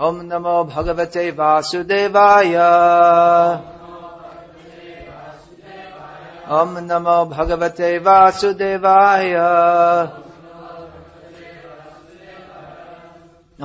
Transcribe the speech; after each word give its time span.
ओम 0.00 0.20
नमो 0.24 0.64
भगवते 0.64 1.30
वासुदेवाय। 1.30 2.54
ओम 6.50 6.78
नमो 6.78 7.24
भगवते 7.24 7.98
वासुदेवाय। 7.98 9.34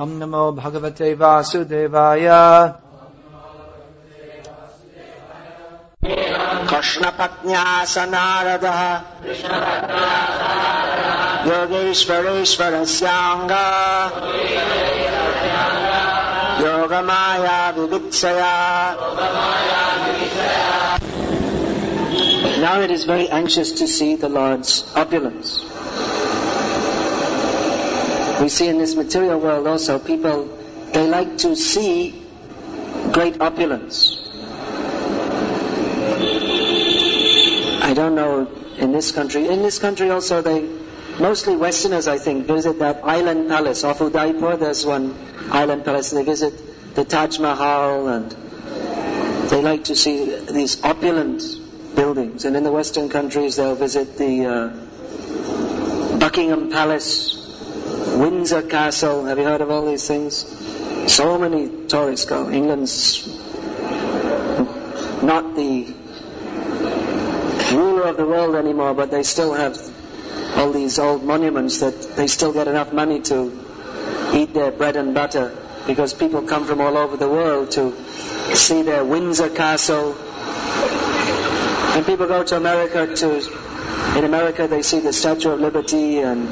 ओम 0.02 0.08
नमो 0.08 0.52
भगवते 0.52 1.14
वासुदेवाय। 1.14 2.28
कृष्णपत्न्यासनारदः। 6.70 9.00
योगेश्वरेश्वरस्याङ्गा। 11.52 14.10
Yogmaya 16.63 17.59
विवित्सया 17.77 18.53
Now 22.59 22.81
it 22.81 22.91
is 22.91 23.05
very 23.05 23.29
anxious 23.29 23.71
to 23.79 23.87
see 23.87 24.15
the 24.15 24.27
Lord's 24.27 24.83
opulence. 24.93 25.59
We 28.41 28.49
see 28.49 28.67
in 28.67 28.77
this 28.77 28.95
material 28.95 29.39
world 29.39 29.65
also 29.65 29.97
people, 29.97 30.49
they 30.93 31.07
like 31.07 31.37
to 31.39 31.55
see 31.55 32.21
great 33.13 33.39
opulence. 33.39 34.17
I 37.81 37.93
don't 37.93 38.15
know 38.15 38.47
in 38.77 38.91
this 38.91 39.11
country. 39.11 39.47
In 39.47 39.61
this 39.61 39.79
country 39.79 40.09
also 40.09 40.41
they, 40.41 40.67
mostly 41.18 41.56
Westerners 41.56 42.08
I 42.08 42.18
think, 42.18 42.46
visit 42.46 42.78
that 42.80 43.04
island 43.04 43.48
palace 43.48 43.84
off 43.84 44.00
Udaipur. 44.00 44.56
There's 44.56 44.84
one 44.84 45.14
island 45.50 45.84
palace. 45.84 46.10
They 46.10 46.24
visit 46.24 46.94
the 46.94 47.04
Taj 47.04 47.38
Mahal 47.38 48.08
and 48.08 48.30
they 49.50 49.62
like 49.62 49.84
to 49.84 49.96
see 49.96 50.36
these 50.50 50.82
opulent 50.82 51.42
buildings. 51.94 52.44
And 52.44 52.56
in 52.56 52.64
the 52.64 52.72
Western 52.72 53.08
countries 53.08 53.56
they'll 53.56 53.74
visit 53.74 54.16
the 54.16 54.46
uh, 54.46 56.18
Buckingham 56.18 56.70
Palace, 56.70 57.36
Windsor 58.16 58.62
Castle. 58.62 59.24
Have 59.26 59.38
you 59.38 59.44
heard 59.44 59.60
of 59.60 59.70
all 59.70 59.86
these 59.86 60.06
things? 60.06 60.44
So 61.12 61.38
many 61.38 61.86
tourists 61.86 62.26
go. 62.26 62.50
England's 62.50 63.26
not 65.22 65.54
the 65.54 65.94
ruler 67.72 68.02
of 68.02 68.16
the 68.16 68.26
world 68.26 68.54
anymore, 68.54 68.94
but 68.94 69.10
they 69.10 69.22
still 69.22 69.52
have 69.52 69.76
all 70.56 70.72
these 70.72 70.98
old 70.98 71.24
monuments 71.24 71.80
that 71.80 72.16
they 72.16 72.26
still 72.26 72.52
get 72.52 72.68
enough 72.68 72.92
money 72.92 73.20
to 73.20 73.52
eat 74.32 74.52
their 74.54 74.70
bread 74.70 74.96
and 74.96 75.14
butter 75.14 75.56
because 75.86 76.14
people 76.14 76.42
come 76.42 76.64
from 76.64 76.80
all 76.80 76.96
over 76.96 77.16
the 77.16 77.28
world 77.28 77.70
to 77.72 77.94
see 78.54 78.82
their 78.82 79.04
Windsor 79.04 79.50
Castle. 79.50 80.14
And 81.94 82.04
people 82.06 82.26
go 82.26 82.42
to 82.42 82.56
America 82.56 83.14
to, 83.14 83.36
in 84.18 84.24
America 84.24 84.66
they 84.66 84.82
see 84.82 85.00
the 85.00 85.12
Statue 85.12 85.50
of 85.50 85.60
Liberty 85.60 86.20
and 86.20 86.48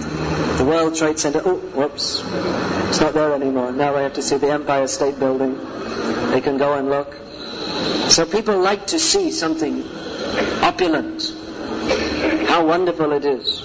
the 0.58 0.64
World 0.64 0.94
Trade 0.94 1.18
Center. 1.18 1.42
Oh, 1.44 1.56
whoops. 1.56 2.22
It's 2.88 3.00
not 3.00 3.14
there 3.14 3.32
anymore. 3.34 3.72
Now 3.72 3.96
I 3.96 4.02
have 4.02 4.14
to 4.14 4.22
see 4.22 4.36
the 4.36 4.50
Empire 4.50 4.86
State 4.86 5.18
Building. 5.18 5.58
They 6.30 6.40
can 6.40 6.58
go 6.58 6.74
and 6.74 6.88
look. 6.88 7.14
So 8.10 8.26
people 8.26 8.58
like 8.58 8.88
to 8.88 8.98
see 8.98 9.30
something 9.30 9.84
opulent. 10.62 11.32
How 12.52 12.66
wonderful 12.66 13.12
it 13.12 13.24
is. 13.24 13.62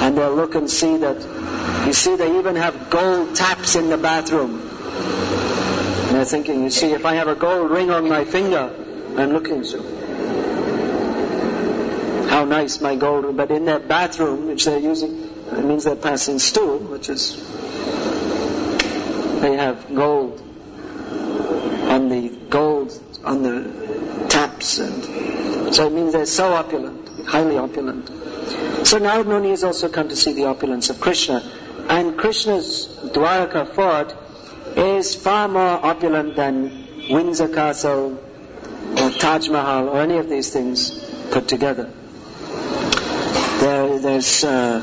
And 0.00 0.16
they'll 0.16 0.34
look 0.34 0.54
and 0.54 0.70
see 0.70 0.96
that, 0.96 1.86
you 1.86 1.92
see, 1.92 2.16
they 2.16 2.38
even 2.38 2.56
have 2.56 2.88
gold 2.88 3.36
taps 3.36 3.76
in 3.76 3.90
the 3.90 3.98
bathroom. 3.98 4.58
And 4.58 6.16
they're 6.16 6.24
thinking, 6.24 6.62
you 6.62 6.70
see, 6.70 6.92
if 6.92 7.04
I 7.04 7.16
have 7.16 7.28
a 7.28 7.34
gold 7.34 7.70
ring 7.70 7.90
on 7.90 8.08
my 8.08 8.24
finger, 8.24 8.74
I'm 9.18 9.34
looking 9.34 9.64
so. 9.64 9.82
How 12.30 12.46
nice 12.46 12.80
my 12.80 12.96
gold, 12.96 13.36
but 13.36 13.50
in 13.50 13.66
their 13.66 13.80
bathroom, 13.80 14.46
which 14.46 14.64
they're 14.64 14.78
using, 14.78 15.24
it 15.52 15.62
means 15.62 15.84
they're 15.84 15.94
passing 15.94 16.38
stool, 16.38 16.78
which 16.78 17.10
is, 17.10 17.36
they 19.42 19.56
have 19.56 19.94
gold 19.94 20.40
on 21.90 22.08
the 22.08 22.30
gold 22.48 22.98
on 23.24 23.42
the 23.42 24.26
taps 24.30 24.78
and 24.78 25.74
so 25.74 25.86
it 25.86 25.92
means 25.92 26.14
they're 26.14 26.24
so 26.24 26.54
opulent, 26.54 27.07
highly 27.26 27.58
opulent. 27.58 28.08
So 28.86 28.98
Narad 28.98 29.50
has 29.50 29.64
also 29.64 29.88
come 29.88 30.08
to 30.08 30.16
see 30.16 30.32
the 30.32 30.46
opulence 30.46 30.90
of 30.90 31.00
Krishna. 31.00 31.42
And 31.88 32.18
Krishna's 32.18 32.86
Dwaraka 33.12 33.74
fort 33.74 34.14
is 34.76 35.14
far 35.14 35.48
more 35.48 35.84
opulent 35.84 36.36
than 36.36 36.86
Windsor 37.10 37.48
Castle 37.48 38.22
or 38.96 39.10
Taj 39.10 39.48
Mahal 39.48 39.88
or 39.88 40.00
any 40.00 40.18
of 40.18 40.28
these 40.28 40.52
things 40.52 40.90
put 41.30 41.48
together. 41.48 41.90
There, 43.60 43.98
there's, 43.98 44.44
uh, 44.44 44.80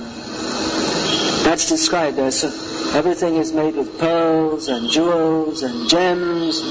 that's 1.45 1.69
described. 1.69 2.17
There's, 2.17 2.43
uh, 2.43 2.91
everything 2.95 3.35
is 3.37 3.53
made 3.53 3.75
with 3.75 3.97
pearls 3.99 4.67
and 4.67 4.89
jewels 4.89 5.63
and 5.63 5.89
gems, 5.89 6.61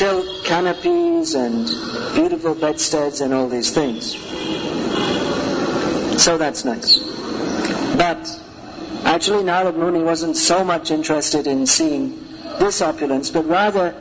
silk 0.00 0.44
canopies 0.44 1.34
and 1.34 1.66
beautiful 2.14 2.54
bedsteads 2.54 3.20
and 3.20 3.34
all 3.34 3.48
these 3.50 3.70
things. 3.70 4.12
So 6.24 6.38
that's 6.38 6.64
nice. 6.64 6.96
But 8.02 8.22
actually 9.04 9.42
Narad 9.42 9.76
Muni 9.76 10.02
wasn't 10.02 10.38
so 10.38 10.64
much 10.64 10.90
interested 10.90 11.46
in 11.46 11.66
seeing 11.66 12.18
this 12.58 12.80
opulence, 12.80 13.28
but 13.28 13.46
rather 13.46 13.94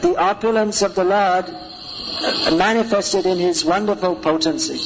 the 0.00 0.16
opulence 0.16 0.80
of 0.80 0.94
the 0.94 1.04
Lord 1.04 1.44
uh, 1.44 2.54
manifested 2.56 3.26
in 3.26 3.36
his 3.36 3.62
wonderful 3.62 4.16
potency. 4.16 4.80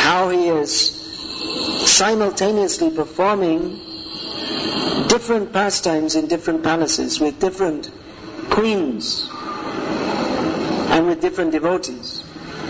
How 0.00 0.30
he 0.30 0.48
is 0.48 0.90
simultaneously 1.88 2.90
performing 2.90 3.78
different 5.06 5.52
pastimes 5.52 6.16
in 6.16 6.26
different 6.26 6.64
palaces 6.64 7.20
with 7.20 7.38
different 7.38 7.88
queens 8.48 9.28
and 10.90 11.06
with 11.06 11.20
different 11.20 11.52
devotees. 11.52 12.22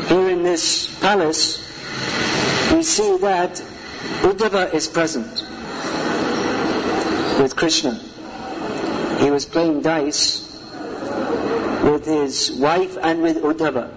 Here 0.09 0.29
in 0.29 0.43
this 0.43 0.87
palace, 1.01 1.59
we 2.73 2.83
see 2.83 3.19
that 3.19 3.63
Uddhava 4.23 4.73
is 4.75 4.89
present 4.89 5.31
with 7.41 7.57
Krishna. 7.57 7.95
He 9.21 9.31
was 9.31 9.47
playing 9.47 9.83
dice 9.83 10.47
with 11.83 12.05
his 12.05 12.51
wife 12.53 12.97
and 13.01 13.23
with 13.23 13.39
Uddhava, 13.39 13.91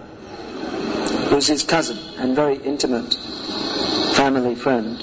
who's 1.30 1.48
his 1.48 1.64
cousin 1.64 1.98
and 2.18 2.36
very 2.36 2.56
intimate 2.56 3.14
family 4.16 4.56
friend. 4.56 5.00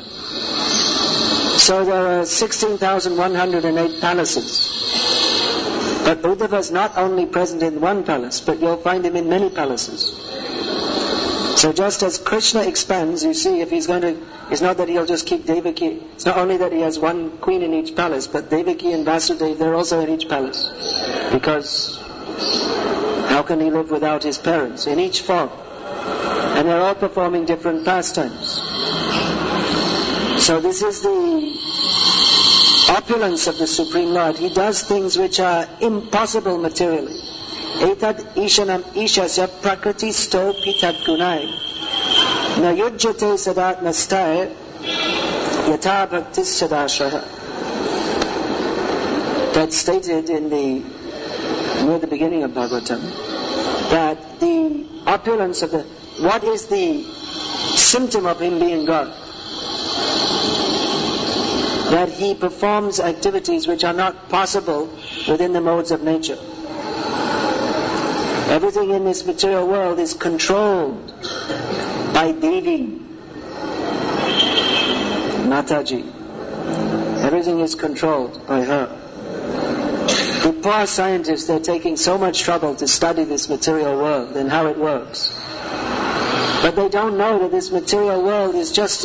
So 1.59 1.85
there 1.85 2.21
are 2.21 2.25
16,108 2.25 4.01
palaces. 4.01 4.70
But 6.05 6.23
Uddhava 6.23 6.59
is 6.59 6.71
not 6.71 6.97
only 6.97 7.27
present 7.27 7.63
in 7.63 7.81
one 7.81 8.05
palace, 8.05 8.41
but 8.41 8.61
you'll 8.61 8.77
find 8.79 9.05
him 9.05 9.17
in 9.17 9.29
many 9.29 9.51
palaces. 9.51 10.15
So 11.61 11.73
just 11.73 12.03
as 12.03 12.17
Krishna 12.17 12.63
expands, 12.63 13.23
you 13.23 13.35
see, 13.35 13.61
if 13.61 13.71
he's 13.71 13.87
going 13.87 14.03
to, 14.03 14.17
it's 14.51 14.63
not 14.63 14.79
that 14.79 14.89
he'll 14.89 15.05
just 15.05 15.27
keep 15.27 15.45
Devaki, 15.45 16.03
it's 16.15 16.25
not 16.25 16.39
only 16.39 16.57
that 16.57 16.73
he 16.73 16.81
has 16.81 16.99
one 16.99 17.37
queen 17.39 17.63
in 17.63 17.75
each 17.75 17.95
palace, 17.95 18.27
but 18.27 18.49
Devaki 18.49 18.93
and 18.93 19.05
Vasudeva, 19.05 19.59
they're 19.59 19.75
also 19.75 20.01
in 20.01 20.09
each 20.09 20.27
palace. 20.29 20.71
Because 21.33 21.99
how 23.29 23.43
can 23.43 23.61
he 23.61 23.71
live 23.71 23.91
without 23.91 24.23
his 24.23 24.39
parents? 24.39 24.87
In 24.87 24.99
each 24.99 25.21
form. 25.21 25.51
And 25.51 26.67
they're 26.67 26.81
all 26.81 26.95
performing 26.95 27.45
different 27.45 27.85
pastimes. 27.85 28.55
So 30.43 30.61
this 30.61 30.83
is 30.83 31.03
the 31.03 31.70
opulence 32.91 33.47
of 33.47 33.59
the 33.59 33.67
Supreme 33.67 34.11
Lord. 34.11 34.37
He 34.37 34.53
does 34.53 34.83
things 34.83 35.17
which 35.17 35.41
are 35.41 35.67
impossible 35.81 36.59
materially. 36.59 37.19
Etad 37.89 38.35
ishanam 38.35 38.83
ishasya 39.03 39.63
prakriti 39.63 40.13
sto 40.13 40.53
pitad 40.53 40.97
gunai. 41.05 41.45
Na 42.61 42.73
sadat 42.75 43.81
yata 45.71 46.09
bhaktis. 46.11 46.51
That's 49.55 49.77
stated 49.77 50.31
in 50.31 50.49
the, 50.49 50.83
near 51.85 51.99
the 51.99 52.07
beginning 52.07 52.43
of 52.45 52.53
Bhagavatam, 52.53 53.01
that 53.91 54.41
the 54.41 54.87
opulence 55.07 55.63
of 55.63 55.71
the, 55.73 55.83
what 56.21 56.45
is 56.45 56.67
the 56.67 57.03
symptom 57.77 58.27
of 58.27 58.41
him 58.41 58.59
being 58.59 58.85
God? 58.85 59.30
That 61.91 62.09
he 62.09 62.35
performs 62.35 63.01
activities 63.01 63.67
which 63.67 63.85
are 63.85 63.93
not 63.93 64.29
possible 64.29 64.87
within 65.29 65.53
the 65.53 65.61
modes 65.61 65.91
of 65.91 66.03
nature. 66.03 66.39
Everything 68.51 68.91
in 68.91 69.05
this 69.05 69.25
material 69.27 69.67
world 69.67 69.99
is 69.99 70.15
controlled 70.15 71.13
by 72.13 72.33
Devi, 72.33 73.01
Mataji. 75.51 76.05
Everything 77.23 77.61
is 77.61 77.75
controlled 77.75 78.47
by 78.47 78.63
her. 78.63 78.87
The 80.43 80.53
poor 80.53 80.87
scientists, 80.87 81.47
they're 81.47 81.61
taking 81.61 81.97
so 81.97 82.19
much 82.19 82.41
trouble 82.41 82.75
to 82.77 82.89
study 82.89 83.25
this 83.25 83.49
material 83.49 83.97
world 83.97 84.37
and 84.37 84.51
how 84.51 84.67
it 84.67 84.79
works. 84.79 85.29
But 86.63 86.77
they 86.77 86.89
don't 86.89 87.19
know 87.19 87.41
that 87.41 87.51
this 87.51 87.71
material 87.71 88.23
world 88.23 88.55
is 88.55 88.73
just 88.73 89.05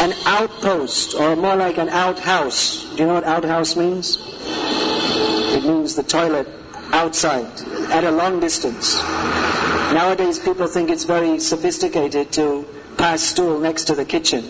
an 0.00 0.12
outpost, 0.24 1.14
or 1.14 1.36
more 1.36 1.56
like 1.56 1.78
an 1.78 1.88
outhouse. 1.88 2.84
Do 2.90 2.96
you 2.96 3.06
know 3.06 3.14
what 3.14 3.24
outhouse 3.24 3.76
means? 3.76 4.18
It 4.20 5.64
means 5.64 5.96
the 5.96 6.02
toilet 6.02 6.48
outside, 6.92 7.60
at 7.90 8.04
a 8.04 8.10
long 8.10 8.40
distance. 8.40 8.96
Nowadays 8.96 10.38
people 10.38 10.66
think 10.66 10.90
it's 10.90 11.04
very 11.04 11.40
sophisticated 11.40 12.32
to 12.32 12.66
pass 12.96 13.22
stool 13.22 13.58
next 13.60 13.84
to 13.84 13.94
the 13.94 14.04
kitchen. 14.04 14.44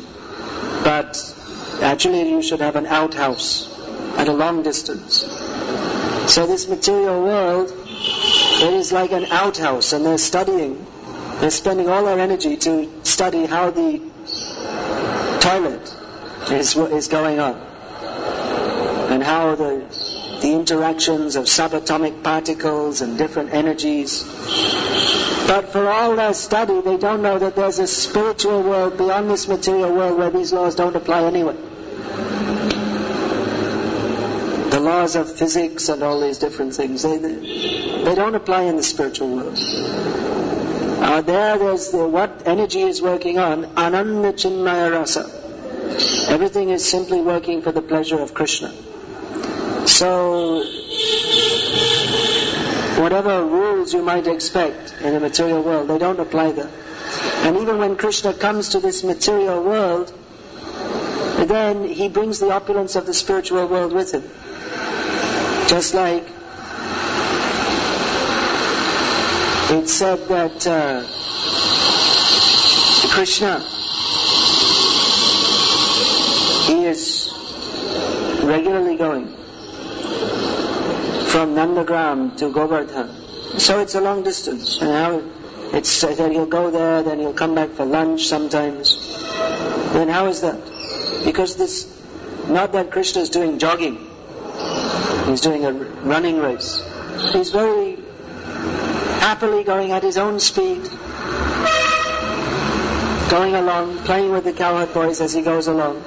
But 0.84 1.16
actually 1.80 2.28
you 2.30 2.42
should 2.42 2.60
have 2.60 2.76
an 2.76 2.86
outhouse 2.86 3.68
at 4.16 4.28
a 4.28 4.32
long 4.32 4.62
distance. 4.62 5.24
So 6.32 6.46
this 6.46 6.68
material 6.68 7.22
world, 7.22 7.72
it 7.72 8.72
is 8.72 8.92
like 8.92 9.12
an 9.12 9.26
outhouse 9.26 9.92
and 9.92 10.04
they're 10.04 10.18
studying 10.18 10.86
they're 11.40 11.50
spending 11.50 11.88
all 11.88 12.04
their 12.04 12.18
energy 12.18 12.56
to 12.56 12.90
study 13.04 13.46
how 13.46 13.70
the 13.70 14.02
toilet 15.40 15.94
is, 16.50 16.76
is 16.76 17.08
going 17.08 17.40
on 17.40 17.55
and 19.11 19.23
how 19.23 19.55
the, 19.55 20.38
the 20.43 20.52
interactions 20.52 21.37
of 21.37 21.46
subatomic 21.46 22.23
particles 22.23 23.00
and 23.00 23.17
different 23.17 23.55
energies. 23.55 24.23
But 25.46 25.70
for 25.73 25.88
all 25.88 26.14
their 26.14 26.35
study, 26.35 26.82
they 26.82 26.99
don't 26.99 27.23
know 27.23 27.38
that 27.38 27.56
there's 27.56 27.79
a 27.79 27.87
spiritual 27.87 28.62
world 28.62 28.99
beyond 28.99 29.31
this 29.31 29.49
material 29.49 29.94
world 29.94 30.19
where 30.19 30.31
these 30.31 30.52
laws 30.52 30.75
don't 30.75 30.94
apply 30.94 31.23
anyway. 31.25 31.56
The 34.70 34.81
laws 34.81 35.17
of 35.17 35.35
physics 35.35 35.88
and 35.88 36.02
all 36.02 36.20
these 36.20 36.38
different 36.38 36.75
things, 36.75 37.02
they, 37.02 37.17
they 37.17 38.14
don't 38.14 38.35
apply 38.35 38.62
in 38.64 38.76
the 38.76 38.82
spiritual 38.82 39.35
world. 39.35 39.58
Uh, 41.08 41.22
there, 41.22 41.56
there's 41.56 41.88
the, 41.88 42.06
what 42.06 42.43
energy 42.46 42.82
is 42.82 43.00
working 43.00 43.38
on, 43.38 43.64
ananda 43.78 44.31
chinmaya 44.31 44.90
rasa. 44.93 45.22
Everything 46.31 46.69
is 46.69 46.87
simply 46.87 47.22
working 47.22 47.62
for 47.62 47.72
the 47.72 47.81
pleasure 47.81 48.19
of 48.20 48.34
Krishna. 48.34 48.69
So, 49.87 50.64
whatever 53.00 53.43
rules 53.43 53.94
you 53.94 54.02
might 54.02 54.26
expect 54.26 54.96
in 55.00 55.14
the 55.14 55.20
material 55.20 55.62
world, 55.62 55.88
they 55.88 55.96
don't 55.96 56.20
apply 56.20 56.52
there. 56.52 56.70
And 57.46 57.56
even 57.56 57.78
when 57.78 57.96
Krishna 57.96 58.34
comes 58.34 58.69
to 58.70 58.81
this 58.81 59.02
material 59.02 59.64
world, 59.64 60.12
then 61.49 61.84
he 61.84 62.11
brings 62.11 62.38
the 62.38 62.50
opulence 62.50 62.96
of 62.96 63.06
the 63.06 63.14
spiritual 63.14 63.66
world 63.66 63.94
with 63.94 64.12
him. 64.12 64.25
Just 65.69 65.94
like 65.94 66.38
it 69.70 69.88
said 69.88 70.28
that 70.28 70.66
uh, 70.66 71.04
Krishna, 73.14 73.64
is 76.88 77.32
regularly 78.42 78.96
going 78.96 79.26
from 81.26 81.54
Nandagram 81.54 82.36
to 82.38 82.52
Govardhan. 82.52 83.58
So 83.58 83.80
it's 83.80 83.94
a 83.94 84.00
long 84.00 84.22
distance. 84.22 84.78
And 84.80 84.90
how 84.90 85.22
it's 85.76 86.00
that 86.00 86.32
he'll 86.32 86.46
go 86.46 86.70
there, 86.70 87.02
then 87.02 87.18
he'll 87.18 87.34
come 87.34 87.54
back 87.54 87.70
for 87.70 87.84
lunch 87.84 88.26
sometimes. 88.26 88.96
Then 89.92 90.08
how 90.08 90.26
is 90.26 90.40
that? 90.40 90.58
Because 91.24 91.56
this, 91.56 91.86
not 92.48 92.72
that 92.72 92.90
Krishna 92.90 93.22
is 93.22 93.30
doing 93.30 93.58
jogging. 93.58 93.98
He's 95.26 95.42
doing 95.42 95.64
a 95.64 95.72
running 95.72 96.38
race. 96.38 96.82
He's 97.32 97.50
very 97.50 97.97
happily 99.28 99.62
going 99.62 99.92
at 99.92 100.02
his 100.02 100.16
own 100.16 100.40
speed, 100.40 100.82
going 103.30 103.54
along, 103.54 103.98
playing 104.04 104.30
with 104.32 104.44
the 104.44 104.54
cowherd 104.54 104.94
boys 104.94 105.20
as 105.20 105.34
he 105.34 105.42
goes 105.42 105.66
along. 105.66 106.02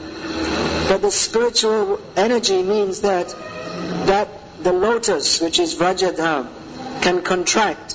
But 0.87 1.03
the 1.03 1.11
spiritual 1.11 2.01
energy 2.17 2.63
means 2.63 3.01
that 3.01 3.35
that 4.07 4.27
the 4.63 4.73
lotus, 4.73 5.39
which 5.39 5.59
is 5.59 5.75
Vrajadham, 5.75 6.47
can 7.03 7.21
contract. 7.21 7.91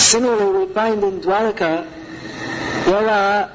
Similarly, 0.00 0.66
we 0.66 0.72
find 0.72 1.02
in 1.02 1.20
Dwarka, 1.20 1.74
there 2.84 3.08
are, 3.08 3.50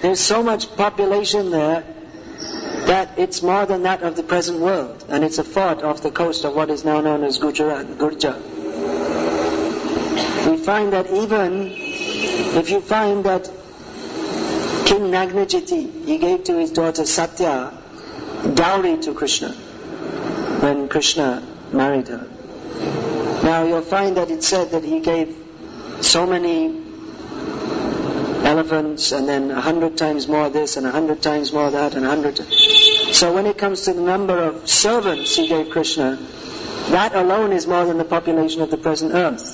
there's 0.00 0.20
so 0.20 0.44
much 0.44 0.76
population 0.76 1.50
there 1.50 1.84
that 2.86 3.18
it's 3.18 3.42
more 3.42 3.66
than 3.66 3.82
that 3.82 4.02
of 4.02 4.16
the 4.16 4.22
present 4.22 4.58
world, 4.58 5.04
and 5.08 5.24
it's 5.24 5.38
a 5.38 5.44
fort 5.44 5.82
off 5.82 6.02
the 6.02 6.10
coast 6.10 6.44
of 6.44 6.54
what 6.54 6.70
is 6.70 6.84
now 6.84 7.00
known 7.00 7.24
as 7.24 7.38
Gujarat, 7.38 7.86
Gurja. 7.98 8.36
We 10.50 10.56
find 10.56 10.92
that 10.92 11.10
even 11.10 11.72
if 11.74 12.70
you 12.70 12.80
find 12.80 13.24
that 13.24 13.44
King 14.86 15.10
Nagnajiti, 15.10 16.04
he 16.04 16.18
gave 16.18 16.44
to 16.44 16.58
his 16.58 16.72
daughter 16.72 17.06
Satya 17.06 17.72
dowry 18.54 18.98
to 18.98 19.14
Krishna 19.14 19.50
when 20.60 20.88
Krishna 20.88 21.42
married 21.72 22.08
her. 22.08 22.28
Now 23.42 23.64
you'll 23.64 23.82
find 23.82 24.16
that 24.16 24.30
it 24.30 24.42
said 24.42 24.72
that 24.72 24.84
he 24.84 25.00
gave 25.00 25.36
so 26.00 26.26
many 26.26 26.91
elephants 28.52 29.12
and 29.12 29.26
then 29.26 29.50
a 29.50 29.60
hundred 29.60 29.96
times 29.96 30.28
more 30.28 30.50
this 30.50 30.76
and 30.76 30.86
a 30.86 30.90
hundred 30.90 31.22
times 31.22 31.52
more 31.52 31.70
that 31.70 31.94
and 31.94 32.04
a 32.04 32.08
hundred. 32.08 32.36
So 33.20 33.32
when 33.32 33.46
it 33.46 33.56
comes 33.56 33.82
to 33.82 33.94
the 33.94 34.02
number 34.02 34.38
of 34.38 34.68
servants 34.68 35.36
he 35.36 35.48
gave 35.48 35.70
Krishna, 35.70 36.16
that 36.90 37.14
alone 37.14 37.52
is 37.52 37.66
more 37.66 37.86
than 37.86 37.96
the 37.96 38.04
population 38.04 38.60
of 38.60 38.70
the 38.70 38.76
present 38.76 39.14
earth. 39.14 39.46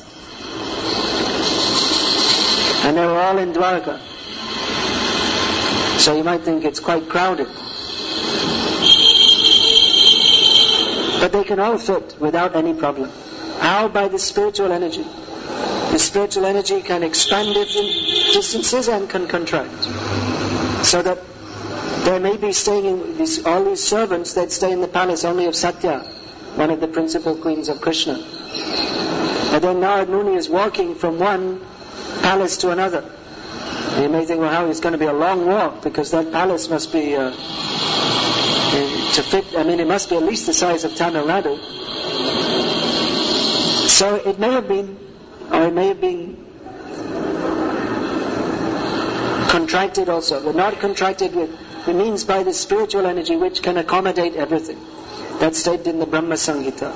And 2.84 2.96
they 2.96 3.06
were 3.06 3.20
all 3.20 3.38
in 3.38 3.52
Dwarka. 3.52 4.00
So 6.00 6.16
you 6.16 6.24
might 6.24 6.42
think 6.42 6.64
it's 6.64 6.80
quite 6.80 7.08
crowded. 7.08 7.48
But 11.20 11.32
they 11.32 11.44
can 11.44 11.60
all 11.60 11.78
fit 11.78 12.16
without 12.18 12.56
any 12.56 12.74
problem. 12.74 13.10
How? 13.60 13.88
By 13.88 14.08
the 14.08 14.18
spiritual 14.18 14.72
energy. 14.72 15.06
The 15.92 15.98
spiritual 15.98 16.46
energy 16.46 16.82
can 16.82 17.02
expand 17.02 17.54
different 17.54 17.90
distances 18.32 18.88
and 18.88 19.08
can 19.08 19.26
contract. 19.26 19.84
So 20.84 21.02
that 21.02 21.18
there 22.04 22.20
may 22.20 22.36
be 22.36 22.52
staying 22.52 22.84
in 22.86 23.18
these, 23.18 23.44
all 23.44 23.64
these 23.64 23.82
servants 23.82 24.34
that 24.34 24.52
stay 24.52 24.72
in 24.72 24.80
the 24.80 24.88
palace 24.88 25.24
only 25.24 25.46
of 25.46 25.56
Satya, 25.56 26.00
one 26.54 26.70
of 26.70 26.80
the 26.80 26.88
principal 26.88 27.36
queens 27.36 27.68
of 27.68 27.80
Krishna. 27.80 28.14
And 28.14 29.64
then 29.64 29.76
Narad 29.76 30.08
Muni 30.08 30.34
is 30.34 30.48
walking 30.48 30.94
from 30.94 31.18
one 31.18 31.60
palace 32.22 32.58
to 32.58 32.70
another. 32.70 33.02
You 34.00 34.08
may 34.08 34.24
think, 34.24 34.40
well, 34.40 34.50
how 34.50 34.66
it's 34.66 34.80
going 34.80 34.92
to 34.92 34.98
be 34.98 35.06
a 35.06 35.12
long 35.12 35.46
walk 35.46 35.82
because 35.82 36.12
that 36.12 36.30
palace 36.30 36.68
must 36.68 36.92
be 36.92 37.16
uh, 37.16 37.30
to 37.30 39.22
fit. 39.22 39.56
I 39.56 39.64
mean, 39.64 39.80
it 39.80 39.88
must 39.88 40.10
be 40.10 40.16
at 40.16 40.22
least 40.22 40.46
the 40.46 40.54
size 40.54 40.84
of 40.84 40.94
Tamil 40.94 41.24
Nadu. 41.24 41.58
So 43.88 44.14
it 44.16 44.38
may 44.38 44.52
have 44.52 44.68
been, 44.68 44.96
or 45.52 45.66
it 45.66 45.72
may 45.72 45.88
have 45.88 46.00
been 46.00 46.36
contracted 49.48 50.08
also, 50.08 50.42
but 50.44 50.54
not 50.54 50.78
contracted 50.80 51.34
with, 51.34 51.50
it 51.88 51.94
means 51.94 52.24
by 52.24 52.42
the 52.42 52.52
spiritual 52.52 53.06
energy 53.06 53.36
which 53.36 53.62
can 53.62 53.76
accommodate 53.78 54.34
everything. 54.34 54.78
That's 55.40 55.58
stated 55.58 55.86
in 55.86 55.98
the 55.98 56.06
Brahma 56.06 56.34
Samhita. 56.34 56.92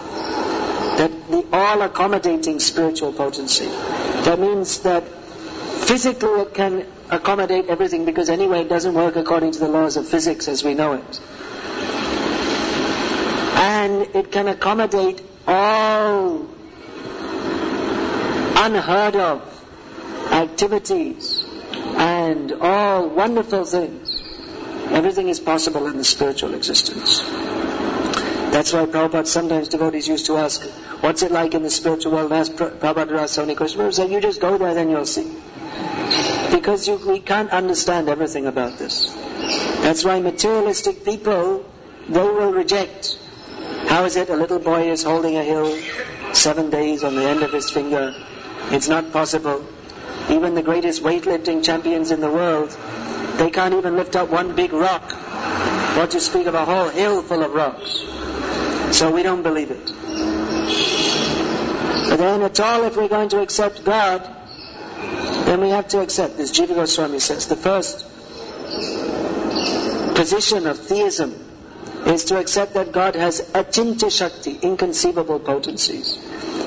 That 0.98 1.10
the 1.30 1.46
all 1.52 1.82
accommodating 1.82 2.60
spiritual 2.60 3.12
potency. 3.12 3.66
That 3.66 4.38
means 4.38 4.80
that 4.80 5.04
physically 5.06 6.42
it 6.42 6.54
can 6.54 6.86
accommodate 7.10 7.66
everything 7.66 8.04
because 8.04 8.28
anyway 8.30 8.60
it 8.62 8.68
doesn't 8.68 8.94
work 8.94 9.16
according 9.16 9.52
to 9.52 9.58
the 9.58 9.68
laws 9.68 9.96
of 9.96 10.08
physics 10.08 10.48
as 10.48 10.62
we 10.64 10.74
know 10.74 10.94
it. 10.94 11.20
And 13.56 14.02
it 14.14 14.32
can 14.32 14.48
accommodate 14.48 15.22
all 15.46 16.46
unheard 18.64 19.16
of 19.16 19.42
activities 20.30 21.44
and 21.96 22.52
all 22.52 23.08
wonderful 23.08 23.64
things. 23.64 24.22
Everything 24.98 25.28
is 25.28 25.40
possible 25.40 25.86
in 25.88 25.96
the 25.96 26.04
spiritual 26.04 26.54
existence. 26.54 27.20
That's 28.52 28.72
why 28.72 28.84
Prabhupada, 28.84 29.26
sometimes 29.26 29.68
devotees 29.68 30.06
used 30.06 30.26
to 30.26 30.36
ask, 30.36 30.62
what's 31.00 31.22
it 31.22 31.32
like 31.32 31.54
in 31.54 31.62
the 31.62 31.70
spiritual 31.70 32.12
world? 32.12 32.30
And 32.30 32.40
ask 32.40 32.52
Prabhupada 32.52 33.08
to 33.08 33.20
ask 33.20 33.34
so 33.34 33.42
many 33.42 33.54
questions. 33.54 33.98
You 33.98 34.20
just 34.20 34.40
go 34.40 34.58
there, 34.58 34.74
then 34.74 34.90
you'll 34.90 35.06
see. 35.06 35.28
Because 36.52 36.86
you, 36.86 36.96
we 37.08 37.20
can't 37.20 37.50
understand 37.50 38.08
everything 38.08 38.46
about 38.46 38.78
this. 38.78 39.10
That's 39.86 40.04
why 40.04 40.20
materialistic 40.20 41.04
people, 41.04 41.64
they 42.08 42.20
will 42.20 42.52
reject. 42.52 43.18
How 43.88 44.04
is 44.04 44.16
it 44.16 44.28
a 44.28 44.36
little 44.36 44.58
boy 44.58 44.90
is 44.90 45.02
holding 45.02 45.36
a 45.36 45.42
hill 45.42 45.76
seven 46.34 46.70
days 46.70 47.02
on 47.02 47.16
the 47.16 47.24
end 47.24 47.42
of 47.42 47.52
his 47.52 47.70
finger? 47.70 48.14
It's 48.72 48.88
not 48.88 49.12
possible. 49.12 49.66
Even 50.30 50.54
the 50.54 50.62
greatest 50.62 51.02
weightlifting 51.02 51.62
champions 51.62 52.10
in 52.10 52.20
the 52.20 52.30
world, 52.30 52.70
they 53.36 53.50
can't 53.50 53.74
even 53.74 53.96
lift 53.96 54.16
up 54.16 54.30
one 54.30 54.54
big 54.54 54.72
rock. 54.72 55.12
What 55.96 56.12
to 56.12 56.20
speak 56.20 56.46
of 56.46 56.54
a 56.54 56.64
whole 56.64 56.88
hill 56.88 57.22
full 57.22 57.42
of 57.42 57.52
rocks. 57.52 58.02
So 58.96 59.10
we 59.10 59.22
don't 59.22 59.42
believe 59.42 59.70
it. 59.70 59.86
But 62.08 62.16
then 62.16 62.42
at 62.42 62.60
all, 62.60 62.84
if 62.84 62.96
we're 62.96 63.08
going 63.08 63.28
to 63.30 63.40
accept 63.40 63.84
God, 63.84 64.22
then 65.46 65.60
we 65.60 65.68
have 65.68 65.88
to 65.88 66.00
accept, 66.00 66.38
as 66.38 66.50
Jiva 66.52 66.74
Goswami 66.74 67.18
says, 67.18 67.48
the 67.48 67.56
first 67.56 68.06
position 70.14 70.66
of 70.66 70.78
theism 70.78 71.34
is 72.06 72.24
to 72.26 72.38
accept 72.38 72.74
that 72.74 72.92
God 72.92 73.16
has 73.16 73.40
achintya 73.52 74.10
shakti, 74.10 74.58
inconceivable 74.62 75.40
potencies. 75.40 76.18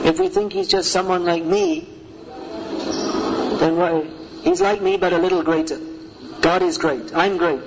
If 0.03 0.19
we 0.19 0.29
think 0.29 0.53
He's 0.53 0.67
just 0.67 0.91
someone 0.91 1.25
like 1.25 1.43
me, 1.43 1.94
then 3.65 3.77
what, 3.77 4.05
He's 4.43 4.61
like 4.61 4.81
me 4.81 4.97
but 4.97 5.13
a 5.13 5.17
little 5.17 5.43
greater. 5.43 5.79
God 6.41 6.61
is 6.61 6.77
great. 6.77 7.13
I'm 7.13 7.37
great. 7.37 7.61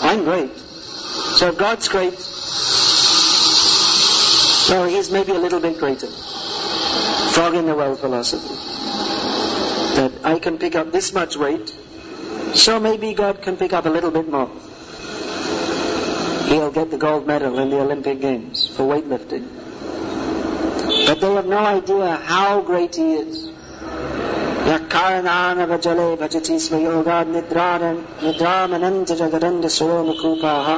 I'm 0.00 0.24
great. 0.24 0.54
So 0.56 1.48
if 1.48 1.58
God's 1.58 1.88
great, 1.88 2.18
well, 4.70 4.86
He's 4.88 5.10
maybe 5.10 5.32
a 5.32 5.38
little 5.38 5.60
bit 5.60 5.78
greater. 5.78 6.08
Frog 7.32 7.54
in 7.54 7.66
the 7.66 7.74
well 7.74 7.96
philosophy. 7.96 8.54
That 9.96 10.12
I 10.24 10.38
can 10.38 10.58
pick 10.58 10.74
up 10.74 10.92
this 10.92 11.12
much 11.12 11.36
weight, 11.36 11.74
so 12.54 12.78
maybe 12.80 13.14
God 13.14 13.42
can 13.42 13.56
pick 13.56 13.72
up 13.72 13.86
a 13.86 13.90
little 13.90 14.10
bit 14.10 14.28
more 14.28 14.50
he'll 16.52 16.70
get 16.70 16.90
the 16.90 16.98
gold 16.98 17.26
medal 17.26 17.58
in 17.58 17.70
the 17.70 17.80
Olympic 17.80 18.20
Games 18.20 18.68
for 18.68 18.82
weightlifting. 18.82 19.48
But 21.06 21.20
they 21.20 21.34
have 21.34 21.46
no 21.46 21.58
idea 21.58 22.16
how 22.16 22.60
great 22.60 22.94
he 22.94 23.14
is. 23.14 23.51
Nidramananta 28.22 29.14
jagaranda 29.16 29.68
somakupaha 29.68 30.76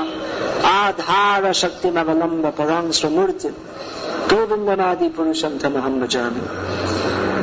adhara 0.62 1.52
shakti 1.54 1.90
mavalamba 1.90 2.50
parang 2.56 2.88
swamurti 2.88 3.52
govindamadi 4.28 5.10
purusham 5.10 5.58
tamaham 5.58 6.00
bhajami. 6.00 6.40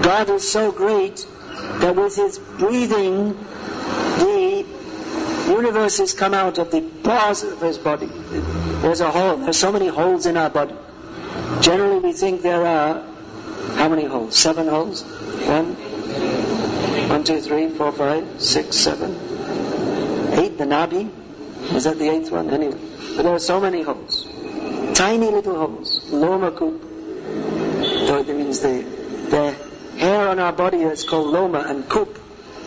God 0.04 0.30
is 0.32 0.52
so 0.52 0.72
great 0.72 1.26
that 1.80 1.96
with 1.96 2.16
his 2.16 2.40
breathing, 2.40 3.38
the 4.18 4.66
universes 5.48 6.14
come 6.14 6.34
out 6.34 6.58
of 6.58 6.72
the 6.72 6.82
pores 6.82 7.44
of 7.44 7.62
his 7.62 7.78
body. 7.78 8.10
There's 8.82 9.02
a 9.02 9.12
hole. 9.12 9.38
There's 9.38 9.58
so 9.58 9.72
many 9.72 9.88
holes 9.88 10.26
in 10.26 10.38
our 10.38 10.50
body. 10.50 10.76
Generally, 11.62 12.00
we 12.00 12.14
think 12.14 12.42
there 12.42 12.66
are 12.66 13.04
how 13.76 13.90
many 13.90 14.06
holes? 14.06 14.36
Seven 14.36 14.68
holes. 14.68 15.04
One, 15.04 15.76
one, 17.10 17.24
two, 17.24 17.42
three, 17.42 17.70
four, 17.70 17.92
five, 17.92 18.42
six, 18.42 18.78
seven, 18.78 19.12
eight. 20.34 20.58
The 20.58 20.66
nabi 20.66 21.10
is 21.76 21.86
that 21.86 21.98
the 21.98 22.10
eighth 22.10 22.32
one? 22.32 22.50
Anyway, 22.50 22.78
but 23.16 23.24
there 23.24 23.34
are 23.34 23.40
so 23.40 23.60
many 23.60 23.82
holes. 23.82 24.26
Tiny 24.94 25.30
little 25.30 25.56
holes. 25.56 26.02
Loma 26.12 26.52
coop. 26.52 26.84
It 26.84 28.36
means 28.36 28.60
the 28.60 28.84
the 29.30 29.52
hair 29.98 30.28
on 30.28 30.40
our 30.40 30.52
body 30.52 30.82
is 30.82 31.04
called 31.04 31.28
loma, 31.28 31.60
and 31.60 31.88
coop 31.88 32.20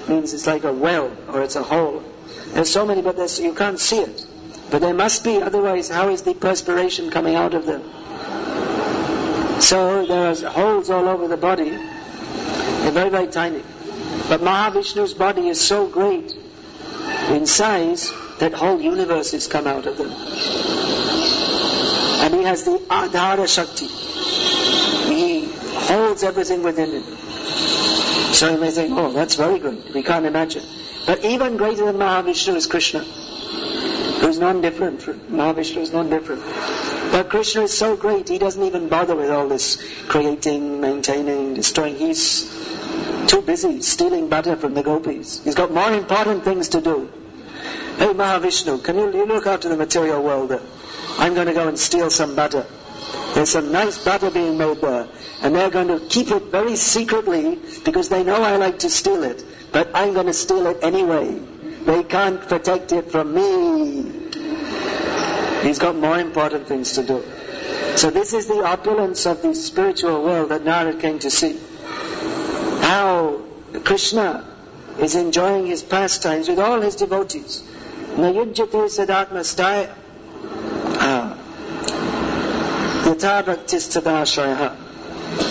means 0.08 0.32
it's 0.32 0.46
like 0.46 0.64
a 0.64 0.72
well 0.72 1.10
or 1.28 1.42
it's 1.42 1.56
a 1.56 1.62
hole. 1.62 2.02
There's 2.48 2.70
so 2.70 2.86
many, 2.86 3.02
but 3.02 3.16
you 3.38 3.54
can't 3.54 3.78
see 3.78 3.98
it. 3.98 4.26
But 4.70 4.80
there 4.80 4.94
must 4.94 5.24
be, 5.24 5.42
otherwise, 5.42 5.88
how 5.88 6.08
is 6.08 6.22
the 6.22 6.34
perspiration 6.34 7.10
coming 7.10 7.34
out 7.34 7.54
of 7.54 7.66
them? 7.66 7.82
So 9.60 10.06
there 10.06 10.30
are 10.30 10.50
holes 10.50 10.90
all 10.90 11.08
over 11.08 11.28
the 11.28 11.36
body. 11.36 11.70
They're 11.70 12.92
very, 12.92 13.10
very 13.10 13.26
tiny. 13.28 13.62
But 14.28 14.40
Mahavishnu's 14.40 15.14
body 15.14 15.48
is 15.48 15.60
so 15.60 15.86
great 15.86 16.34
in 17.30 17.46
size 17.46 18.12
that 18.38 18.52
whole 18.52 18.80
universes 18.80 19.46
come 19.46 19.66
out 19.66 19.86
of 19.86 19.98
them. 19.98 20.10
And 22.22 22.34
he 22.34 22.42
has 22.44 22.64
the 22.64 22.78
Adhara 22.88 23.46
Shakti. 23.46 23.86
He 25.14 25.44
holds 25.44 26.22
everything 26.22 26.62
within 26.62 26.90
him. 26.90 27.02
So 28.32 28.50
you 28.50 28.58
may 28.58 28.70
think, 28.70 28.96
oh, 28.96 29.12
that's 29.12 29.34
very 29.36 29.58
good. 29.58 29.94
We 29.94 30.02
can't 30.02 30.26
imagine. 30.26 30.64
But 31.06 31.24
even 31.24 31.56
greater 31.56 31.84
than 31.84 31.96
Mahavishnu 31.96 32.56
is 32.56 32.66
Krishna, 32.66 33.00
who's 33.00 34.38
non-different. 34.38 35.00
Mahavishnu 35.00 35.78
is 35.78 35.92
non-different. 35.92 36.42
But 37.14 37.30
Krishna 37.30 37.62
is 37.62 37.78
so 37.78 37.96
great, 37.96 38.28
he 38.28 38.38
doesn't 38.38 38.62
even 38.62 38.88
bother 38.88 39.14
with 39.14 39.30
all 39.30 39.48
this 39.48 39.80
creating, 40.08 40.80
maintaining, 40.80 41.54
destroying. 41.54 41.96
He's 41.96 42.50
too 43.28 43.40
busy 43.40 43.82
stealing 43.82 44.28
butter 44.28 44.56
from 44.56 44.74
the 44.74 44.82
gopis. 44.82 45.44
He's 45.44 45.54
got 45.54 45.72
more 45.72 45.92
important 45.92 46.42
things 46.42 46.70
to 46.70 46.80
do. 46.80 47.08
Hey 47.98 48.12
Mahavishnu, 48.12 48.82
can 48.82 48.98
you, 48.98 49.26
look 49.26 49.46
after 49.46 49.68
the 49.68 49.76
material 49.76 50.24
world? 50.24 50.60
I'm 51.18 51.34
going 51.34 51.46
to 51.46 51.54
go 51.54 51.68
and 51.68 51.78
steal 51.78 52.10
some 52.10 52.34
butter. 52.34 52.66
There's 53.34 53.50
some 53.50 53.70
nice 53.70 54.02
butter 54.04 54.32
being 54.32 54.58
made 54.58 54.80
there. 54.80 55.06
And 55.40 55.54
they're 55.54 55.70
going 55.70 55.88
to 55.88 56.00
keep 56.00 56.32
it 56.32 56.44
very 56.50 56.74
secretly 56.74 57.60
because 57.84 58.08
they 58.08 58.24
know 58.24 58.42
I 58.42 58.56
like 58.56 58.80
to 58.80 58.90
steal 58.90 59.22
it 59.22 59.44
but 59.74 59.90
I'm 59.92 60.14
going 60.14 60.26
to 60.26 60.32
steal 60.32 60.68
it 60.68 60.78
anyway. 60.82 61.36
They 61.84 62.04
can't 62.04 62.40
protect 62.40 62.92
it 62.92 63.10
from 63.10 63.34
me. 63.34 64.03
He's 65.64 65.78
got 65.78 65.96
more 65.96 66.18
important 66.18 66.68
things 66.68 66.92
to 66.92 67.02
do. 67.02 67.22
So 67.96 68.10
this 68.10 68.32
is 68.32 68.46
the 68.46 68.62
opulence 68.64 69.26
of 69.26 69.42
the 69.42 69.54
spiritual 69.54 70.22
world 70.22 70.50
that 70.50 70.62
Narad 70.62 71.00
came 71.00 71.18
to 71.20 71.30
see. 71.30 71.58
How 72.80 73.40
Krishna 73.84 74.44
is 74.98 75.14
enjoying 75.14 75.66
his 75.66 75.82
pastimes 75.82 76.48
with 76.48 76.58
all 76.58 76.80
his 76.80 76.96
devotees. 76.96 77.62
Nayujyate 78.16 78.88
sadatma 78.96 79.42
staya. 79.42 79.90
Ah. 80.98 81.38
Yatha 83.04 84.76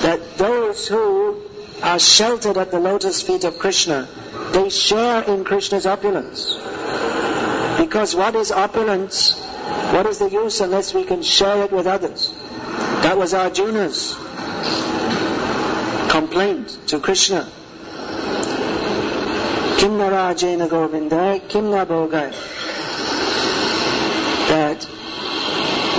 That 0.01 0.37
those 0.37 0.87
who 0.87 1.41
are 1.81 1.99
sheltered 1.99 2.57
at 2.57 2.71
the 2.71 2.79
lotus 2.79 3.21
feet 3.21 3.43
of 3.43 3.59
Krishna, 3.59 4.07
they 4.51 4.69
share 4.69 5.23
in 5.23 5.43
Krishna's 5.43 5.85
opulence. 5.85 6.53
Because 7.77 8.15
what 8.15 8.35
is 8.35 8.51
opulence? 8.51 9.42
What 9.93 10.05
is 10.07 10.19
the 10.19 10.29
use 10.29 10.59
unless 10.61 10.93
we 10.93 11.03
can 11.03 11.21
share 11.23 11.63
it 11.63 11.71
with 11.71 11.87
others? 11.87 12.33
That 13.03 13.17
was 13.17 13.33
Arjuna's 13.33 14.13
complaint 16.09 16.77
to 16.87 16.99
Krishna. 16.99 17.47
Kimna 19.77 20.09
Rajena 20.09 20.69
Govinda, 20.69 21.41
Kimna 21.47 21.85
Bhogai. 21.85 22.31
That 24.49 24.83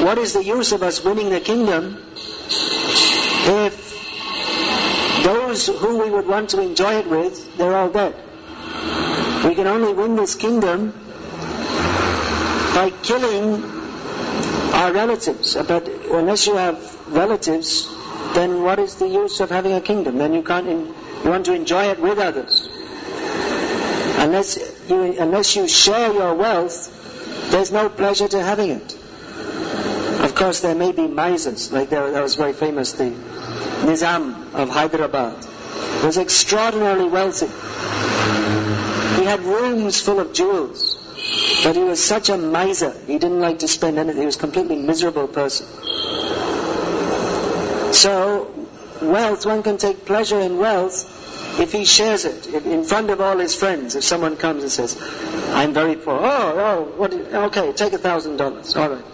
what 0.04 0.18
is 0.18 0.32
the 0.32 0.44
use 0.44 0.72
of 0.72 0.82
us 0.82 1.04
winning 1.04 1.30
the 1.30 1.40
kingdom 1.40 2.02
if 3.46 5.22
those 5.24 5.66
who 5.66 6.02
we 6.02 6.10
would 6.10 6.26
want 6.26 6.50
to 6.50 6.60
enjoy 6.60 6.94
it 6.94 7.06
with, 7.06 7.56
they're 7.56 7.76
all 7.76 7.90
dead. 7.90 8.14
We 9.44 9.54
can 9.54 9.66
only 9.66 9.92
win 9.92 10.16
this 10.16 10.34
kingdom 10.34 10.92
by 12.74 12.90
killing 13.02 13.62
our 14.74 14.92
relatives. 14.92 15.54
But 15.54 15.88
unless 15.88 16.46
you 16.46 16.56
have 16.56 16.78
relatives, 17.08 17.88
then 18.34 18.62
what 18.62 18.78
is 18.78 18.96
the 18.96 19.08
use 19.08 19.40
of 19.40 19.50
having 19.50 19.72
a 19.72 19.80
kingdom? 19.80 20.18
Then 20.18 20.34
you 20.34 20.42
can't. 20.42 20.66
In, 20.66 20.94
you 21.24 21.30
want 21.30 21.46
to 21.46 21.54
enjoy 21.54 21.84
it 21.84 22.00
with 22.00 22.18
others. 22.18 22.68
Unless 24.18 24.58
you, 24.88 25.16
unless 25.18 25.56
you 25.56 25.68
share 25.68 26.12
your 26.12 26.34
wealth, 26.34 27.50
there's 27.50 27.72
no 27.72 27.88
pleasure 27.88 28.28
to 28.28 28.42
having 28.42 28.70
it. 28.70 28.98
Of 30.24 30.34
course, 30.34 30.60
there 30.60 30.74
may 30.74 30.92
be 30.92 31.06
misers, 31.06 31.70
like 31.72 31.90
there, 31.90 32.10
that 32.10 32.22
was 32.22 32.34
very 32.34 32.52
famous. 32.52 32.92
The 32.92 33.10
Nizam 33.84 34.54
of 34.54 34.68
Hyderabad 34.68 35.36
was 36.02 36.18
extraordinarily 36.18 37.08
wealthy. 37.08 37.46
He 39.20 39.24
had 39.24 39.40
rooms 39.40 40.00
full 40.00 40.20
of 40.20 40.32
jewels, 40.32 40.96
but 41.62 41.76
he 41.76 41.82
was 41.82 42.02
such 42.02 42.28
a 42.28 42.36
miser. 42.36 42.94
He 43.06 43.18
didn't 43.18 43.40
like 43.40 43.60
to 43.60 43.68
spend 43.68 43.98
anything. 43.98 44.20
He 44.20 44.26
was 44.26 44.36
a 44.36 44.40
completely 44.40 44.76
miserable 44.76 45.28
person. 45.28 45.66
So, 47.92 48.52
wealth, 49.00 49.46
one 49.46 49.62
can 49.62 49.78
take 49.78 50.04
pleasure 50.04 50.40
in 50.40 50.58
wealth 50.58 51.10
if 51.60 51.72
he 51.72 51.84
shares 51.84 52.24
it 52.24 52.46
in 52.46 52.84
front 52.84 53.10
of 53.10 53.20
all 53.20 53.38
his 53.38 53.54
friends. 53.54 53.94
If 53.94 54.04
someone 54.04 54.36
comes 54.36 54.62
and 54.62 54.72
says, 54.72 54.96
"I'm 55.52 55.72
very 55.72 55.96
poor," 55.96 56.18
oh, 56.20 56.58
oh, 56.68 56.82
what? 56.96 57.14
Okay, 57.14 57.72
take 57.72 57.92
a 57.92 57.98
thousand 57.98 58.36
dollars. 58.36 58.74
All 58.76 58.90
right. 58.90 59.04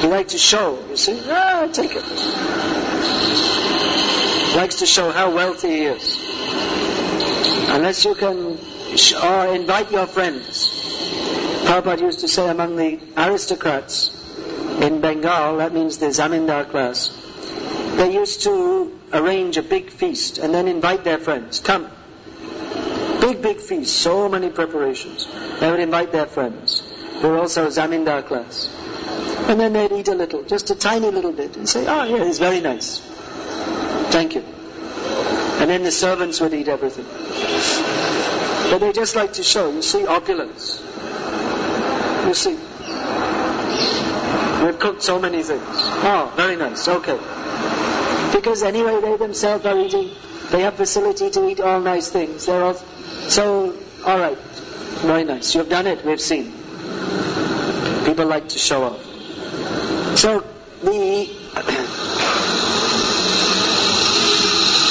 He 0.00 0.06
likes 0.06 0.32
to 0.32 0.38
show, 0.38 0.78
you 0.88 0.96
see. 0.96 1.20
Ah, 1.26 1.68
take 1.72 1.92
it. 1.94 2.04
Likes 4.56 4.76
to 4.76 4.86
show 4.86 5.10
how 5.10 5.34
wealthy 5.34 5.68
he 5.68 5.84
is. 5.84 6.16
Unless 7.68 8.04
you 8.04 8.14
can, 8.14 8.58
or 9.14 9.54
invite 9.54 9.90
your 9.92 10.06
friends. 10.06 10.68
Prabhupada 11.64 12.00
used 12.00 12.20
to 12.20 12.28
say 12.28 12.48
among 12.48 12.76
the 12.76 12.98
aristocrats 13.16 14.10
in 14.80 15.00
Bengal, 15.00 15.58
that 15.58 15.72
means 15.72 15.98
the 15.98 16.06
zamindar 16.06 16.68
class, 16.68 17.10
they 17.96 18.12
used 18.12 18.42
to 18.42 18.98
arrange 19.12 19.56
a 19.56 19.62
big 19.62 19.90
feast 19.90 20.38
and 20.38 20.54
then 20.54 20.68
invite 20.68 21.04
their 21.04 21.18
friends. 21.18 21.60
Come. 21.60 21.90
Big, 23.20 23.42
big 23.42 23.58
feast, 23.58 23.96
so 23.96 24.28
many 24.28 24.48
preparations. 24.48 25.28
They 25.60 25.70
would 25.70 25.80
invite 25.80 26.10
their 26.12 26.26
friends. 26.26 26.82
who 27.20 27.28
are 27.28 27.38
also 27.38 27.68
Zamindar 27.68 28.24
class. 28.26 28.68
And 29.48 29.60
then 29.60 29.74
they'd 29.74 29.92
eat 29.92 30.08
a 30.08 30.14
little, 30.14 30.42
just 30.42 30.70
a 30.70 30.74
tiny 30.74 31.10
little 31.10 31.32
bit, 31.32 31.56
and 31.56 31.68
say, 31.68 31.86
oh 31.86 32.04
yeah, 32.04 32.24
it's 32.24 32.38
very 32.38 32.60
nice. 32.60 33.00
Thank 34.10 34.34
you. 34.34 34.40
And 35.60 35.68
then 35.68 35.82
the 35.82 35.90
servants 35.90 36.40
would 36.40 36.54
eat 36.54 36.68
everything. 36.68 37.04
But 38.70 38.78
they 38.78 38.92
just 38.92 39.16
like 39.16 39.32
to 39.34 39.42
show, 39.42 39.72
you 39.72 39.82
see, 39.82 40.06
opulence. 40.06 40.80
You 42.24 42.34
see. 42.34 42.56
We've 44.64 44.78
cooked 44.78 45.02
so 45.02 45.18
many 45.18 45.42
things. 45.42 45.64
Oh, 45.66 46.32
very 46.36 46.54
nice, 46.54 46.86
okay. 46.86 47.18
Because 48.32 48.62
anyway, 48.62 49.00
they 49.00 49.16
themselves 49.16 49.66
are 49.66 49.76
eating, 49.76 50.10
they 50.50 50.60
have 50.60 50.74
facility 50.74 51.30
to 51.30 51.48
eat 51.48 51.60
all 51.60 51.80
nice 51.80 52.10
things. 52.10 52.46
They're 52.46 52.62
all, 52.62 52.74
so, 52.74 53.74
alright, 54.04 54.38
very 55.02 55.24
nice. 55.24 55.52
You've 55.54 55.68
done 55.68 55.88
it, 55.88 56.04
we've 56.04 56.20
seen. 56.20 56.52
People 58.04 58.26
like 58.26 58.50
to 58.50 58.58
show 58.58 58.84
off. 58.84 59.02
So, 60.16 60.44
the, 60.82 61.26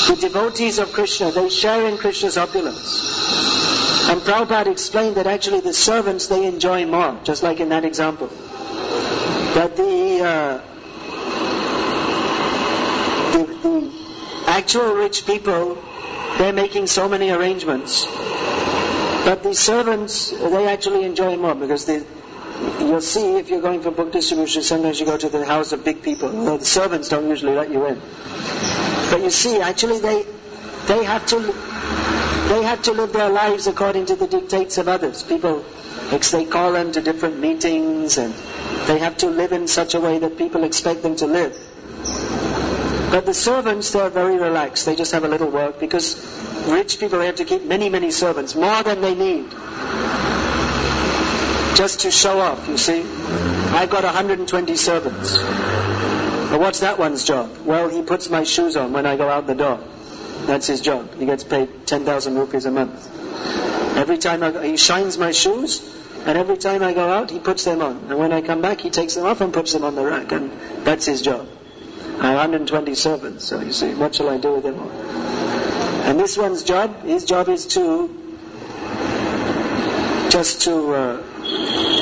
the 0.13 0.17
devotees 0.19 0.79
of 0.79 0.91
Krishna, 0.91 1.31
they 1.31 1.48
share 1.48 1.88
in 1.88 1.98
Krishna's 1.98 2.38
opulence. 2.38 3.68
And 4.10 4.22
Prabhupada 4.22 4.72
explained 4.72 5.18
that 5.18 5.28
actually 5.28 5.60
the 5.60 5.72
servants, 5.72 6.25
they 6.25 6.48
enjoy 6.48 6.88
more, 6.88 7.20
just 7.24 7.44
like 7.44 7.60
in 7.60 7.70
that 7.70 7.86
example. 7.86 8.25
That 9.54 9.78
the, 9.78 10.24
uh, 10.24 10.62
the, 13.34 13.44
the 13.62 13.94
actual 14.48 14.96
rich 14.96 15.28
people, 15.28 15.78
they're 16.39 16.54
making 16.54 16.88
so 16.88 17.08
many 17.08 17.30
arrangements. 17.30 18.08
But 19.25 19.44
the 19.44 19.54
servants, 19.54 20.32
they 20.32 20.68
actually 20.68 21.04
enjoy 21.04 21.38
more 21.38 21.54
because 21.54 21.86
they, 21.86 22.04
you'll 22.80 23.01
see 23.01 23.36
if 23.36 23.51
you're 23.51 23.62
going 23.62 23.84
for 23.84 23.92
book 23.92 24.12
distribution, 24.12 24.63
sometimes 24.63 25.00
you 25.00 25.06
go 25.06 25.18
to 25.18 25.30
the 25.30 25.46
house 25.46 25.72
of 25.72 25.86
big 25.86 26.01
people. 26.01 26.32
Well, 26.32 26.58
the 26.58 26.66
servants 26.66 27.10
don't 27.10 27.30
usually 27.30 27.54
let 27.54 27.70
you 27.70 27.86
in. 27.86 28.01
But 29.12 29.22
you 29.22 29.30
see, 29.30 29.62
actually 29.62 30.00
they, 30.00 30.25
they 30.88 31.04
have 31.04 31.28
to, 31.28 31.54
they 32.50 32.63
have 32.63 32.82
to 32.84 32.94
live 32.94 33.13
their 33.13 33.29
lives 33.29 33.68
according 33.68 34.08
to 34.08 34.15
the 34.15 34.27
dictates 34.27 34.79
of 34.79 34.88
others. 34.88 35.22
People, 35.22 35.63
they 36.32 36.46
call 36.46 36.74
them 36.74 36.91
to 36.91 37.01
different 37.01 37.39
meetings 37.39 38.18
and 38.18 38.34
they 38.88 38.98
have 38.98 39.18
to 39.18 39.29
live 39.29 39.51
in 39.51 39.68
such 39.68 39.94
a 39.94 40.00
way 40.00 40.18
that 40.18 40.36
people 40.38 40.63
expect 40.63 41.03
them 41.03 41.15
to 41.18 41.27
live. 41.27 41.56
But 43.12 43.27
the 43.27 43.36
servants, 43.36 43.91
they're 43.91 44.10
very 44.10 44.38
relaxed. 44.38 44.88
They 44.88 44.96
just 44.96 45.12
have 45.12 45.24
a 45.24 45.27
little 45.27 45.50
work 45.51 45.79
because 45.79 46.15
rich 46.68 47.00
people 47.00 47.20
have 47.22 47.36
to 47.36 47.46
keep 47.46 47.63
many, 47.65 47.89
many 47.89 48.10
servants, 48.10 48.56
more 48.56 48.82
than 48.82 49.01
they 49.01 49.13
need. 49.13 49.50
Just 51.75 52.01
to 52.01 52.12
show 52.12 52.39
off, 52.39 52.68
you 52.68 52.77
see. 52.77 53.01
I've 53.01 53.91
got 53.91 54.03
120 54.03 54.75
servants. 54.75 55.38
But 55.38 56.60
what's 56.60 56.79
that 56.79 56.98
one's 56.98 57.24
job? 57.24 57.56
Well, 57.63 57.89
he 57.89 58.01
puts 58.01 58.27
my 58.29 58.44
shoes 58.44 58.75
on 58.75 58.91
when 58.91 59.06
I 59.06 59.18
go 59.18 59.29
out 59.29 59.46
the 59.46 59.56
door. 59.56 59.79
That's 60.50 60.65
his 60.65 60.82
job. 60.82 61.13
He 61.13 61.27
gets 61.27 61.44
paid 61.44 61.86
10,000 61.86 62.36
rupees 62.36 62.65
a 62.65 62.72
month. 62.72 63.08
Every 63.96 64.18
time 64.18 64.41
I 64.41 64.50
go, 64.50 64.63
he 64.63 64.77
shines 64.77 65.15
my 65.15 65.32
shoes, 65.32 65.79
and 66.25 66.39
every 66.39 66.58
time 66.58 66.82
I 66.82 66.91
go 66.96 67.08
out, 67.08 67.29
he 67.29 67.38
puts 67.38 67.65
them 67.65 67.84
on. 67.84 67.98
And 68.10 68.18
when 68.18 68.32
I 68.34 68.41
come 68.41 68.60
back, 68.60 68.82
he 68.82 68.89
takes 68.89 69.13
them 69.13 69.27
off 69.27 69.41
and 69.41 69.53
puts 69.53 69.74
them 69.74 69.84
on 69.84 69.94
the 69.94 70.03
rack, 70.03 70.32
and 70.32 70.51
that's 70.84 71.06
his 71.06 71.22
job. 71.22 71.48
I 72.20 72.29
have 72.29 72.50
120 72.50 72.96
servants, 72.96 73.46
so 73.46 73.62
you 73.62 73.72
see, 73.72 73.94
what 73.94 74.15
shall 74.15 74.27
I 74.27 74.39
do 74.39 74.56
with 74.56 74.63
them 74.63 74.79
all? 74.79 74.89
And 74.89 76.20
this 76.20 76.36
one's 76.36 76.63
job, 76.63 77.03
his 77.03 77.25
job 77.25 77.48
is 77.48 77.68
to 77.77 78.10
just 80.32 80.63
to 80.63 80.94
uh, 80.96 81.24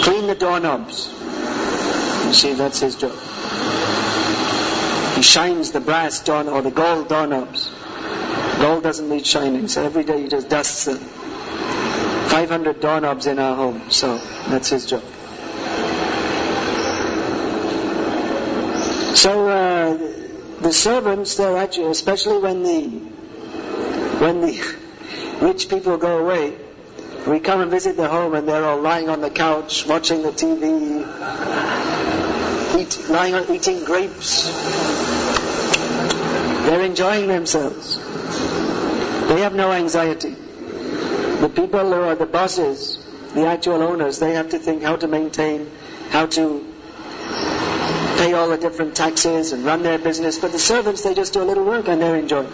clean 0.03 0.27
the 0.27 0.35
doorknobs. 0.35 1.09
You 2.27 2.33
see, 2.33 2.53
that's 2.53 2.79
his 2.79 2.95
job. 2.95 3.17
He 5.17 5.21
shines 5.21 5.71
the 5.71 5.81
brass 5.81 6.23
door 6.23 6.49
or 6.49 6.61
the 6.61 6.71
gold 6.71 7.09
doorknobs. 7.09 7.71
Gold 8.59 8.83
doesn't 8.83 9.07
need 9.07 9.25
shining, 9.25 9.67
so 9.67 9.83
every 9.83 10.03
day 10.03 10.23
he 10.23 10.27
just 10.27 10.49
dusts 10.49 10.85
them. 10.85 10.97
500 10.97 12.79
doorknobs 12.79 13.27
in 13.27 13.39
our 13.39 13.55
home, 13.55 13.89
so 13.91 14.17
that's 14.49 14.69
his 14.69 14.85
job. 14.85 15.03
So 19.15 19.47
uh, 19.49 19.97
the 20.61 20.71
servants, 20.71 21.35
they're 21.35 21.57
actually, 21.57 21.91
especially 21.91 22.39
when 22.39 22.63
the 22.63 22.87
when 24.19 24.41
the 24.41 24.77
rich 25.41 25.69
people 25.69 25.97
go 25.97 26.19
away, 26.19 26.57
we 27.27 27.39
come 27.39 27.61
and 27.61 27.69
visit 27.69 27.97
their 27.97 28.07
home 28.07 28.33
and 28.33 28.47
they're 28.47 28.63
all 28.63 28.81
lying 28.81 29.09
on 29.09 29.21
the 29.21 29.29
couch, 29.29 29.85
watching 29.85 30.21
the 30.23 30.31
TV, 30.31 31.01
eat, 32.79 33.09
lying 33.09 33.33
on 33.35 33.51
eating 33.53 33.83
grapes. 33.83 34.45
They're 36.65 36.81
enjoying 36.81 37.27
themselves. 37.27 38.06
They 39.27 39.41
have 39.41 39.53
no 39.53 39.73
anxiety. 39.73 40.29
The 40.31 41.51
people 41.53 41.81
who 41.81 42.01
are 42.01 42.15
the 42.15 42.25
bosses, 42.25 42.97
the 43.33 43.45
actual 43.45 43.83
owners, 43.83 44.19
they 44.19 44.33
have 44.33 44.49
to 44.51 44.59
think 44.59 44.83
how 44.83 44.95
to 44.95 45.07
maintain, 45.07 45.69
how 46.09 46.27
to 46.27 46.65
pay 48.17 48.31
all 48.33 48.47
the 48.47 48.57
different 48.57 48.95
taxes 48.95 49.51
and 49.51 49.65
run 49.65 49.83
their 49.83 49.99
business. 49.99 50.39
But 50.39 50.53
the 50.53 50.59
servants, 50.59 51.03
they 51.03 51.13
just 51.13 51.33
do 51.33 51.41
a 51.41 51.47
little 51.51 51.65
work 51.65 51.89
and 51.89 52.01
they're 52.01 52.15
enjoying. 52.15 52.49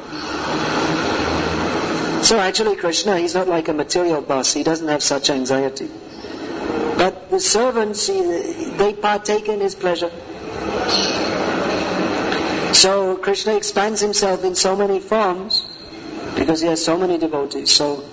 So 2.23 2.39
actually 2.39 2.75
Krishna, 2.75 3.19
he's 3.19 3.35
not 3.35 3.47
like 3.47 3.67
a 3.67 3.73
material 3.73 4.21
boss. 4.21 4.51
He 4.51 4.63
doesn't 4.63 4.87
have 4.87 5.03
such 5.03 5.29
anxiety. 5.29 5.91
But 6.97 7.29
the 7.29 7.39
servants, 7.39 8.07
they 8.07 8.95
partake 8.99 9.47
in 9.47 9.59
his 9.59 9.75
pleasure. 9.75 10.11
So 12.73 13.15
Krishna 13.17 13.55
expands 13.57 14.01
himself 14.01 14.43
in 14.43 14.55
so 14.55 14.75
many 14.75 14.99
forms 14.99 15.65
because 16.35 16.61
he 16.61 16.67
has 16.67 16.83
so 16.83 16.97
many 16.97 17.17
devotees. 17.17 17.71
So 17.71 18.03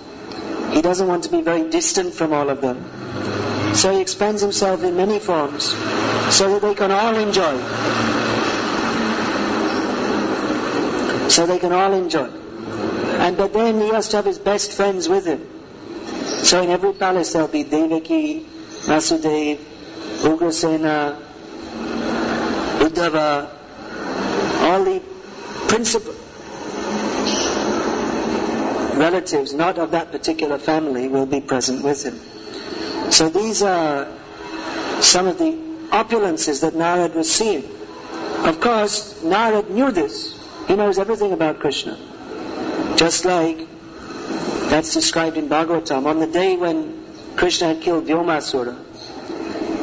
he 0.71 0.81
doesn't 0.81 1.07
want 1.07 1.23
to 1.25 1.29
be 1.29 1.41
very 1.41 1.69
distant 1.69 2.13
from 2.13 2.33
all 2.33 2.49
of 2.49 2.61
them. 2.61 3.75
So 3.75 3.93
he 3.93 4.01
expands 4.01 4.41
himself 4.41 4.83
in 4.83 4.95
many 4.95 5.19
forms 5.19 5.65
so 6.35 6.53
that 6.53 6.61
they 6.61 6.75
can 6.75 6.91
all 6.91 7.15
enjoy. 7.15 7.57
So 11.29 11.45
they 11.45 11.59
can 11.59 11.71
all 11.71 11.93
enjoy. 11.93 12.29
And 13.25 13.37
but 13.37 13.53
then 13.53 13.79
he 13.79 13.89
has 13.89 14.09
to 14.09 14.17
have 14.17 14.25
his 14.25 14.39
best 14.39 14.73
friends 14.73 15.07
with 15.07 15.25
him. 15.25 15.47
So 16.43 16.61
in 16.61 16.69
every 16.69 16.93
palace 16.93 17.33
there'll 17.33 17.47
be 17.47 17.63
Devaki, 17.63 18.45
Vasudev, 18.89 19.57
Ugrasena, 20.23 21.21
Uddhava, 22.79 23.49
all 24.61 24.83
the 24.83 25.01
principal 25.67 26.13
relatives 29.01 29.53
not 29.53 29.79
of 29.79 29.91
that 29.91 30.11
particular 30.11 30.59
family 30.59 31.07
will 31.07 31.25
be 31.25 31.41
present 31.41 31.83
with 31.83 32.03
him. 32.05 32.17
So 33.11 33.29
these 33.29 33.63
are 33.63 34.07
some 35.01 35.27
of 35.27 35.37
the 35.39 35.51
opulences 36.01 36.61
that 36.61 36.73
Narad 36.73 37.15
was 37.15 37.31
seeing. 37.33 37.63
Of 38.51 38.61
course, 38.61 39.21
Narad 39.23 39.69
knew 39.69 39.91
this. 39.91 40.37
He 40.67 40.75
knows 40.75 40.99
everything 40.99 41.33
about 41.33 41.59
Krishna. 41.59 41.97
Just 42.95 43.25
like 43.25 43.67
that's 44.69 44.93
described 44.93 45.37
in 45.37 45.49
Bhagavatam. 45.49 46.05
On 46.05 46.19
the 46.19 46.27
day 46.27 46.55
when 46.55 47.03
Krishna 47.35 47.69
had 47.69 47.81
killed 47.81 48.05
Vyomasura, 48.05 48.75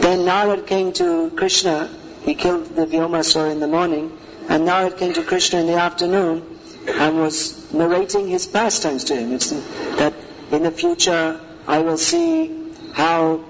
then 0.01 0.21
Narad 0.21 0.67
came 0.67 0.93
to 0.95 1.31
Krishna. 1.31 1.91
He 2.23 2.35
killed 2.35 2.67
the 2.77 2.87
Vyomasura 2.87 3.51
in 3.51 3.59
the 3.59 3.67
morning, 3.67 4.17
and 4.49 4.69
Narad 4.69 4.97
came 4.97 5.13
to 5.15 5.25
Krishna 5.25 5.61
in 5.61 5.67
the 5.67 5.75
afternoon 5.89 6.58
and 6.89 7.21
was 7.21 7.73
narrating 7.73 8.29
his 8.29 8.47
pastimes 8.47 9.05
to 9.05 9.17
him. 9.17 9.33
It's 9.33 9.51
that 9.51 10.15
in 10.51 10.63
the 10.63 10.71
future 10.71 11.41
I 11.67 11.81
will 11.81 11.99
see 11.99 12.73
how 12.93 13.45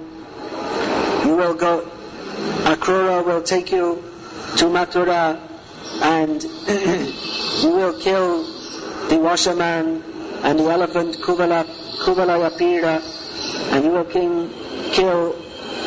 you 1.24 1.37
will 1.37 1.55
go, 1.55 1.88
Akrura 2.64 3.24
will 3.24 3.42
take 3.42 3.70
you 3.72 4.03
to 4.57 4.64
Mathura 4.66 5.40
and 6.03 6.42
you 7.62 7.70
will 7.70 7.98
kill 8.01 8.42
the 9.09 9.18
washerman 9.18 10.03
and 10.42 10.59
the 10.59 10.64
elephant 10.64 11.16
Kuvala, 11.16 11.64
Kuvalayapira 11.98 13.72
and 13.72 13.85
you 13.85 13.90
will 13.90 14.05
king, 14.05 14.51
kill 14.92 15.33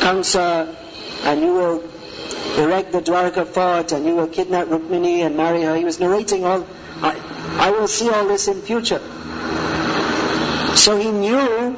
Kamsa 0.00 0.74
and 1.24 1.40
you 1.40 1.52
will 1.54 1.84
erect 2.58 2.92
the 2.92 3.00
Dwarka 3.00 3.46
fort 3.46 3.92
and 3.92 4.04
you 4.06 4.14
will 4.14 4.28
kidnap 4.28 4.68
Rukmini 4.68 5.20
and 5.20 5.36
marry 5.36 5.62
her. 5.62 5.76
He 5.76 5.84
was 5.84 6.00
narrating 6.00 6.44
all, 6.44 6.66
I, 7.58 7.70
will 7.70 7.88
see 7.88 8.08
all 8.08 8.26
this 8.26 8.48
in 8.48 8.60
future. 8.62 9.00
So 10.76 10.98
he 10.98 11.10
knew 11.10 11.72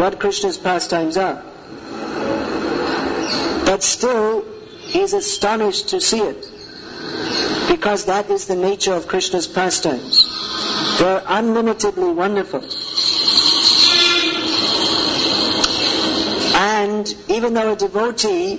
what 0.00 0.18
Krishna's 0.18 0.58
pastimes 0.58 1.16
are. 1.16 1.42
But 3.64 3.82
still, 3.82 4.44
he 4.80 5.00
is 5.00 5.12
astonished 5.12 5.90
to 5.90 6.00
see 6.00 6.20
it. 6.20 6.50
Because 7.68 8.06
that 8.06 8.30
is 8.30 8.46
the 8.46 8.56
nature 8.56 8.92
of 8.92 9.08
Krishna's 9.08 9.46
pastimes. 9.46 10.98
They're 10.98 11.22
unlimitedly 11.26 12.12
wonderful. 12.12 12.62
And 16.54 17.14
even 17.28 17.54
though 17.54 17.72
a 17.72 17.76
devotee 17.76 18.56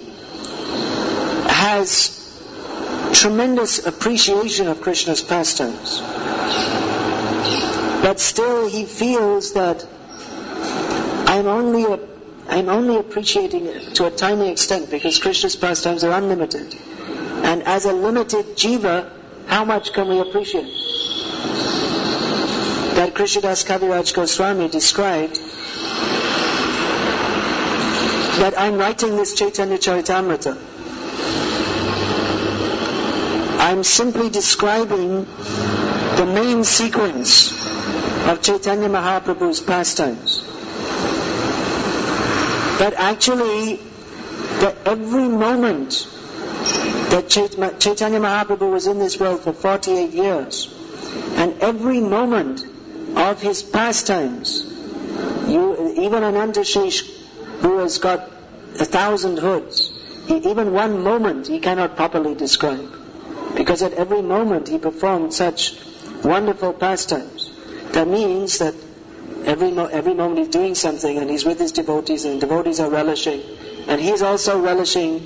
has 1.50 2.17
tremendous 3.18 3.86
appreciation 3.86 4.68
of 4.68 4.80
Krishna's 4.82 5.22
pastimes, 5.22 6.00
but 8.02 8.20
still 8.20 8.68
he 8.70 8.86
feels 8.86 9.54
that 9.54 9.86
I'm 11.28 11.48
only 11.48 11.84
a, 11.86 12.00
I'm 12.48 12.70
only 12.70 12.98
appreciating 12.98 13.66
it 13.66 13.96
to 13.96 14.06
a 14.06 14.12
tiny 14.12 14.52
extent 14.52 14.92
because 14.92 15.20
Krishna's 15.20 15.56
pastimes 15.56 16.04
are 16.04 16.12
unlimited. 16.12 16.76
And 17.44 17.64
as 17.64 17.86
a 17.86 17.94
limited 17.94 18.56
jiva, 18.56 19.10
how 19.48 19.66
much 19.66 19.94
can 19.94 20.08
we 20.10 20.20
appreciate? 20.20 20.72
That 22.98 23.16
Krishnadas 23.16 23.66
Kaviraj 23.66 24.14
Goswami 24.14 24.68
described 24.68 25.38
that 28.42 28.54
I'm 28.58 28.78
writing 28.78 29.18
this 29.18 29.34
Chaitanya 29.34 29.78
Charitamrita. 29.78 30.77
I'm 33.68 33.84
simply 33.84 34.30
describing 34.30 35.26
the 35.26 36.26
main 36.26 36.64
sequence 36.64 37.52
of 38.26 38.42
Chaitanya 38.42 38.88
Mahaprabhu's 38.88 39.60
pastimes. 39.60 40.40
But 42.80 42.94
actually, 42.94 43.76
that 44.62 44.78
every 44.86 45.28
moment 45.28 46.08
that 47.10 47.28
Chaitanya 47.30 48.22
Mahaprabhu 48.22 48.72
was 48.72 48.88
in 48.88 49.00
this 49.00 49.20
world 49.20 49.42
for 49.42 49.52
48 49.52 50.12
years, 50.12 50.74
and 51.36 51.62
every 51.62 52.00
moment 52.00 52.64
of 53.18 53.42
his 53.42 53.64
pastimes, 53.64 54.64
you, 55.50 55.92
even 56.06 56.24
Anantashesh, 56.24 57.02
who 57.60 57.80
has 57.80 57.98
got 57.98 58.32
a 58.80 58.86
thousand 58.86 59.40
hoods, 59.40 59.92
even 60.30 60.72
one 60.72 61.04
moment 61.04 61.48
he 61.48 61.60
cannot 61.60 61.98
properly 61.98 62.34
describe. 62.34 63.07
Because 63.58 63.82
at 63.82 63.94
every 63.94 64.22
moment 64.22 64.68
he 64.68 64.78
performed 64.78 65.34
such 65.34 65.76
wonderful 66.24 66.74
pastimes. 66.74 67.52
That 67.94 68.08
means 68.08 68.60
that 68.60 68.76
every, 69.46 69.72
mo- 69.72 69.88
every 69.88 70.14
moment 70.14 70.40
he's 70.40 70.50
doing 70.50 70.76
something 70.76 71.18
and 71.18 71.30
he's 71.30 71.44
with 71.44 71.60
his 71.60 71.72
devotees 71.72 72.26
and 72.26 72.40
devotees 72.40 72.80
are 72.80 72.90
relishing. 72.90 73.42
And 73.88 74.00
he's 74.00 74.22
also 74.22 74.62
relishing 74.62 75.20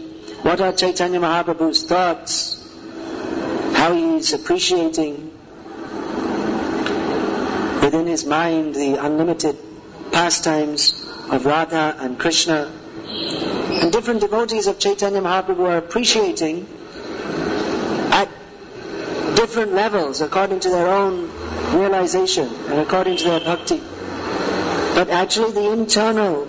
what 0.43 0.61
are 0.61 0.71
Chaitanya 0.71 1.19
Mahaprabhu's 1.19 1.83
thoughts, 1.83 2.57
how 3.75 3.93
he's 3.93 4.31
appreciating 4.31 5.31
within 7.81 8.07
his 8.07 8.25
mind 8.25 8.75
the 8.75 8.95
unlimited 9.03 9.57
pastimes 10.11 10.93
of 11.29 11.45
Radha 11.45 11.97
and 11.99 12.17
Krishna. 12.17 12.71
And 13.03 13.91
different 13.91 14.21
devotees 14.21 14.67
of 14.67 14.79
Chaitanya 14.79 15.21
Mahaprabhu 15.21 15.67
are 15.67 15.77
appreciating 15.77 16.65
at 16.65 16.80
different 19.35 19.73
levels 19.73 20.21
according 20.21 20.59
to 20.61 20.69
their 20.69 20.87
own 20.87 21.29
realization 21.75 22.47
and 22.47 22.79
according 22.79 23.17
to 23.17 23.23
their 23.25 23.39
bhakti. 23.39 23.81
But 24.95 25.09
actually 25.09 25.51
the 25.53 25.71
internal 25.71 26.45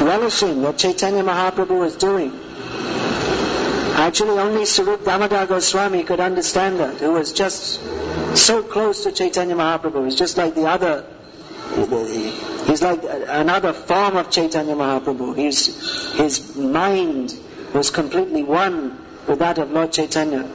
relishing 0.00 0.62
that 0.62 0.78
Chaitanya 0.78 1.22
Mahaprabhu 1.22 1.84
is 1.86 1.96
doing, 1.96 2.32
actually 3.96 4.38
only 4.38 4.62
Sarup 4.62 5.04
Damodar 5.04 5.46
Goswami 5.46 6.04
could 6.04 6.20
understand 6.20 6.80
that, 6.80 6.96
who 6.96 7.12
was 7.12 7.32
just 7.32 7.80
so 8.36 8.62
close 8.62 9.04
to 9.04 9.12
Chaitanya 9.12 9.56
Mahaprabhu. 9.56 10.04
He's 10.04 10.16
just 10.16 10.36
like 10.36 10.54
the 10.54 10.66
other, 10.66 11.04
he's 12.66 12.82
like 12.82 13.02
another 13.02 13.72
form 13.72 14.16
of 14.16 14.30
Chaitanya 14.30 14.74
Mahaprabhu. 14.74 15.36
He's, 15.36 16.12
his 16.12 16.56
mind 16.56 17.34
was 17.72 17.90
completely 17.90 18.42
one 18.42 18.98
with 19.26 19.40
that 19.40 19.58
of 19.58 19.70
Lord 19.70 19.92
Chaitanya. 19.92 20.48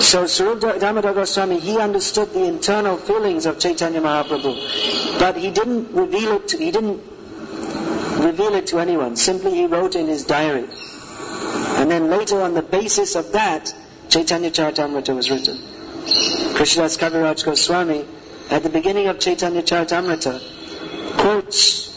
So 0.00 0.24
Sarup 0.24 0.80
Damodar 0.80 1.12
Goswami, 1.12 1.58
he 1.58 1.78
understood 1.78 2.32
the 2.32 2.44
internal 2.44 2.96
feelings 2.96 3.46
of 3.46 3.58
Chaitanya 3.58 4.00
Mahaprabhu, 4.00 5.18
but 5.18 5.36
he 5.36 5.50
didn't 5.50 5.92
reveal 5.92 6.36
it. 6.36 6.48
To, 6.48 6.56
he 6.56 6.70
didn't 6.70 7.02
reveal 8.20 8.54
it 8.54 8.68
to 8.68 8.78
anyone. 8.78 9.16
Simply, 9.16 9.54
he 9.54 9.66
wrote 9.66 9.96
in 9.96 10.06
his 10.06 10.24
diary, 10.24 10.66
and 11.78 11.90
then 11.90 12.10
later, 12.10 12.40
on 12.40 12.54
the 12.54 12.62
basis 12.62 13.16
of 13.16 13.32
that, 13.32 13.74
Chaitanya 14.08 14.50
Charitamrita 14.50 15.14
was 15.14 15.30
written. 15.30 15.56
Krishnadas 16.54 16.96
Kaviraj 16.96 17.44
Goswami, 17.44 18.04
at 18.50 18.62
the 18.62 18.70
beginning 18.70 19.08
of 19.08 19.18
Chaitanya 19.18 19.62
Charitamrita, 19.62 21.18
quotes 21.18 21.88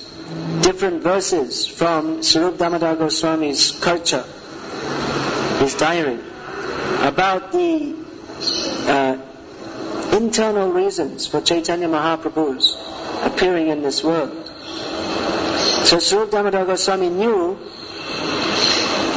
different 0.61 1.03
verses 1.03 1.67
from 1.67 2.21
Sarup 2.21 2.57
Damodar 2.57 2.95
Goswami's 2.95 3.71
Karcha, 3.71 4.25
his 5.59 5.75
diary, 5.75 6.19
about 7.01 7.51
the 7.51 7.95
uh, 8.87 9.17
internal 10.15 10.71
reasons 10.71 11.27
for 11.27 11.41
Chaitanya 11.41 11.87
Mahaprabhu's 11.87 12.77
appearing 13.23 13.69
in 13.69 13.81
this 13.81 14.03
world. 14.03 14.47
So 15.85 15.99
Sri 15.99 16.29
Damodar 16.29 16.65
Goswami 16.65 17.09
knew, 17.09 17.57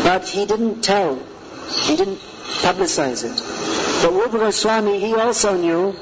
but 0.02 0.28
he 0.28 0.46
didn't 0.46 0.82
tell, 0.82 1.16
he 1.84 1.96
didn't 1.96 2.18
publicize 2.62 3.24
it. 3.24 4.02
But 4.02 4.12
Rupa 4.12 4.38
Goswami, 4.38 4.98
he 5.00 5.14
also 5.14 5.56
knew, 5.56 5.94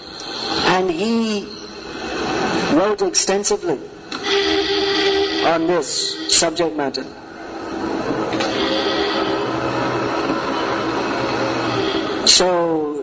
and 0.66 0.90
he 0.90 1.44
wrote 2.76 3.02
extensively 3.02 3.78
on 5.44 5.66
this 5.66 6.36
subject 6.36 6.76
matter. 6.76 7.04
So 12.26 13.02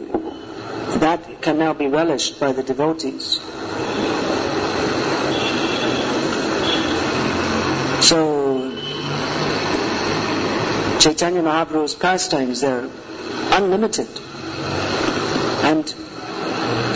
that 0.99 1.41
can 1.41 1.60
now 1.60 1.73
be 1.73 1.88
relished 1.88 2.39
by 2.39 2.51
the 2.51 2.63
devotees. 2.63 3.39
So 8.01 8.71
Chaitanya 10.99 11.41
Mahaprabhu's 11.41 11.95
pastimes, 11.95 12.62
they're 12.62 12.89
unlimited. 13.51 14.08
And 15.63 15.86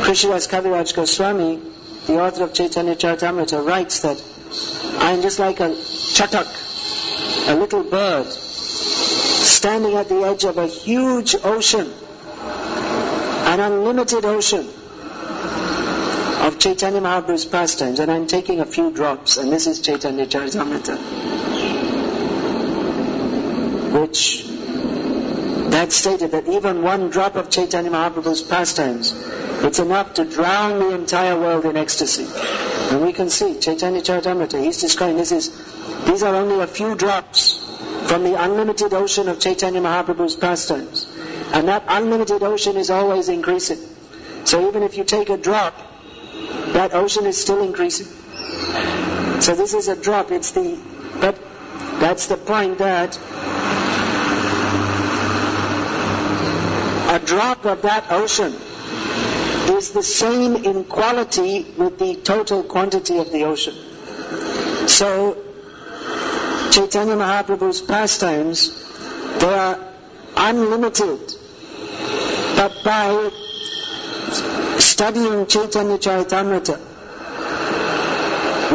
Krishnadas 0.03 0.47
Kaviraj 0.47 0.95
Goswami, 0.95 1.61
the 2.07 2.19
author 2.21 2.43
of 2.43 2.53
Chaitanya 2.53 2.95
Charitamrita, 2.95 3.65
writes 3.65 4.01
that 4.01 4.21
I 4.99 5.11
am 5.11 5.21
just 5.21 5.39
like 5.39 5.59
a 5.59 5.69
chatak, 5.69 6.47
a 7.49 7.55
little 7.55 7.83
bird, 7.83 8.27
standing 8.27 9.95
at 9.95 10.09
the 10.09 10.21
edge 10.23 10.43
of 10.43 10.57
a 10.57 10.67
huge 10.67 11.35
ocean, 11.43 11.91
an 13.53 13.59
unlimited 13.59 14.25
ocean 14.25 14.67
of 16.45 16.57
Chaitanya 16.57 17.01
Mahaprabhu's 17.01 17.45
pastimes, 17.45 17.99
and 17.99 18.11
I'm 18.11 18.25
taking 18.25 18.61
a 18.61 18.65
few 18.65 18.91
drops, 18.91 19.37
and 19.37 19.51
this 19.51 19.67
is 19.67 19.79
Chaitanya 19.79 20.25
Charitamrita, 20.25 20.97
which 23.99 24.43
that 25.69 25.91
stated 25.91 26.31
that 26.31 26.47
even 26.47 26.81
one 26.81 27.11
drop 27.11 27.35
of 27.35 27.51
Chaitanya 27.51 27.91
Mahaprabhu's 27.91 28.41
pastimes, 28.41 29.13
it's 29.63 29.77
enough 29.77 30.15
to 30.15 30.25
drown 30.25 30.79
the 30.79 30.89
entire 30.95 31.39
world 31.39 31.65
in 31.65 31.77
ecstasy. 31.77 32.25
And 32.91 33.05
we 33.05 33.13
can 33.13 33.29
see 33.29 33.59
Chaitanya 33.59 34.01
Charitamrita, 34.01 34.63
he's 34.63 34.81
describing 34.81 35.17
this 35.17 35.31
is, 35.31 35.51
these 36.05 36.23
are 36.23 36.33
only 36.33 36.59
a 36.59 36.67
few 36.67 36.95
drops 36.95 37.63
from 38.07 38.23
the 38.23 38.33
unlimited 38.43 38.95
ocean 38.95 39.29
of 39.29 39.39
Chaitanya 39.39 39.81
Mahaprabhu's 39.81 40.35
pastimes. 40.35 41.05
And 41.53 41.67
that 41.67 41.83
unlimited 41.87 42.41
ocean 42.43 42.77
is 42.77 42.89
always 42.89 43.29
increasing. 43.29 43.77
So 44.45 44.67
even 44.67 44.83
if 44.83 44.97
you 44.97 45.03
take 45.03 45.29
a 45.29 45.37
drop, 45.37 45.75
that 46.73 46.93
ocean 46.93 47.25
is 47.25 47.39
still 47.39 47.63
increasing. 47.63 48.07
So 49.39 49.55
this 49.55 49.73
is 49.73 49.87
a 49.87 49.95
drop, 49.95 50.31
it's 50.31 50.51
the, 50.51 50.79
but 51.21 51.39
that's 51.99 52.27
the 52.27 52.37
point 52.37 52.79
that 52.79 53.17
a 57.13 57.25
drop 57.25 57.65
of 57.65 57.83
that 57.83 58.11
ocean 58.11 58.53
is 59.77 59.91
the 59.91 60.03
same 60.03 60.55
in 60.55 60.83
quality 60.85 61.63
with 61.77 61.99
the 61.99 62.15
total 62.15 62.63
quantity 62.63 63.19
of 63.19 63.31
the 63.31 63.43
ocean. 63.43 63.75
So, 64.87 65.37
Chaitanya 66.71 67.15
Mahaprabhu's 67.15 67.81
pastimes, 67.81 68.71
they 69.39 69.53
are 69.53 69.79
unlimited. 70.35 71.35
But 72.55 72.83
by 72.83 73.31
studying 74.79 75.45
Chaitanya 75.47 75.97
Charitamrita, 75.97 76.77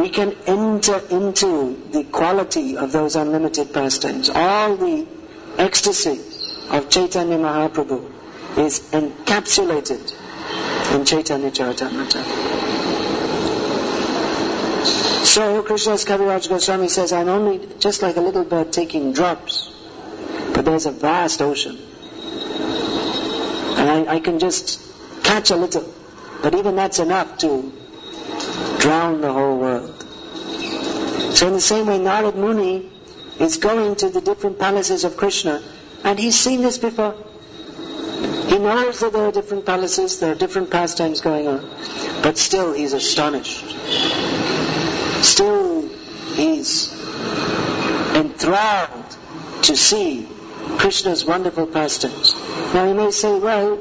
we 0.00 0.08
can 0.10 0.32
enter 0.46 1.00
into 1.10 1.76
the 1.90 2.04
quality 2.04 2.76
of 2.76 2.92
those 2.92 3.16
unlimited 3.16 3.72
pastimes. 3.72 4.30
All 4.30 4.76
the 4.76 5.06
ecstasy 5.58 6.20
of 6.70 6.88
Chaitanya 6.88 7.38
Mahaprabhu 7.38 8.10
is 8.58 8.80
encapsulated 8.92 10.14
in 10.94 11.04
Chaitanya 11.04 11.50
Charitamrita. 11.50 12.22
So 15.24 15.62
Krishnadas 15.62 16.04
Kaviraj 16.06 16.48
Goswami 16.48 16.88
says, 16.88 17.12
I'm 17.12 17.28
only 17.28 17.60
just 17.78 18.02
like 18.02 18.16
a 18.16 18.20
little 18.20 18.44
bird 18.44 18.72
taking 18.72 19.12
drops, 19.12 19.70
but 20.54 20.64
there's 20.64 20.86
a 20.86 20.90
vast 20.92 21.42
ocean. 21.42 21.78
And 23.88 24.08
I, 24.08 24.16
I 24.16 24.20
can 24.20 24.38
just 24.38 24.80
catch 25.24 25.50
a 25.50 25.56
little, 25.56 25.92
but 26.42 26.54
even 26.54 26.76
that's 26.76 26.98
enough 26.98 27.38
to 27.38 27.72
drown 28.80 29.22
the 29.22 29.32
whole 29.32 29.58
world. 29.58 30.02
So 31.34 31.46
in 31.46 31.54
the 31.54 31.60
same 31.60 31.86
way, 31.86 31.98
Narad 31.98 32.34
Muni 32.34 32.90
is 33.38 33.56
going 33.56 33.96
to 33.96 34.10
the 34.10 34.20
different 34.20 34.58
palaces 34.58 35.04
of 35.04 35.16
Krishna, 35.16 35.62
and 36.04 36.18
he's 36.18 36.38
seen 36.38 36.60
this 36.60 36.76
before. 36.76 37.14
He 38.48 38.58
knows 38.58 39.00
that 39.00 39.12
there 39.12 39.26
are 39.26 39.32
different 39.32 39.64
palaces, 39.64 40.20
there 40.20 40.32
are 40.32 40.34
different 40.34 40.70
pastimes 40.70 41.22
going 41.22 41.48
on, 41.48 41.60
but 42.22 42.36
still 42.36 42.74
he's 42.74 42.92
astonished. 42.92 43.64
Still 45.24 45.88
he's 46.34 46.92
enthralled 48.14 49.16
to 49.62 49.76
see 49.76 50.28
Krishna's 50.78 51.24
wonderful 51.24 51.66
pastimes. 51.66 52.34
Now 52.74 52.84
you 52.88 52.94
may 52.94 53.10
say, 53.10 53.38
well, 53.38 53.78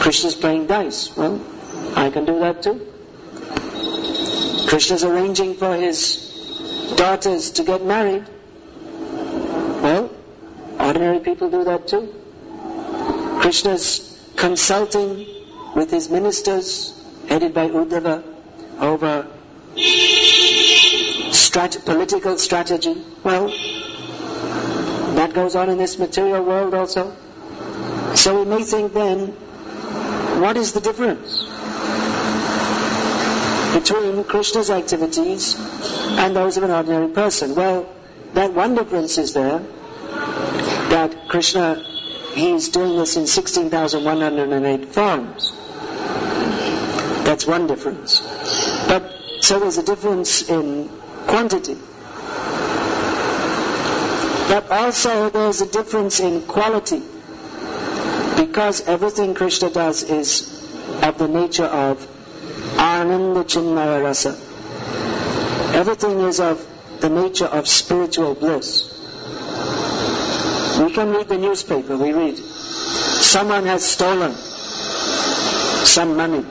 Krishna's 0.00 0.34
playing 0.34 0.66
dice. 0.66 1.16
Well, 1.16 1.40
I 1.96 2.10
can 2.10 2.24
do 2.24 2.38
that 2.40 2.62
too. 2.62 2.86
Krishna's 4.68 5.04
arranging 5.04 5.54
for 5.54 5.74
his 5.74 6.94
daughters 6.96 7.50
to 7.52 7.64
get 7.64 7.84
married. 7.84 8.24
Well, 9.82 10.10
ordinary 10.78 11.20
people 11.20 11.50
do 11.50 11.64
that 11.64 11.88
too. 11.88 12.14
Krishna's 13.40 14.18
consulting 14.36 15.26
with 15.74 15.90
his 15.90 16.08
ministers, 16.10 16.92
headed 17.28 17.54
by 17.54 17.68
Uddhava, 17.68 18.22
over 18.78 19.26
strat- 21.40 21.84
political 21.84 22.38
strategy. 22.38 23.02
Well, 23.22 23.52
that 25.20 25.34
goes 25.34 25.54
on 25.54 25.68
in 25.68 25.76
this 25.76 25.98
material 25.98 26.42
world 26.42 26.72
also. 26.72 27.14
So 28.14 28.42
we 28.42 28.48
may 28.48 28.62
think 28.64 28.94
then, 28.94 29.26
what 30.40 30.56
is 30.56 30.72
the 30.72 30.80
difference 30.80 31.44
between 33.74 34.24
Krishna's 34.24 34.70
activities 34.70 35.56
and 36.22 36.34
those 36.34 36.56
of 36.56 36.62
an 36.62 36.70
ordinary 36.70 37.08
person? 37.08 37.54
Well, 37.54 37.86
that 38.32 38.54
one 38.54 38.74
difference 38.74 39.18
is 39.18 39.34
there, 39.34 39.58
that 39.58 41.28
Krishna 41.28 41.84
he's 42.32 42.70
doing 42.70 42.96
this 42.96 43.16
in 43.18 43.26
16,108 43.26 44.86
forms. 44.86 45.52
That's 47.28 47.46
one 47.46 47.66
difference. 47.66 48.20
But 48.88 49.12
so 49.40 49.60
there's 49.60 49.76
a 49.76 49.82
difference 49.82 50.48
in 50.48 50.88
quantity. 51.26 51.76
But 54.50 54.68
also 54.68 55.30
there's 55.30 55.60
a 55.60 55.66
difference 55.70 56.18
in 56.18 56.42
quality. 56.42 57.00
Because 58.36 58.80
everything 58.80 59.34
Krishna 59.34 59.70
does 59.70 60.02
is 60.02 60.30
of 61.04 61.18
the 61.18 61.28
nature 61.28 61.66
of 61.66 62.04
Ananda 62.76 63.44
Chinmaya 63.44 64.02
Rasa. 64.02 64.30
Everything 65.78 66.18
is 66.22 66.40
of 66.40 66.66
the 67.00 67.08
nature 67.08 67.44
of 67.44 67.68
spiritual 67.68 68.34
bliss. 68.34 68.88
We 70.80 70.90
can 70.94 71.10
read 71.10 71.28
the 71.28 71.38
newspaper, 71.38 71.96
we 71.96 72.12
read, 72.12 72.36
someone 72.36 73.66
has 73.66 73.84
stolen 73.84 74.34
some 74.34 76.16
money. 76.16 76.44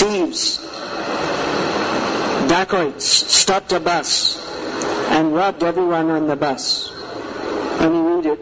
Thieves, 0.00 0.58
dacoits 2.48 3.06
stopped 3.06 3.70
a 3.70 3.78
bus 3.78 4.47
and 5.08 5.34
robbed 5.34 5.62
everyone 5.62 6.10
on 6.10 6.26
the 6.26 6.36
bus. 6.36 6.90
And 7.80 7.92
we 7.94 8.00
read 8.12 8.26
it. 8.26 8.40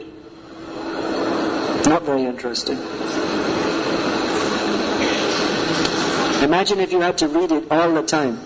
Not 1.87 2.03
very 2.03 2.25
interesting. 2.25 2.79
Imagine 6.43 6.81
if 6.81 6.93
you 6.93 7.01
had 7.01 7.19
to 7.19 7.29
read 7.29 7.53
it 7.53 7.71
all 7.71 7.93
the 7.95 8.03
time. 8.03 8.41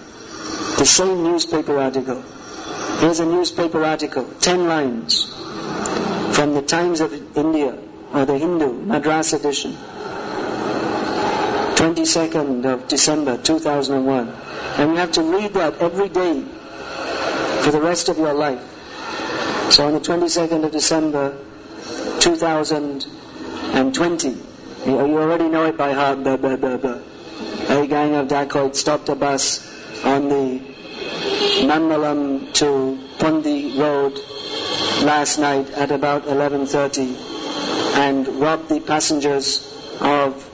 The 0.79 0.87
same 0.87 1.23
newspaper 1.25 1.79
article. 1.79 2.23
Here's 3.01 3.21
a 3.21 3.27
newspaper 3.27 3.85
article, 3.85 4.27
10 4.41 4.67
lines 4.69 5.25
from 6.37 6.55
the 6.55 6.63
Times 6.63 7.01
of 7.01 7.13
India 7.37 7.79
or 8.13 8.25
the 8.27 8.37
Hindu 8.39 8.73
Madras 8.73 9.33
edition, 9.33 9.73
22nd 11.77 12.65
of 12.67 12.89
December 12.89 13.39
2001. 13.39 14.29
And 14.29 14.91
you 14.91 14.97
have 14.97 15.13
to 15.13 15.23
read 15.23 15.55
that 15.55 15.79
every 15.79 16.09
day 16.09 16.45
for 17.62 17.70
the 17.70 17.81
rest 17.81 18.09
of 18.09 18.18
your 18.18 18.35
life. 18.35 18.61
So 19.73 19.87
on 19.87 19.94
the 19.94 20.01
22nd 20.01 20.64
of 20.64 20.73
December 20.73 21.38
2020, 22.20 24.29
you 24.87 24.99
already 24.99 25.49
know 25.49 25.66
it 25.66 25.77
by 25.77 25.92
heart, 25.92 26.23
blah, 26.23 26.37
blah, 26.37 26.57
blah, 26.57 26.77
blah. 26.77 26.99
A 27.68 27.87
gang 27.87 28.14
of 28.16 28.29
dacoits 28.29 28.81
stopped 28.81 29.09
a 29.09 29.14
bus 29.14 29.66
on 30.05 30.29
the 30.29 30.61
Mandalam 31.62 32.53
to 32.55 32.99
Pundi 33.18 33.79
Road 33.79 34.18
last 35.05 35.38
night 35.38 35.70
at 35.70 35.90
about 35.90 36.25
11.30 36.25 37.96
and 37.96 38.29
robbed 38.40 38.68
the 38.68 38.81
passengers 38.81 39.66
of 40.01 40.46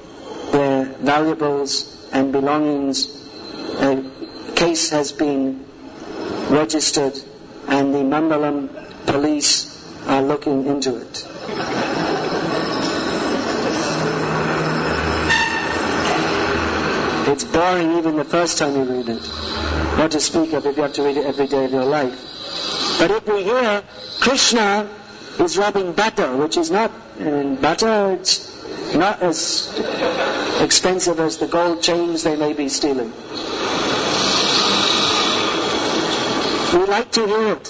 their 0.53 0.85
valuables 0.85 2.09
and 2.13 2.33
belongings. 2.33 3.09
A 3.81 4.05
case 4.55 4.91
has 4.91 5.13
been 5.13 5.66
registered 6.51 7.15
and 7.69 7.95
the 7.95 7.99
Mandalam 7.99 8.69
police 9.07 9.73
are 10.07 10.23
looking 10.23 10.67
into 10.67 10.97
it. 10.97 11.27
It's 17.29 17.45
boring 17.45 17.99
even 17.99 18.17
the 18.17 18.25
first 18.25 18.59
time 18.59 18.77
you 18.77 18.85
read 18.85 19.09
it. 19.09 19.23
What 19.99 20.13
to 20.13 20.21
speak 20.21 20.53
of 20.53 20.65
if 20.65 20.77
you 20.77 20.83
have 20.83 20.93
to 20.95 21.03
read 21.03 21.17
it 21.17 21.27
every 21.27 21.49
day 21.49 21.65
of 21.65 21.73
your 21.73 21.85
life. 21.85 22.19
But 22.99 23.11
if 23.11 23.27
we 23.27 23.43
hear 23.43 23.83
Krishna 24.21 24.89
is 25.41 25.59
rubbing 25.59 25.93
butter, 25.93 26.37
which 26.37 26.57
is 26.57 26.71
not, 26.71 26.93
and 27.19 27.61
butter, 27.61 28.13
it's 28.13 28.95
not 28.95 29.23
as 29.23 29.69
expensive 30.61 31.19
as 31.19 31.39
the 31.39 31.47
gold 31.47 31.83
chains 31.83 32.23
they 32.23 32.37
may 32.37 32.53
be 32.53 32.69
stealing. 32.69 33.13
We 36.73 36.85
like 36.87 37.13
to 37.13 37.27
hear 37.27 37.53
it. 37.53 37.69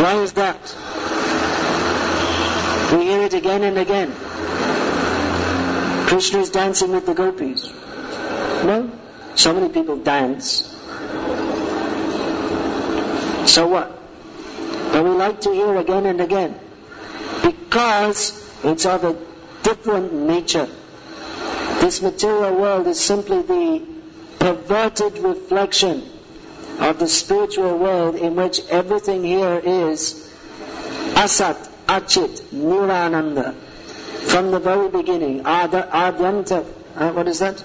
Why 0.00 0.14
is 0.22 0.32
that? 0.34 0.74
We 2.92 3.04
hear 3.04 3.22
it 3.22 3.34
again 3.34 3.62
and 3.62 3.76
again. 3.76 4.12
Krishna 6.06 6.38
is 6.40 6.50
dancing 6.50 6.92
with 6.92 7.04
the 7.04 7.14
gopis. 7.14 7.70
No? 8.64 8.90
So 9.34 9.52
many 9.52 9.68
people 9.68 9.96
dance. 9.98 10.62
So 13.46 13.66
what? 13.66 13.90
But 14.92 15.04
we 15.04 15.10
like 15.10 15.42
to 15.42 15.52
hear 15.52 15.76
again 15.76 16.06
and 16.06 16.20
again. 16.20 16.58
Because 17.42 18.32
it's 18.64 18.86
of 18.86 19.04
a 19.04 19.16
different 19.62 20.14
nature. 20.14 20.68
This 21.80 22.00
material 22.00 22.54
world 22.54 22.86
is 22.86 22.98
simply 22.98 23.42
the 23.42 23.86
perverted 24.38 25.18
reflection 25.18 26.17
of 26.78 26.98
the 26.98 27.08
spiritual 27.08 27.78
world 27.78 28.16
in 28.16 28.36
which 28.36 28.60
everything 28.68 29.24
here 29.24 29.60
is 29.64 30.30
asat, 31.14 31.56
achit, 31.86 32.40
nirananda. 32.52 33.54
From 34.30 34.50
the 34.50 34.60
very 34.60 34.88
beginning, 34.88 35.42
adyanta, 35.42 36.64
uh, 36.96 37.12
what 37.12 37.28
is 37.28 37.38
that? 37.40 37.62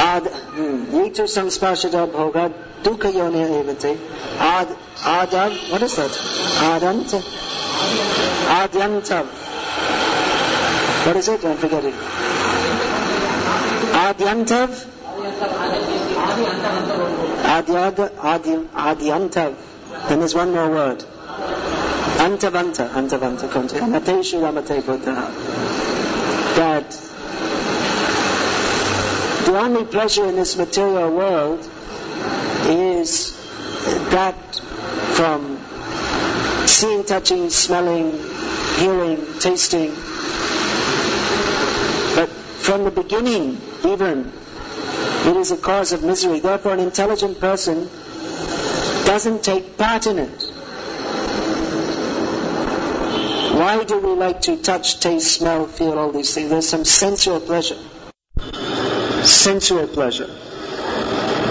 Ad, 0.00 0.24
Yitu 0.24 1.24
samspashada 1.26 2.10
bhoga 2.10 2.52
dukkha 2.82 3.12
yone 3.14 3.34
evate. 3.34 3.98
Ad, 4.38 4.68
adab, 4.98 5.70
what 5.70 5.82
is 5.82 5.96
that? 5.96 6.10
Adanta. 6.10 7.20
Adyantav. 8.50 9.26
What 11.06 11.16
is 11.16 11.28
it? 11.28 11.44
I'm 11.44 11.56
forgetting. 11.56 11.94
Adyantav? 14.04 14.99
Adyad, 17.56 17.98
adi, 18.18 18.56
adyantav. 18.74 19.54
Then 20.08 20.18
there's 20.18 20.34
one 20.34 20.52
more 20.52 20.68
word. 20.70 21.04
Antavanta, 22.18 22.88
antavanta, 22.90 23.48
konti. 23.48 23.78
Amateshu 23.78 24.40
ramate 24.42 24.84
buddha. 24.84 25.14
That 26.56 26.90
the 29.46 29.58
only 29.58 29.84
pleasure 29.84 30.26
in 30.26 30.36
this 30.36 30.56
material 30.58 31.10
world 31.10 31.66
is 32.66 33.32
that 34.10 34.36
from 35.14 35.58
seeing, 36.66 37.04
touching, 37.04 37.48
smelling, 37.48 38.12
hearing, 38.76 39.24
tasting. 39.38 39.94
But 42.14 42.28
from 42.28 42.84
the 42.84 42.90
beginning, 42.90 43.60
even. 43.84 44.32
It 45.26 45.36
is 45.36 45.50
a 45.50 45.56
cause 45.56 45.92
of 45.92 46.02
misery. 46.02 46.40
Therefore, 46.40 46.72
an 46.72 46.80
intelligent 46.80 47.40
person 47.40 47.88
doesn't 49.04 49.44
take 49.44 49.76
part 49.76 50.06
in 50.06 50.18
it. 50.18 50.42
Why 53.60 53.84
do 53.84 53.98
we 53.98 54.12
like 54.14 54.40
to 54.42 54.56
touch, 54.56 55.00
taste, 55.00 55.34
smell, 55.34 55.66
feel 55.66 55.98
all 55.98 56.12
these 56.12 56.32
things? 56.34 56.48
There's 56.48 56.68
some 56.68 56.86
sensual 56.86 57.40
pleasure. 57.40 57.76
Sensual 59.22 59.86
pleasure. 59.86 60.28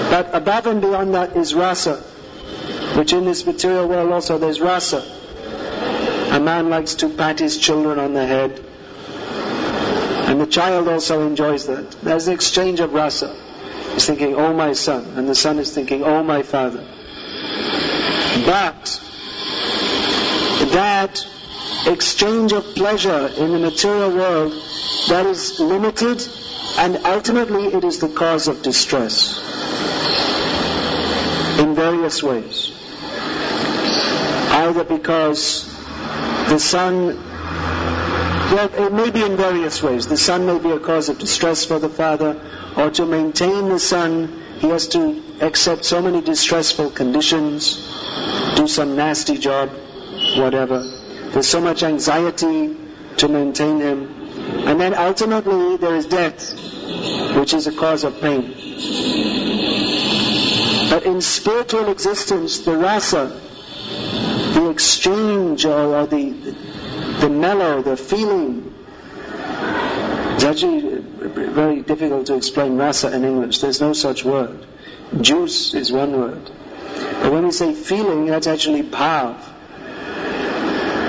But 0.09 0.33
above 0.33 0.65
and 0.65 0.81
beyond 0.81 1.13
that 1.13 1.37
is 1.37 1.53
rasa, 1.53 1.97
which 2.97 3.13
in 3.13 3.25
this 3.25 3.45
material 3.45 3.87
world 3.87 4.11
also 4.11 4.39
there's 4.39 4.59
rasa. 4.59 5.03
A 6.31 6.39
man 6.39 6.69
likes 6.71 6.95
to 6.95 7.09
pat 7.09 7.39
his 7.39 7.59
children 7.59 7.99
on 7.99 8.13
the 8.13 8.25
head, 8.25 8.59
and 10.27 10.41
the 10.41 10.47
child 10.47 10.87
also 10.87 11.27
enjoys 11.27 11.67
that. 11.67 11.91
There's 12.01 12.25
the 12.25 12.31
exchange 12.31 12.79
of 12.79 12.93
rasa. 12.93 13.48
He's 13.99 14.07
thinking, 14.07 14.33
oh 14.35 14.53
my 14.53 14.71
son, 14.71 15.03
and 15.17 15.27
the 15.27 15.35
son 15.35 15.59
is 15.59 15.75
thinking, 15.75 16.03
oh 16.03 16.23
my 16.23 16.41
father. 16.41 16.79
But 18.45 19.01
that 20.71 21.27
exchange 21.85 22.53
of 22.53 22.63
pleasure 22.75 23.27
in 23.27 23.51
the 23.51 23.59
material 23.59 24.15
world, 24.15 24.53
that 25.09 25.25
is 25.25 25.59
limited 25.59 26.25
and 26.77 26.95
ultimately 27.03 27.65
it 27.65 27.83
is 27.83 27.99
the 27.99 28.07
cause 28.07 28.47
of 28.47 28.61
distress 28.61 29.37
in 31.59 31.75
various 31.75 32.23
ways. 32.23 32.71
Either 34.63 34.85
because 34.85 35.65
the 36.47 36.57
son, 36.57 37.17
well, 38.51 38.73
it 38.73 38.93
may 38.93 39.09
be 39.11 39.23
in 39.23 39.37
various 39.37 39.81
ways. 39.83 40.07
The 40.07 40.17
son 40.17 40.45
may 40.45 40.59
be 40.59 40.71
a 40.71 40.79
cause 40.79 41.09
of 41.09 41.19
distress 41.19 41.65
for 41.65 41.79
the 41.79 41.89
father, 41.89 42.39
or 42.75 42.89
to 42.91 43.05
maintain 43.05 43.69
the 43.69 43.79
son, 43.79 44.43
he 44.59 44.67
has 44.69 44.87
to 44.89 45.21
accept 45.41 45.85
so 45.85 46.01
many 46.01 46.21
distressful 46.21 46.91
conditions, 46.91 47.75
do 48.55 48.67
some 48.67 48.95
nasty 48.95 49.37
job, 49.37 49.69
whatever. 50.37 50.83
There's 51.31 51.47
so 51.47 51.61
much 51.61 51.83
anxiety 51.83 52.75
to 53.17 53.27
maintain 53.27 53.79
him. 53.79 54.19
And 54.67 54.81
then 54.81 54.93
ultimately 54.93 55.77
there 55.77 55.95
is 55.95 56.07
death, 56.07 56.53
which 57.37 57.53
is 57.53 57.67
a 57.67 57.71
cause 57.71 58.03
of 58.03 58.19
pain. 58.19 58.53
But 60.89 61.03
in 61.05 61.21
spiritual 61.21 61.89
existence, 61.89 62.59
the 62.59 62.75
rasa, 62.75 63.39
the 64.55 64.69
exchange 64.69 65.65
or, 65.65 65.95
or 65.95 66.07
the, 66.07 66.55
the 67.19 67.29
mellow, 67.29 67.81
the 67.81 67.97
feeling, 67.97 68.73
it's 70.35 70.43
actually 70.43 70.99
very 70.99 71.81
difficult 71.81 72.27
to 72.27 72.35
explain 72.35 72.77
rasa 72.77 73.13
in 73.13 73.23
English. 73.25 73.59
There's 73.59 73.81
no 73.81 73.93
such 73.93 74.23
word. 74.23 74.65
Juice 75.19 75.73
is 75.73 75.91
one 75.91 76.17
word. 76.17 76.49
But 77.21 77.31
when 77.31 77.45
we 77.45 77.51
say 77.51 77.73
feeling, 77.73 78.27
that's 78.27 78.47
actually 78.47 78.83
bhav. 78.83 79.35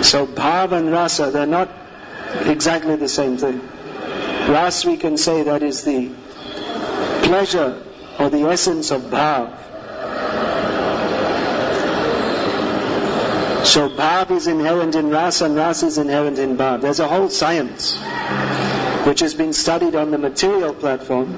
So 0.04 0.26
bhav 0.26 0.72
and 0.72 0.90
rasa, 0.90 1.30
they're 1.30 1.46
not 1.46 1.70
exactly 2.46 2.96
the 2.96 3.08
same 3.08 3.36
thing. 3.36 3.60
Rasa 4.48 4.88
we 4.88 4.96
can 4.96 5.16
say 5.16 5.44
that 5.44 5.62
is 5.62 5.84
the 5.84 6.10
pleasure 7.22 7.82
or 8.18 8.30
the 8.30 8.42
essence 8.48 8.90
of 8.90 9.02
bhav. 9.02 9.56
So 13.70 13.88
bhav 13.88 14.32
is 14.32 14.48
inherent 14.48 14.96
in 14.96 15.10
ras 15.10 15.42
and 15.42 15.54
ras 15.54 15.84
is 15.84 15.96
inherent 15.96 16.40
in 16.40 16.56
bhav. 16.56 16.80
There's 16.80 16.98
a 16.98 17.06
whole 17.06 17.28
science 17.28 17.96
which 19.06 19.20
has 19.20 19.32
been 19.34 19.52
studied 19.52 19.94
on 19.94 20.10
the 20.10 20.18
material 20.18 20.74
platform 20.74 21.34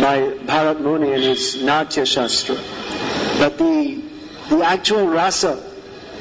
by 0.00 0.38
Bharat 0.48 0.80
Muni 0.80 1.12
in 1.12 1.20
his 1.20 1.62
Natya 1.62 2.06
Shastra. 2.06 2.56
But 3.38 3.58
the, 3.58 4.02
the 4.48 4.64
actual 4.64 5.06
rasa 5.06 5.62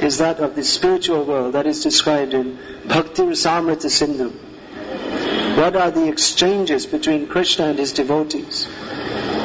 is 0.01 0.17
that 0.17 0.41
of 0.41 0.57
the 0.57 0.63
spiritual 0.65 1.23
world 1.23 1.53
that 1.53 1.65
is 1.65 1.81
described 1.81 2.33
in 2.33 2.59
Bhakti 2.85 3.21
Rasamrita 3.21 3.89
Sindhu. 3.89 4.31
What 5.55 5.77
are 5.77 5.91
the 5.91 6.09
exchanges 6.09 6.85
between 6.85 7.27
Krishna 7.27 7.67
and 7.67 7.79
his 7.79 7.93
devotees? 7.93 8.67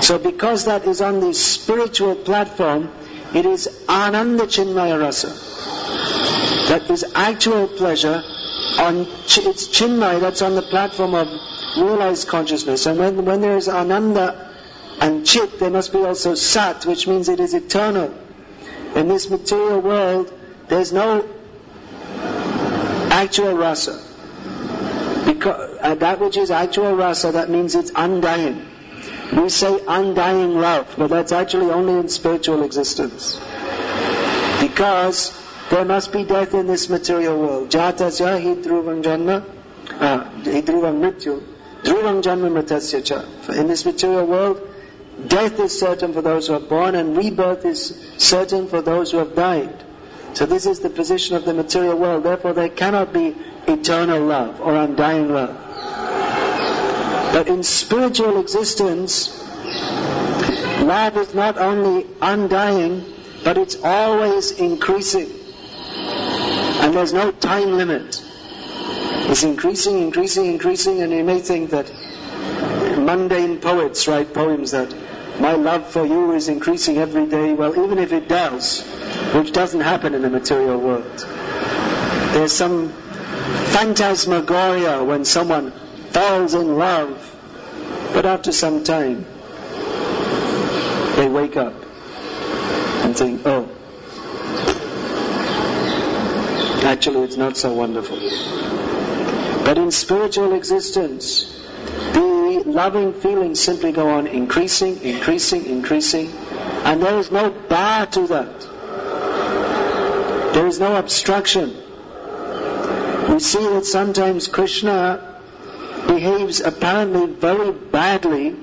So 0.01 0.19
because 0.19 0.65
that 0.65 0.87
is 0.87 1.01
on 1.01 1.21
the 1.21 1.33
spiritual 1.35 2.17
platform, 2.17 2.91
it 3.35 3.47
is 3.47 3.69
Ananda 3.89 4.45
Chinmaya 4.45 4.99
Rasa. 5.01 5.29
That 6.69 6.89
is 6.91 7.05
actual 7.15 7.67
pleasure 7.69 8.23
on, 8.79 9.01
it's 9.01 9.69
Chinmaya 9.69 10.21
that's 10.21 10.43
on 10.43 10.55
the 10.55 10.63
platform 10.63 11.15
of 11.15 11.29
realized 11.77 12.29
consciousness. 12.29 12.87
And 12.87 12.99
when, 12.99 13.25
when 13.25 13.41
there 13.41 13.57
is 13.57 13.69
Ananda 13.69 14.53
and 15.01 15.27
Chit, 15.27 15.59
there 15.59 15.71
must 15.71 15.93
be 15.93 15.99
also 15.99 16.35
Sat, 16.35 16.87
which 16.87 17.07
means 17.07 17.29
it 17.29 17.41
is 17.41 17.55
eternal. 17.55 18.15
In 18.95 19.09
this 19.09 19.29
material 19.29 19.81
world, 19.81 20.33
there's 20.69 20.93
no 20.93 21.29
actual 23.11 23.57
rasa. 23.57 24.01
Because 25.27 25.79
uh, 25.81 25.95
that 25.97 26.21
which 26.21 26.37
is 26.37 26.51
actual 26.51 26.95
rasa, 26.95 27.33
that 27.33 27.51
means 27.51 27.75
it's 27.75 27.91
undying. 27.95 28.74
We 29.33 29.49
say 29.49 29.81
undying 29.87 30.61
love, 30.61 30.95
but 30.97 31.09
that's 31.09 31.33
actually 31.33 31.71
only 31.71 31.95
in 31.95 32.09
spiritual 32.09 32.63
existence. 32.63 33.39
Because 34.61 35.33
there 35.71 35.85
must 35.85 36.13
be 36.13 36.25
death 36.25 36.55
in 36.55 36.67
this 36.67 36.89
material 36.89 37.39
world. 37.41 37.71
Jatasya 37.71 38.43
hi 38.43 38.55
dhruvam 38.63 39.03
janma, 39.03 39.45
uh, 39.89 40.25
hi 40.25 40.63
dhruvam 40.63 41.01
mrityu, 41.01 41.43
dhruvam 41.83 42.23
mritasya 42.23 43.05
cha. 43.05 43.53
In 43.53 43.67
this 43.67 43.85
material 43.85 44.27
world, 44.27 44.61
death 45.27 45.59
is 45.59 45.79
certain 45.79 46.13
for 46.13 46.23
those 46.23 46.49
who 46.49 46.55
are 46.55 46.61
born 46.61 46.95
and 46.95 47.17
rebirth 47.17 47.65
is 47.65 47.99
certain 48.19 48.69
for 48.69 48.83
those 48.83 49.13
who 49.13 49.19
have 49.19 49.35
died. 49.35 49.85
So 50.35 50.47
this 50.47 50.67
is 50.67 50.81
the 50.81 50.91
position 50.91 51.37
of 51.37 51.45
the 51.45 51.55
material 51.55 51.97
world. 51.97 52.25
Therefore, 52.25 52.53
there 52.53 52.69
cannot 52.69 53.13
be 53.13 53.35
eternal 53.69 54.21
love 54.21 54.61
or 54.61 54.75
undying 54.75 55.33
love. 55.33 55.74
But 57.35 57.49
in 57.49 57.65
spiritual 57.65 58.39
existence, 58.39 59.43
love 60.85 61.17
is 61.17 61.35
not 61.35 61.59
only 61.59 62.07
undying, 62.23 63.05
but 63.43 63.59
it's 63.59 63.75
always 63.83 64.53
increasing. 64.53 65.33
And 66.85 66.95
there's 66.95 67.13
no 67.13 67.33
time 67.33 67.73
limit. 67.73 68.23
It's 69.29 69.43
increasing, 69.43 69.99
increasing, 69.99 70.47
increasing, 70.47 71.03
and 71.03 71.11
you 71.11 71.25
may 71.25 71.41
think 71.41 71.71
that 71.71 71.91
mundane 72.99 73.61
poets 73.61 74.07
write 74.07 74.33
poems 74.33 74.71
that 74.71 74.95
my 75.41 75.55
love 75.55 75.89
for 75.91 76.07
you 76.07 76.35
is 76.35 76.47
increasing 76.47 76.99
every 76.99 77.27
day. 77.27 77.53
Well, 77.53 77.77
even 77.85 77.99
if 77.99 78.13
it 78.13 78.29
does, 78.29 78.83
which 79.35 79.51
doesn't 79.51 79.81
happen 79.81 80.15
in 80.15 80.23
the 80.23 80.31
material 80.31 80.79
world, 80.79 81.19
there's 82.33 82.53
some 82.53 82.91
phantasmagoria 83.75 85.03
when 85.03 85.25
someone 85.25 85.73
falls 86.15 86.55
in 86.55 86.77
love, 86.77 87.13
but 88.13 88.25
after 88.25 88.53
some 88.53 88.85
time, 88.85 89.27
they 91.17 91.29
wake 91.29 91.57
up 91.57 91.75
and 93.05 93.17
think, 93.17 93.43
oh, 93.45 93.69
actually 96.85 97.23
it's 97.25 97.37
not 97.37 97.57
so 97.57 97.73
wonderful. 97.73 98.17
But 99.65 99.77
in 99.77 99.91
spiritual 99.91 100.55
existence, 100.55 101.53
the 102.13 102.63
loving 102.65 103.13
feelings 103.15 103.61
simply 103.61 103.91
go 103.91 104.09
on 104.11 104.29
increasing, 104.29 105.03
increasing, 105.03 105.67
increasing, 105.67 106.31
and 106.85 107.03
there 107.03 107.19
is 107.19 107.33
no 107.33 107.51
bar 107.51 108.07
to 108.07 108.27
that. 108.29 108.61
There 110.55 110.67
is 110.69 110.79
no 110.79 110.95
obstruction. 110.95 111.75
We 113.31 113.41
see 113.41 113.67
that 113.71 113.85
sometimes 113.85 114.47
Krishna 114.47 115.34
behaves 116.07 116.61
apparently 116.61 117.27
very 117.27 117.73
badly 117.73 118.57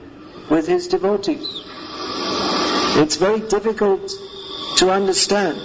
with 0.49 0.67
his 0.67 0.87
devotees. 0.87 1.63
It's 2.97 3.15
very 3.15 3.39
difficult 3.39 4.11
to 4.77 4.91
understand. 4.91 5.57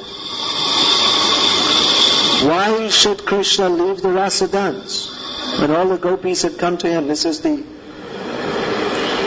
Why 2.48 2.88
should 2.88 3.24
Krishna 3.24 3.68
leave 3.68 4.02
the 4.02 4.10
rasa 4.10 4.48
dance? 4.48 5.12
When 5.60 5.70
all 5.70 5.88
the 5.88 5.96
gopis 5.96 6.42
had 6.42 6.58
come 6.58 6.78
to 6.78 6.88
him, 6.88 7.08
this 7.08 7.24
is 7.24 7.40
the 7.40 7.64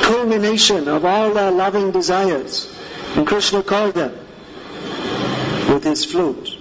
culmination 0.04 0.88
of 0.88 1.06
all 1.06 1.34
their 1.34 1.52
loving 1.52 1.92
desires. 1.92 2.74
And 3.16 3.28
Krishna 3.28 3.64
called 3.64 3.96
them 3.96 4.14
with 5.74 5.84
his 5.84 6.06
flute. 6.06 6.56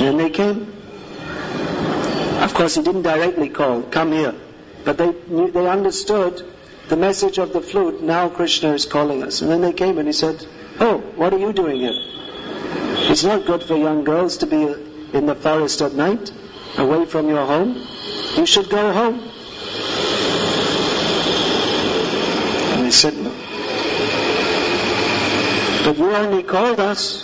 And 0.00 0.18
they 0.18 0.30
came. 0.30 0.72
Of 2.42 2.54
course, 2.54 2.74
he 2.74 2.82
didn't 2.82 3.02
directly 3.02 3.48
call, 3.48 3.82
come 3.82 4.12
here. 4.12 4.34
But 4.84 4.98
they, 4.98 5.12
they 5.12 5.68
understood 5.68 6.42
the 6.88 6.96
message 6.96 7.38
of 7.38 7.52
the 7.52 7.60
flute. 7.60 8.02
Now 8.02 8.28
Krishna 8.28 8.72
is 8.72 8.84
calling 8.84 9.22
us. 9.22 9.42
And 9.42 9.50
then 9.50 9.60
they 9.60 9.72
came 9.72 9.98
and 9.98 10.08
he 10.08 10.12
said, 10.12 10.46
Oh, 10.80 10.98
what 11.16 11.32
are 11.32 11.38
you 11.38 11.52
doing 11.52 11.80
here? 11.80 11.92
It's 13.10 13.24
not 13.24 13.46
good 13.46 13.62
for 13.62 13.76
young 13.76 14.04
girls 14.04 14.38
to 14.38 14.46
be 14.46 14.62
in 15.12 15.26
the 15.26 15.34
forest 15.34 15.82
at 15.82 15.94
night, 15.94 16.32
away 16.78 17.06
from 17.06 17.28
your 17.28 17.44
home. 17.44 17.74
You 18.36 18.46
should 18.46 18.70
go 18.70 18.92
home. 18.92 19.20
And 22.74 22.86
he 22.86 22.92
said, 22.92 23.14
No. 23.16 23.30
But 25.84 25.98
you 25.98 26.10
only 26.10 26.42
called 26.42 26.80
us. 26.80 27.22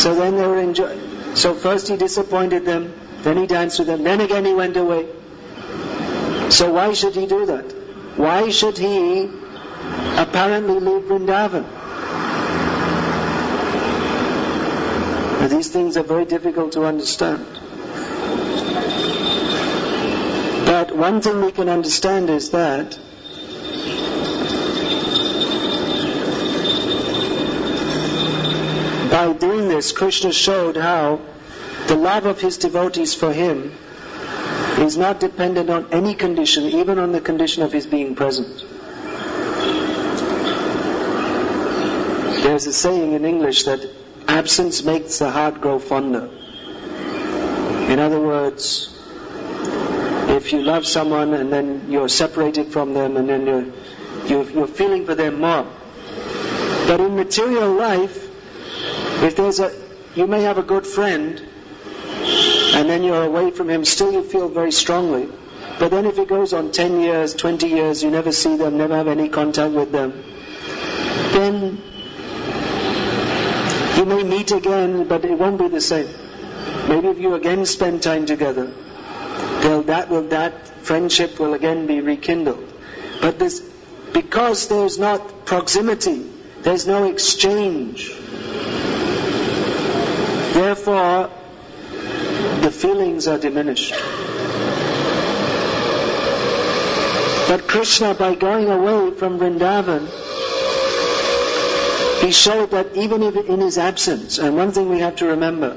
So 0.00 0.14
then 0.14 0.36
they 0.36 0.46
were 0.46 0.60
enjoying. 0.60 1.34
So 1.34 1.54
first 1.54 1.88
he 1.88 1.96
disappointed 1.96 2.64
them 2.64 2.92
then 3.24 3.38
he 3.38 3.46
danced 3.46 3.78
with 3.78 3.88
them, 3.88 4.04
then 4.04 4.20
again 4.20 4.44
he 4.44 4.52
went 4.52 4.76
away. 4.76 5.06
So 6.50 6.72
why 6.72 6.92
should 6.92 7.14
he 7.14 7.26
do 7.26 7.46
that? 7.46 7.72
Why 8.16 8.50
should 8.50 8.78
he 8.78 9.24
apparently 10.16 10.78
leave 10.78 11.08
Vrindavan? 11.08 11.64
These 15.48 15.70
things 15.70 15.96
are 15.96 16.02
very 16.02 16.26
difficult 16.26 16.72
to 16.72 16.84
understand. 16.84 17.46
But 20.66 20.94
one 20.96 21.20
thing 21.20 21.42
we 21.42 21.52
can 21.52 21.68
understand 21.68 22.30
is 22.30 22.50
that 22.50 22.98
by 29.10 29.32
doing 29.32 29.68
this, 29.68 29.92
Krishna 29.92 30.32
showed 30.32 30.76
how 30.76 31.20
the 31.86 31.96
love 31.96 32.26
of 32.26 32.40
his 32.40 32.58
devotees 32.58 33.14
for 33.14 33.32
him 33.32 33.72
is 34.78 34.96
not 34.96 35.20
dependent 35.20 35.70
on 35.70 35.92
any 35.92 36.14
condition, 36.14 36.64
even 36.64 36.98
on 36.98 37.12
the 37.12 37.20
condition 37.20 37.62
of 37.62 37.72
his 37.72 37.86
being 37.86 38.14
present. 38.14 38.64
There's 42.42 42.66
a 42.66 42.72
saying 42.72 43.12
in 43.12 43.24
English 43.24 43.64
that 43.64 43.80
absence 44.28 44.82
makes 44.82 45.18
the 45.18 45.30
heart 45.30 45.60
grow 45.60 45.78
fonder. 45.78 46.28
In 47.90 47.98
other 47.98 48.20
words, 48.20 48.90
if 50.28 50.52
you 50.52 50.62
love 50.62 50.86
someone 50.86 51.34
and 51.34 51.52
then 51.52 51.90
you're 51.90 52.08
separated 52.08 52.68
from 52.68 52.94
them 52.94 53.16
and 53.16 53.28
then 53.28 53.46
you're, 53.46 53.66
you're, 54.26 54.50
you're 54.50 54.66
feeling 54.66 55.06
for 55.06 55.14
them 55.14 55.40
more. 55.40 55.66
But 56.86 57.00
in 57.00 57.16
material 57.16 57.72
life, 57.72 58.28
if 59.22 59.36
there's 59.36 59.60
a, 59.60 59.72
you 60.14 60.26
may 60.26 60.42
have 60.42 60.58
a 60.58 60.62
good 60.62 60.86
friend, 60.86 61.42
and 62.74 62.90
then 62.90 63.04
you're 63.04 63.24
away 63.24 63.50
from 63.50 63.70
him, 63.70 63.84
still 63.84 64.12
you 64.12 64.22
feel 64.22 64.48
very 64.48 64.72
strongly. 64.72 65.28
But 65.78 65.90
then 65.90 66.06
if 66.06 66.18
it 66.18 66.28
goes 66.28 66.52
on 66.52 66.72
10 66.72 67.00
years, 67.00 67.34
20 67.34 67.68
years, 67.68 68.02
you 68.02 68.10
never 68.10 68.32
see 68.32 68.56
them, 68.56 68.78
never 68.78 68.96
have 68.96 69.08
any 69.08 69.28
contact 69.28 69.72
with 69.74 69.92
them, 69.92 70.12
then 71.32 71.80
you 73.96 74.04
may 74.04 74.22
meet 74.24 74.50
again, 74.50 75.06
but 75.06 75.24
it 75.24 75.38
won't 75.38 75.58
be 75.58 75.68
the 75.68 75.80
same. 75.80 76.08
Maybe 76.88 77.08
if 77.08 77.18
you 77.18 77.34
again 77.34 77.64
spend 77.64 78.02
time 78.02 78.26
together, 78.26 78.66
that 79.86 80.08
will, 80.10 80.28
that 80.28 80.68
friendship 80.84 81.38
will 81.38 81.54
again 81.54 81.86
be 81.86 82.00
rekindled. 82.00 82.72
But 83.20 83.38
this, 83.38 83.60
because 84.12 84.68
there's 84.68 84.98
not 84.98 85.46
proximity, 85.46 86.30
there's 86.62 86.86
no 86.86 87.04
exchange, 87.04 88.10
Therefore, 90.54 91.30
the 92.64 92.70
feelings 92.70 93.28
are 93.28 93.36
diminished. 93.36 93.92
But 97.46 97.68
Krishna, 97.68 98.14
by 98.14 98.34
going 98.34 98.70
away 98.70 99.10
from 99.18 99.38
Vrindavan, 99.38 100.08
he 102.22 102.32
showed 102.32 102.70
that 102.70 102.96
even 102.96 103.22
if 103.22 103.36
in 103.36 103.60
his 103.60 103.76
absence, 103.76 104.38
and 104.38 104.56
one 104.56 104.72
thing 104.72 104.88
we 104.88 105.00
have 105.00 105.16
to 105.16 105.26
remember 105.26 105.76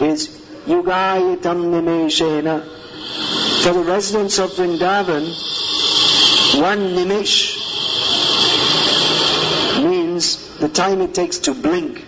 is 0.00 0.28
yugayitam 0.68 1.58
nimeshena. 1.72 2.62
For 3.64 3.72
the 3.72 3.82
residents 3.82 4.38
of 4.38 4.50
Vrindavan, 4.52 5.24
one 6.62 6.94
nimesh 6.94 7.56
means 9.82 10.56
the 10.58 10.68
time 10.68 11.00
it 11.00 11.14
takes 11.14 11.38
to 11.50 11.52
blink. 11.52 12.07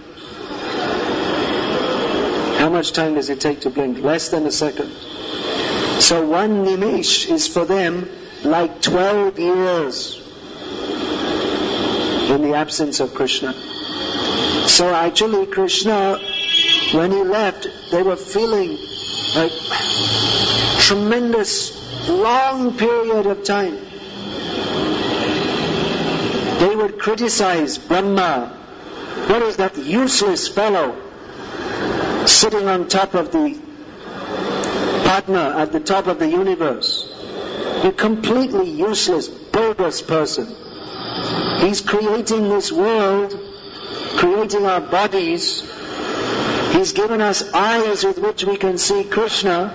How 2.60 2.68
much 2.68 2.92
time 2.92 3.14
does 3.14 3.30
it 3.30 3.40
take 3.40 3.62
to 3.62 3.70
blink? 3.70 4.00
Less 4.04 4.28
than 4.28 4.44
a 4.44 4.52
second. 4.52 4.90
So 6.02 6.26
one 6.26 6.66
nimish 6.66 7.30
is 7.30 7.48
for 7.48 7.64
them 7.64 8.06
like 8.44 8.82
12 8.82 9.38
years 9.38 10.16
in 12.30 12.42
the 12.42 12.52
absence 12.56 13.00
of 13.00 13.14
Krishna. 13.14 13.54
So 14.68 14.94
actually 14.94 15.46
Krishna, 15.46 16.18
when 16.92 17.12
he 17.12 17.22
left, 17.22 17.66
they 17.90 18.02
were 18.02 18.16
feeling 18.16 18.76
like 19.34 19.52
tremendous 20.80 21.72
long 22.10 22.76
period 22.76 23.24
of 23.24 23.42
time. 23.42 23.76
They 26.58 26.76
would 26.76 26.98
criticize 26.98 27.78
Brahma. 27.78 28.54
What 29.28 29.40
is 29.40 29.56
that 29.56 29.78
useless 29.78 30.46
fellow? 30.46 31.09
Sitting 32.30 32.68
on 32.68 32.88
top 32.88 33.14
of 33.14 33.32
the 33.32 33.60
Padma 35.04 35.56
at 35.58 35.72
the 35.72 35.80
top 35.80 36.06
of 36.06 36.18
the 36.18 36.28
universe. 36.28 37.06
A 37.84 37.92
completely 37.92 38.70
useless, 38.70 39.28
bogus 39.28 40.00
person. 40.00 40.46
He's 41.58 41.80
creating 41.80 42.48
this 42.48 42.70
world, 42.70 43.38
creating 44.16 44.66
our 44.66 44.80
bodies. 44.80 45.60
He's 46.72 46.92
given 46.92 47.20
us 47.20 47.52
eyes 47.52 48.04
with 48.04 48.18
which 48.18 48.44
we 48.44 48.56
can 48.56 48.78
see 48.78 49.04
Krishna. 49.04 49.74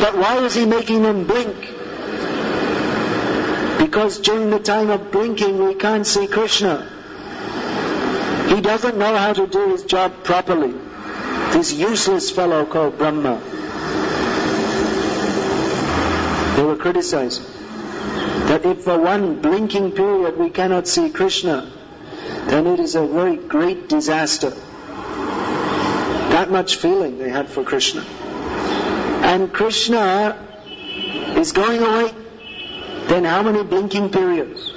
But 0.00 0.18
why 0.18 0.38
is 0.44 0.54
he 0.54 0.66
making 0.66 1.02
them 1.02 1.26
blink? 1.26 1.56
Because 3.78 4.18
during 4.18 4.50
the 4.50 4.58
time 4.58 4.90
of 4.90 5.12
blinking 5.12 5.64
we 5.64 5.74
can't 5.76 6.06
see 6.06 6.26
Krishna. 6.26 6.76
He 8.48 8.60
doesn't 8.60 8.98
know 8.98 9.16
how 9.16 9.32
to 9.34 9.46
do 9.46 9.70
his 9.70 9.84
job 9.84 10.24
properly 10.24 10.87
this 11.52 11.72
useless 11.72 12.30
fellow 12.30 12.64
called 12.66 12.98
Brahma. 12.98 13.40
They 16.56 16.62
were 16.62 16.76
criticizing 16.76 17.44
that 18.48 18.64
if 18.64 18.84
for 18.84 18.98
one 18.98 19.40
blinking 19.40 19.92
period 19.92 20.38
we 20.38 20.50
cannot 20.50 20.88
see 20.88 21.10
Krishna, 21.10 21.70
then 22.46 22.66
it 22.66 22.80
is 22.80 22.94
a 22.94 23.06
very 23.06 23.36
great 23.36 23.88
disaster. 23.88 24.50
That 26.30 26.50
much 26.50 26.76
feeling 26.76 27.18
they 27.18 27.28
had 27.28 27.48
for 27.48 27.62
Krishna. 27.62 28.02
And 28.02 29.52
Krishna 29.52 30.36
is 31.36 31.52
going 31.52 31.82
away. 31.82 32.14
Then 33.06 33.24
how 33.24 33.42
many 33.42 33.62
blinking 33.64 34.10
periods? 34.10 34.72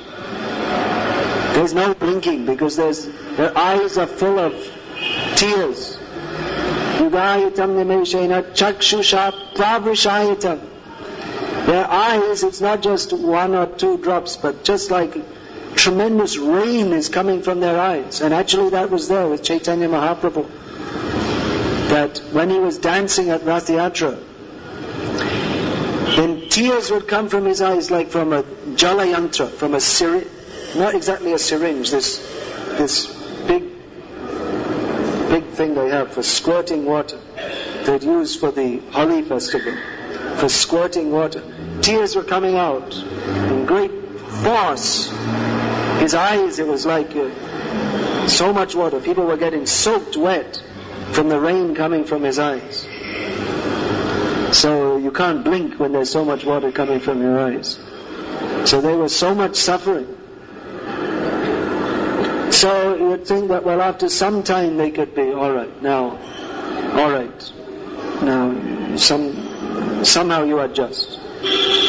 There's 1.53 1.73
no 1.73 1.93
blinking 1.93 2.45
because 2.45 2.75
their 2.75 3.57
eyes 3.57 3.97
are 3.97 4.07
full 4.07 4.39
of 4.39 4.53
tears. 5.35 5.97
Yugayitam 7.01 7.75
nimeshena 7.77 8.53
chakshusha 8.53 9.33
pravrishayitam. 9.55 10.59
Their 11.65 11.89
eyes, 11.89 12.43
it's 12.43 12.61
not 12.61 12.81
just 12.81 13.13
one 13.13 13.55
or 13.55 13.65
two 13.65 13.97
drops, 13.97 14.37
but 14.37 14.63
just 14.63 14.91
like 14.91 15.15
tremendous 15.75 16.37
rain 16.37 16.93
is 16.93 17.09
coming 17.09 17.41
from 17.41 17.59
their 17.59 17.79
eyes. 17.79 18.21
And 18.21 18.33
actually 18.33 18.71
that 18.71 18.89
was 18.91 19.07
there 19.07 19.27
with 19.27 19.43
Chaitanya 19.43 19.87
Mahaprabhu. 19.87 20.47
That 21.89 22.19
when 22.31 22.49
he 22.49 22.59
was 22.59 22.77
dancing 22.77 23.29
at 23.29 23.43
Rath 23.43 23.67
Yatra, 23.67 24.19
then 26.15 26.49
tears 26.49 26.91
would 26.91 27.07
come 27.07 27.29
from 27.29 27.45
his 27.45 27.61
eyes 27.61 27.89
like 27.89 28.09
from 28.09 28.33
a 28.33 28.43
jalayantra, 28.43 29.49
from 29.49 29.73
a 29.73 29.79
syringe, 29.79 30.27
not 30.75 30.93
exactly 30.93 31.33
a 31.33 31.39
syringe, 31.39 31.89
this, 31.89 32.17
this 32.77 33.07
big 33.47 33.70
thing 35.51 35.75
they 35.75 35.89
have 35.89 36.13
for 36.13 36.23
squirting 36.23 36.85
water. 36.85 37.19
They'd 37.85 38.03
use 38.03 38.35
for 38.35 38.51
the 38.51 38.79
Holi 38.91 39.21
festival, 39.23 39.75
for 40.37 40.49
squirting 40.49 41.11
water. 41.11 41.43
Tears 41.81 42.15
were 42.15 42.23
coming 42.23 42.55
out 42.55 42.93
in 42.95 43.65
great 43.65 43.91
force. 44.43 45.09
His 45.99 46.13
eyes, 46.13 46.59
it 46.59 46.67
was 46.67 46.85
like 46.85 47.15
uh, 47.15 48.27
so 48.27 48.53
much 48.53 48.75
water. 48.75 48.99
People 48.99 49.25
were 49.25 49.37
getting 49.37 49.65
soaked 49.65 50.17
wet 50.17 50.61
from 51.11 51.29
the 51.29 51.39
rain 51.39 51.75
coming 51.75 52.05
from 52.05 52.23
his 52.23 52.39
eyes. 52.39 52.87
So 54.57 54.97
you 54.97 55.11
can't 55.11 55.43
blink 55.43 55.79
when 55.79 55.91
there's 55.91 56.09
so 56.09 56.25
much 56.25 56.43
water 56.43 56.71
coming 56.71 56.99
from 56.99 57.21
your 57.21 57.39
eyes. 57.39 57.79
So 58.65 58.81
there 58.81 58.97
was 58.97 59.15
so 59.15 59.33
much 59.33 59.55
suffering. 59.55 60.17
So 62.61 62.95
you 62.95 63.07
would 63.07 63.25
think 63.25 63.47
that, 63.47 63.63
well, 63.63 63.81
after 63.81 64.07
some 64.07 64.43
time 64.43 64.77
they 64.77 64.91
could 64.91 65.15
be, 65.15 65.33
alright, 65.33 65.81
now, 65.81 66.11
alright, 66.95 67.51
now, 68.21 68.95
some, 68.97 70.05
somehow 70.05 70.43
you 70.43 70.59
adjust. 70.59 71.19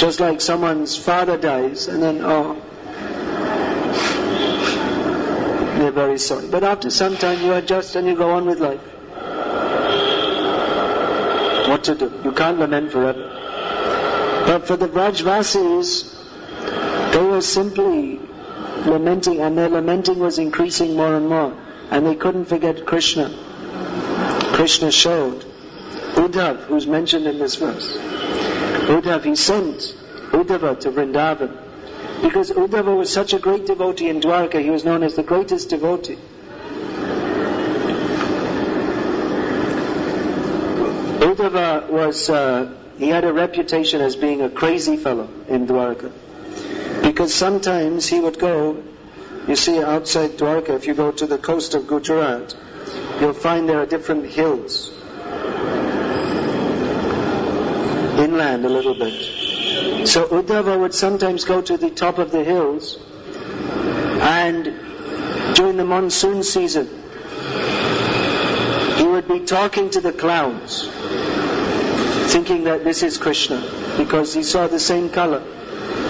Just 0.01 0.19
like 0.19 0.41
someone's 0.41 0.97
father 0.97 1.37
dies, 1.37 1.89
and 1.89 2.03
then, 2.03 2.21
oh, 2.23 2.55
they're 5.77 5.93
very 5.93 6.17
sorry. 6.19 6.49
But 6.49 6.65
after 6.65 6.89
some 6.89 7.19
time 7.19 7.43
you 7.43 7.53
adjust 7.53 7.95
and 7.95 8.07
you 8.07 8.17
go 8.17 8.31
on 8.31 8.47
with 8.47 8.59
life. 8.59 8.81
What 11.69 11.85
to 11.85 11.95
do? 11.97 12.19
You 12.25 12.33
can't 12.33 12.59
lament 12.59 12.93
forever. 12.93 13.29
But 14.47 14.67
for 14.67 14.79
the 14.79 14.89
Vrajvasis, 14.89 16.19
They 17.13 17.23
were 17.23 17.43
simply 17.43 18.21
lamenting, 18.87 19.41
and 19.41 19.57
their 19.57 19.69
lamenting 19.69 20.19
was 20.19 20.39
increasing 20.39 20.97
more 20.97 21.15
and 21.15 21.29
more, 21.29 21.57
and 21.91 22.07
they 22.07 22.15
couldn't 22.15 22.47
forget 22.47 22.87
Krishna. 22.87 23.31
Krishna 24.53 24.91
showed 24.91 25.45
Uddhav, 26.15 26.65
who's 26.65 26.87
mentioned 26.87 27.27
in 27.27 27.39
this 27.39 27.57
verse. 27.57 27.97
Uddhav, 27.97 29.25
he 29.25 29.37
sent 29.37 29.97
Uddhava 30.31 30.79
to 30.81 30.91
Vrindavan. 30.91 31.59
Because 32.23 32.51
Uddhava 32.51 32.97
was 32.97 33.13
such 33.13 33.33
a 33.33 33.39
great 33.39 33.67
devotee 33.67 34.09
in 34.09 34.21
Dwarka, 34.21 34.63
he 34.63 34.71
was 34.71 34.85
known 34.85 35.03
as 35.03 35.17
the 35.17 35.23
greatest 35.23 35.71
devotee. 35.71 36.19
Uddhava 41.21 41.89
was, 41.89 42.29
uh, 42.29 42.73
he 42.99 43.09
had 43.09 43.25
a 43.25 43.33
reputation 43.33 44.01
as 44.01 44.17
being 44.17 44.43
a 44.43 44.51
crazy 44.51 44.97
fellow 44.97 45.29
in 45.49 45.67
Dwarka. 45.67 46.13
Because 47.03 47.35
sometimes 47.35 48.07
he 48.07 48.21
would 48.21 48.39
go, 48.39 48.83
you 49.49 49.57
see 49.57 49.83
outside 49.83 50.31
Dwarka, 50.33 50.71
if 50.71 50.87
you 50.87 50.95
go 50.95 51.11
to 51.13 51.27
the 51.27 51.39
coast 51.39 51.75
of 51.75 51.87
Gujarat, 51.87 52.55
you'll 53.21 53.33
find 53.33 53.69
there 53.69 53.81
are 53.81 53.87
different 53.87 54.27
hills. 54.27 54.91
Inland 58.19 58.65
a 58.65 58.69
little 58.69 58.95
bit. 58.95 60.09
So 60.09 60.27
Uddhava 60.27 60.79
would 60.79 60.95
sometimes 60.95 61.45
go 61.45 61.61
to 61.61 61.77
the 61.77 61.91
top 61.91 62.19
of 62.19 62.31
the 62.31 62.45
hills 62.45 62.99
and 64.23 64.65
during 65.55 65.77
the 65.77 65.85
monsoon 65.85 66.43
season, 66.43 66.87
he 68.97 69.05
would 69.05 69.27
be 69.27 69.41
talking 69.41 69.91
to 69.91 70.01
the 70.01 70.13
clouds, 70.13 70.89
thinking 72.33 72.65
that 72.65 72.85
this 72.85 73.03
is 73.03 73.19
Krishna, 73.19 73.61
because 73.97 74.33
he 74.33 74.43
saw 74.43 74.69
the 74.69 74.79
same 74.79 75.11
color. 75.11 75.43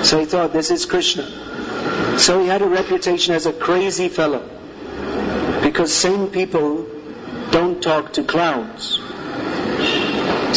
So 0.03 0.19
he 0.19 0.27
thought, 0.27 0.53
this 0.53 0.71
is 0.71 0.85
Krishna. 0.85 2.19
So 2.19 2.41
he 2.41 2.49
had 2.49 2.63
a 2.63 2.69
reputation 2.69 3.35
as 3.35 3.47
a 3.47 3.53
crazy 3.53 4.09
fellow, 4.09 4.49
because 5.63 5.93
sane 5.95 6.29
people 6.29 6.87
don't 7.51 7.83
talk 7.83 8.13
to 8.15 8.25
clowns. 8.25 8.99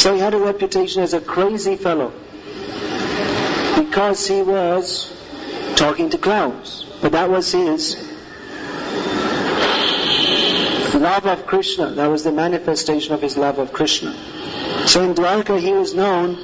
So 0.01 0.13
he 0.13 0.19
had 0.19 0.33
a 0.33 0.39
reputation 0.39 1.03
as 1.03 1.13
a 1.13 1.21
crazy 1.21 1.75
fellow, 1.75 2.11
because 3.77 4.27
he 4.27 4.41
was 4.41 5.11
talking 5.75 6.09
to 6.09 6.17
clowns. 6.17 6.85
But 7.01 7.11
that 7.13 7.29
was 7.29 7.51
his 7.51 7.95
love 10.95 11.25
of 11.25 11.45
Krishna. 11.45 11.91
That 11.91 12.07
was 12.07 12.23
the 12.23 12.31
manifestation 12.31 13.13
of 13.13 13.21
his 13.21 13.37
love 13.37 13.59
of 13.59 13.71
Krishna. 13.73 14.13
So 14.87 15.03
in 15.03 15.13
Dwarka 15.13 15.59
he 15.59 15.71
was 15.73 15.93
known 15.93 16.37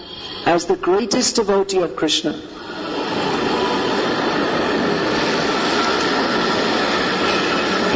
as 0.46 0.66
the 0.66 0.76
greatest 0.76 1.38
devotee 1.38 1.80
of 1.80 1.96
Krishna. 1.96 2.40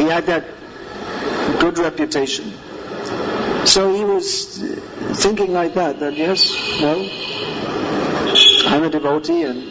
He 0.05 0.11
had 0.11 0.27
that 0.27 0.45
good 1.59 1.79
reputation. 1.79 2.53
So 3.65 3.91
he 3.91 4.03
was 4.05 4.59
thinking 5.23 5.51
like 5.51 5.73
that, 5.73 5.99
that 5.99 6.15
yes, 6.15 6.53
well, 6.79 7.01
I'm 8.71 8.83
a 8.83 8.89
devotee 8.91 9.41
and 9.41 9.63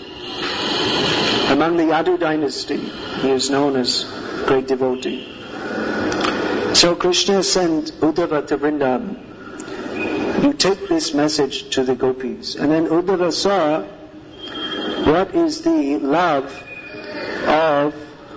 among 1.53 1.77
the 1.77 1.85
Yadu 1.85 2.19
dynasty, 2.19 2.79
he 2.79 3.31
is 3.31 3.49
known 3.49 3.77
as 3.77 4.03
great 4.47 4.67
devotee. 4.67 5.25
So 6.75 6.97
Krishna 6.97 7.45
sent 7.45 7.93
Uddhava 8.01 8.45
to 8.49 8.59
Vrindavan. 8.59 10.43
You 10.43 10.53
take 10.55 10.89
this 10.89 11.15
message 11.15 11.71
to 11.77 11.85
the 11.85 11.95
gopis. 11.95 12.57
And 12.57 12.73
then 12.73 12.89
Uddhava 12.89 13.33
saw 13.33 13.83
what 15.13 15.33
is 15.37 15.63
the 15.63 15.99
love 15.99 16.47
of 17.47 17.95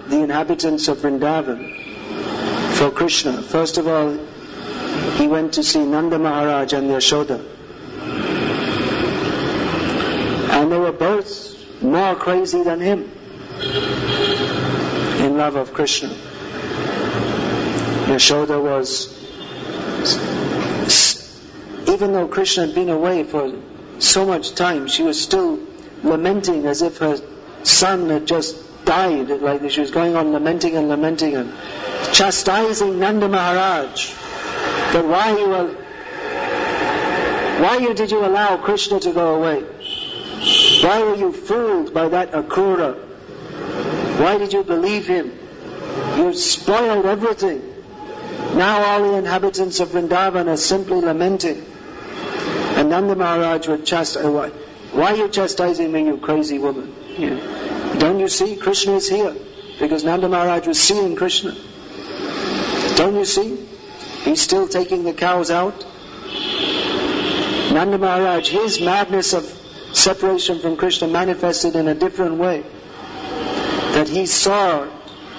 the 0.10 0.22
inhabitants 0.22 0.88
of 0.90 1.00
Vrindavan 1.00 1.77
for 2.78 2.92
Krishna. 2.92 3.42
First 3.42 3.80
of 3.80 3.88
all, 3.88 4.20
he 5.16 5.28
went 5.28 5.54
to 5.54 5.64
see 5.64 5.84
Nanda 5.84 6.20
Maharaj 6.20 6.74
and 6.74 6.92
Yashoda. 6.92 7.44
And 10.52 10.72
they 10.72 10.78
were 10.78 10.92
both 10.92 11.82
more 11.82 12.14
crazy 12.16 12.62
than 12.62 12.80
him 12.80 13.12
in 15.26 15.38
love 15.38 15.56
of 15.56 15.74
Krishna. 15.74 16.10
Yashoda 18.10 18.62
was, 18.62 19.10
even 21.90 22.14
though 22.14 22.28
Krishna 22.28 22.68
had 22.68 22.76
been 22.76 22.90
away 22.90 23.24
for 23.24 23.54
so 23.98 24.28
much 24.28 24.54
time, 24.54 24.88
she 24.88 25.02
was 25.02 25.20
still 25.20 25.60
lamenting 26.04 26.68
as 26.68 26.84
if 26.84 27.00
her 27.00 27.20
son 27.64 28.10
had 28.12 28.28
just 28.28 28.67
died. 28.88 29.30
Like 29.30 29.62
this. 29.62 29.74
she 29.74 29.82
was 29.82 29.92
going 29.92 30.16
on 30.16 30.32
lamenting 30.32 30.76
and 30.76 30.90
lamenting 30.90 31.36
and 31.36 31.54
chastising 32.14 33.00
Nanda 33.00 33.28
Maharaj 33.28 34.14
that 34.94 35.06
why 35.06 35.38
you 35.38 35.50
were, 35.50 35.68
why 37.62 37.94
did 37.94 38.10
you 38.10 38.26
allow 38.26 38.58
Krishna 38.58 39.00
to 39.02 39.12
go 39.12 39.36
away? 39.36 39.62
Why 40.82 41.04
were 41.04 41.16
you 41.16 41.32
fooled 41.34 41.94
by 41.94 42.08
that 42.10 42.32
Akrura? 42.32 42.96
Why 44.20 44.38
did 44.38 44.54
you 44.54 44.64
believe 44.64 45.06
him? 45.06 45.32
You 46.18 46.34
spoiled 46.34 47.06
everything. 47.06 47.62
Now 48.56 48.84
all 48.84 49.12
the 49.12 49.18
inhabitants 49.18 49.80
of 49.80 49.90
Vrindavan 49.90 50.48
are 50.48 50.58
simply 50.58 51.02
lamenting. 51.02 51.66
And 52.78 52.90
Nanda 52.90 53.16
Maharaj 53.16 53.68
would 53.68 53.86
chastise, 53.86 54.26
why, 54.26 54.50
why 54.92 55.14
are 55.14 55.18
you 55.18 55.30
chastising 55.30 55.92
me, 55.92 56.06
you 56.06 56.18
crazy 56.18 56.58
woman? 56.58 56.94
Don't 58.00 58.20
you 58.20 58.28
see? 58.28 58.56
Krishna 58.56 58.94
is 58.94 59.10
here. 59.10 59.36
Because 59.80 60.04
Nanda 60.04 60.28
Maharaj 60.28 60.68
was 60.68 60.80
seeing 60.80 61.16
Krishna. 61.16 61.56
Don't 62.96 63.16
you 63.16 63.26
see? 63.26 63.68
He's 64.24 64.42
still 64.42 64.68
taking 64.68 65.04
the 65.04 65.14
cows 65.14 65.52
out. 65.52 65.86
Nanda 67.72 67.98
Maharaj, 67.98 68.50
his 68.50 68.82
madness 68.82 69.34
of 69.34 69.44
separation 69.94 70.60
from 70.60 70.78
Krishna 70.78 71.08
manifested 71.08 71.76
in 71.76 71.88
a 71.88 71.94
different 71.94 72.36
way. 72.36 72.64
That 73.94 74.08
he 74.08 74.26
saw, 74.26 74.88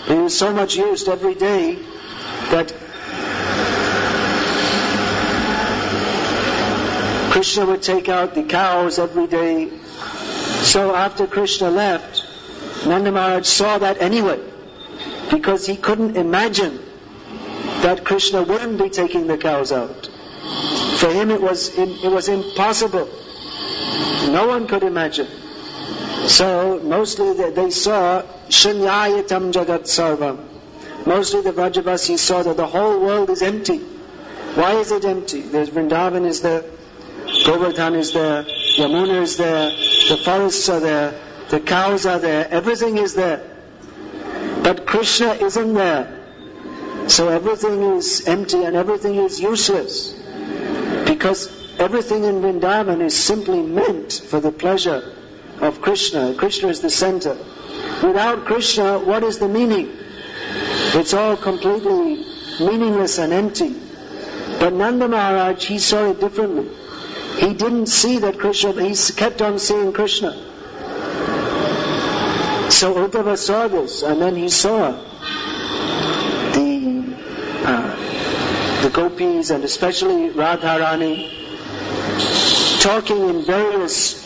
he 0.07 0.15
was 0.15 0.37
so 0.39 0.53
much 0.53 0.77
used 0.77 1.09
every 1.09 1.35
day 1.35 1.79
that 2.51 2.73
Krishna 7.33 7.67
would 7.67 7.83
take 7.83 8.09
out 8.09 8.35
the 8.35 8.45
cows 8.45 8.99
every 8.99 9.27
day. 9.27 9.71
So 10.63 10.95
after 10.95 11.27
Krishna 11.27 11.71
left, 11.71 12.28
Nanda 12.89 13.13
Maharaj 13.13 13.47
saw 13.47 13.79
that 13.79 14.01
anyway, 14.01 14.41
because 15.31 15.67
he 15.67 15.77
couldn't 15.77 16.17
imagine 16.17 16.79
that 17.83 18.05
Krishna 18.05 18.43
wouldn't 18.43 18.79
be 18.79 18.91
taking 18.91 19.27
the 19.27 19.39
cows 19.39 19.73
out. 19.73 20.07
For 20.99 21.13
him 21.13 21.31
it 21.31 21.41
was, 21.41 21.77
it 21.77 22.11
was 22.11 22.29
impossible. 22.29 23.09
No 24.31 24.49
one 24.49 24.67
could 24.67 24.83
imagine. 24.83 25.29
So 26.27 26.81
mostly 26.83 27.51
they 27.51 27.71
saw 27.71 28.23
Shunyayitam 28.49 29.53
Jagat 29.53 29.85
Sarvam. 29.85 30.45
Mostly 31.07 31.43
the 31.43 31.53
Vrajavasis 31.53 32.19
saw 32.19 32.43
that 32.43 32.57
the 32.57 32.67
whole 32.67 33.01
world 33.01 33.31
is 33.31 33.43
empty. 33.43 33.79
Why 33.79 34.73
is 34.75 34.91
it 34.91 35.05
empty? 35.05 35.43
There's 35.43 35.71
Vrindavan 35.71 36.27
is 36.27 36.41
there, 36.41 36.65
Govardhan 37.47 37.95
is 37.95 38.13
there, 38.13 38.43
Yamuna 38.77 39.23
is 39.23 39.37
there, 39.37 39.71
the 39.71 40.21
forests 40.25 40.69
are 40.69 40.81
there, 40.81 41.28
the 41.51 41.61
cows 41.61 42.07
are 42.07 42.19
there, 42.19 42.47
everything 42.51 42.99
is 42.99 43.15
there. 43.15 43.43
But 44.63 44.87
Krishna 44.87 45.33
isn't 45.33 45.75
there. 45.75 46.15
So 47.09 47.29
everything 47.29 47.83
is 47.97 48.29
empty 48.29 48.65
and 48.65 48.77
everything 48.77 49.15
is 49.15 49.41
useless. 49.41 50.13
Because 51.07 51.49
everything 51.79 52.25
in 52.25 52.43
Vrindavan 52.43 53.01
is 53.01 53.17
simply 53.17 53.63
meant 53.63 54.13
for 54.13 54.41
the 54.41 54.53
pleasure 54.53 55.15
of 55.61 55.81
Krishna. 55.81 56.35
Krishna 56.35 56.69
is 56.69 56.81
the 56.81 56.91
center. 56.91 57.37
Without 58.03 58.45
Krishna, 58.45 58.99
what 58.99 59.23
is 59.25 59.39
the 59.39 59.49
meaning? 59.49 59.91
It's 60.95 61.15
all 61.15 61.37
completely 61.37 62.27
meaningless 62.61 63.19
and 63.19 63.33
empty. 63.33 63.75
But 64.61 64.75
Nanda 64.75 65.09
Maharaj, 65.09 65.65
he 65.65 65.79
saw 65.79 66.11
it 66.11 66.21
differently. 66.21 66.69
He 67.39 67.55
didn't 67.55 67.87
see 67.87 68.19
that 68.19 68.39
Krishna, 68.39 68.83
he 68.83 68.95
kept 69.15 69.41
on 69.41 69.59
seeing 69.59 69.93
Krishna. 69.93 70.37
So 72.79 72.95
Uddhava 72.95 73.37
saw 73.37 73.67
this, 73.67 74.05
and 74.05 74.23
then 74.23 74.37
he 74.37 74.49
saw 74.49 74.93
the 76.53 77.17
uh, 77.65 78.83
the 78.83 78.91
gopis 78.91 79.51
and 79.51 79.65
especially 79.65 80.31
Radharani 80.31 81.29
talking 82.81 83.31
in 83.31 83.43
various 83.43 84.25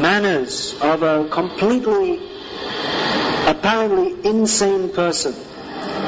manners 0.00 0.80
of 0.80 1.02
a 1.02 1.28
completely, 1.28 2.20
apparently 3.48 4.14
insane 4.24 4.92
person 4.92 5.34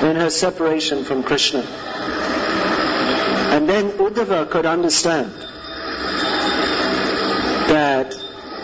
in 0.05 0.15
her 0.15 0.31
separation 0.31 1.03
from 1.03 1.25
Krishna. 1.25 1.63
And 3.57 3.69
then 3.69 3.91
Uddhava 3.99 4.49
could 4.49 4.67
understand 4.67 5.33
that 7.75 8.15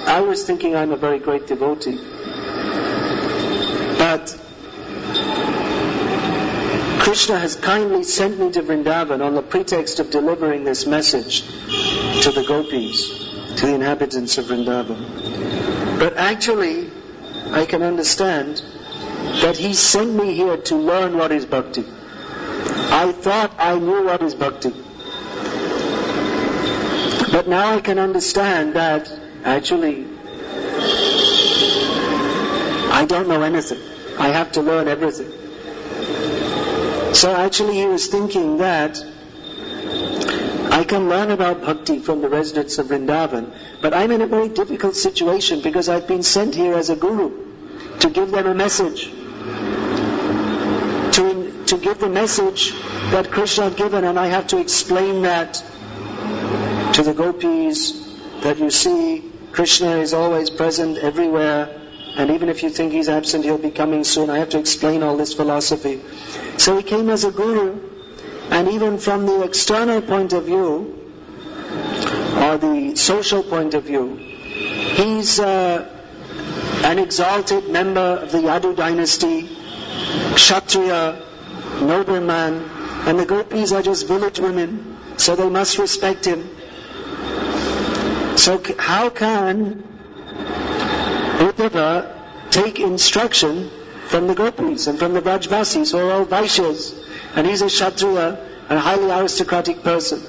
I 0.06 0.20
was 0.20 0.44
thinking 0.44 0.76
I'm 0.76 0.92
a 0.92 0.96
very 0.96 1.18
great 1.18 1.48
devotee. 1.48 1.98
But 4.14 4.28
Krishna 7.00 7.36
has 7.36 7.56
kindly 7.56 8.04
sent 8.04 8.38
me 8.38 8.52
to 8.52 8.62
Vrindavan 8.62 9.20
on 9.20 9.34
the 9.34 9.42
pretext 9.42 9.98
of 9.98 10.10
delivering 10.10 10.62
this 10.62 10.86
message 10.86 11.40
to 12.22 12.30
the 12.30 12.44
gopis, 12.46 13.08
to 13.56 13.66
the 13.66 13.74
inhabitants 13.74 14.38
of 14.38 14.44
Vrindavan. 14.44 15.98
But 15.98 16.16
actually, 16.16 16.92
I 17.50 17.66
can 17.66 17.82
understand 17.82 18.62
that 19.42 19.56
he 19.56 19.74
sent 19.74 20.14
me 20.14 20.32
here 20.32 20.58
to 20.58 20.76
learn 20.76 21.18
what 21.18 21.32
is 21.32 21.44
bhakti. 21.44 21.82
I 21.82 23.10
thought 23.10 23.52
I 23.58 23.80
knew 23.80 24.04
what 24.04 24.22
is 24.22 24.36
bhakti. 24.36 24.70
But 27.32 27.48
now 27.48 27.74
I 27.74 27.80
can 27.80 27.98
understand 27.98 28.74
that 28.74 29.10
actually 29.42 30.06
I 32.94 33.06
don't 33.06 33.26
know 33.26 33.42
anything. 33.42 33.93
I 34.18 34.28
have 34.28 34.52
to 34.52 34.62
learn 34.62 34.88
everything. 34.88 35.30
So 37.14 37.32
actually 37.34 37.74
he 37.74 37.86
was 37.86 38.06
thinking 38.08 38.58
that 38.58 39.02
I 40.70 40.82
can 40.82 41.08
learn 41.08 41.30
about 41.30 41.62
bhakti 41.62 42.00
from 42.00 42.20
the 42.20 42.28
residents 42.28 42.78
of 42.78 42.88
Vrindavan, 42.88 43.52
but 43.80 43.94
I'm 43.94 44.10
in 44.10 44.20
a 44.22 44.26
very 44.26 44.48
difficult 44.48 44.96
situation 44.96 45.60
because 45.62 45.88
I've 45.88 46.08
been 46.08 46.24
sent 46.24 46.54
here 46.54 46.74
as 46.74 46.90
a 46.90 46.96
guru 46.96 47.30
to 48.00 48.10
give 48.10 48.30
them 48.32 48.46
a 48.46 48.54
message. 48.54 49.04
To, 51.14 51.64
to 51.66 51.78
give 51.78 52.00
the 52.00 52.08
message 52.08 52.72
that 53.12 53.30
Krishna 53.30 53.64
had 53.64 53.76
given, 53.76 54.02
and 54.04 54.18
I 54.18 54.26
have 54.26 54.48
to 54.48 54.58
explain 54.58 55.22
that 55.22 55.54
to 56.94 57.02
the 57.02 57.14
gopis 57.14 57.92
that 58.42 58.58
you 58.58 58.70
see 58.70 59.30
Krishna 59.52 59.98
is 59.98 60.12
always 60.12 60.50
present 60.50 60.98
everywhere. 60.98 61.83
And 62.16 62.30
even 62.30 62.48
if 62.48 62.62
you 62.62 62.70
think 62.70 62.92
he's 62.92 63.08
absent, 63.08 63.44
he'll 63.44 63.58
be 63.58 63.70
coming 63.70 64.04
soon. 64.04 64.30
I 64.30 64.38
have 64.38 64.50
to 64.50 64.58
explain 64.58 65.02
all 65.02 65.16
this 65.16 65.34
philosophy. 65.34 66.00
So 66.58 66.76
he 66.76 66.82
came 66.82 67.10
as 67.10 67.24
a 67.24 67.32
guru, 67.32 67.80
and 68.50 68.68
even 68.68 68.98
from 68.98 69.26
the 69.26 69.42
external 69.42 70.00
point 70.00 70.32
of 70.32 70.44
view, 70.44 71.00
or 72.36 72.58
the 72.58 72.94
social 72.96 73.42
point 73.42 73.74
of 73.74 73.84
view, 73.84 74.16
he's 74.16 75.40
uh, 75.40 75.88
an 76.84 76.98
exalted 76.98 77.68
member 77.68 78.18
of 78.22 78.30
the 78.30 78.38
Yadu 78.38 78.76
dynasty, 78.76 79.48
Kshatriya, 80.34 81.20
nobleman, 81.80 82.62
and 83.06 83.18
the 83.18 83.26
gopis 83.26 83.72
are 83.72 83.82
just 83.82 84.06
village 84.06 84.38
women, 84.38 84.98
so 85.16 85.34
they 85.34 85.48
must 85.48 85.78
respect 85.78 86.24
him. 86.24 86.48
So 88.36 88.62
how 88.78 89.10
can 89.10 89.82
Uddhava 91.38 92.50
take 92.50 92.78
instruction 92.80 93.70
from 94.06 94.26
the 94.26 94.34
gopis 94.34 94.86
and 94.86 94.98
from 94.98 95.14
the 95.14 95.20
Brajvasis 95.20 95.92
who 95.92 95.98
are 95.98 96.12
all 96.12 96.24
Vaishyas 96.24 97.04
and 97.34 97.46
he's 97.46 97.62
a 97.62 97.66
Kshatriya, 97.66 98.38
a 98.68 98.78
highly 98.78 99.10
aristocratic 99.10 99.82
person. 99.82 100.22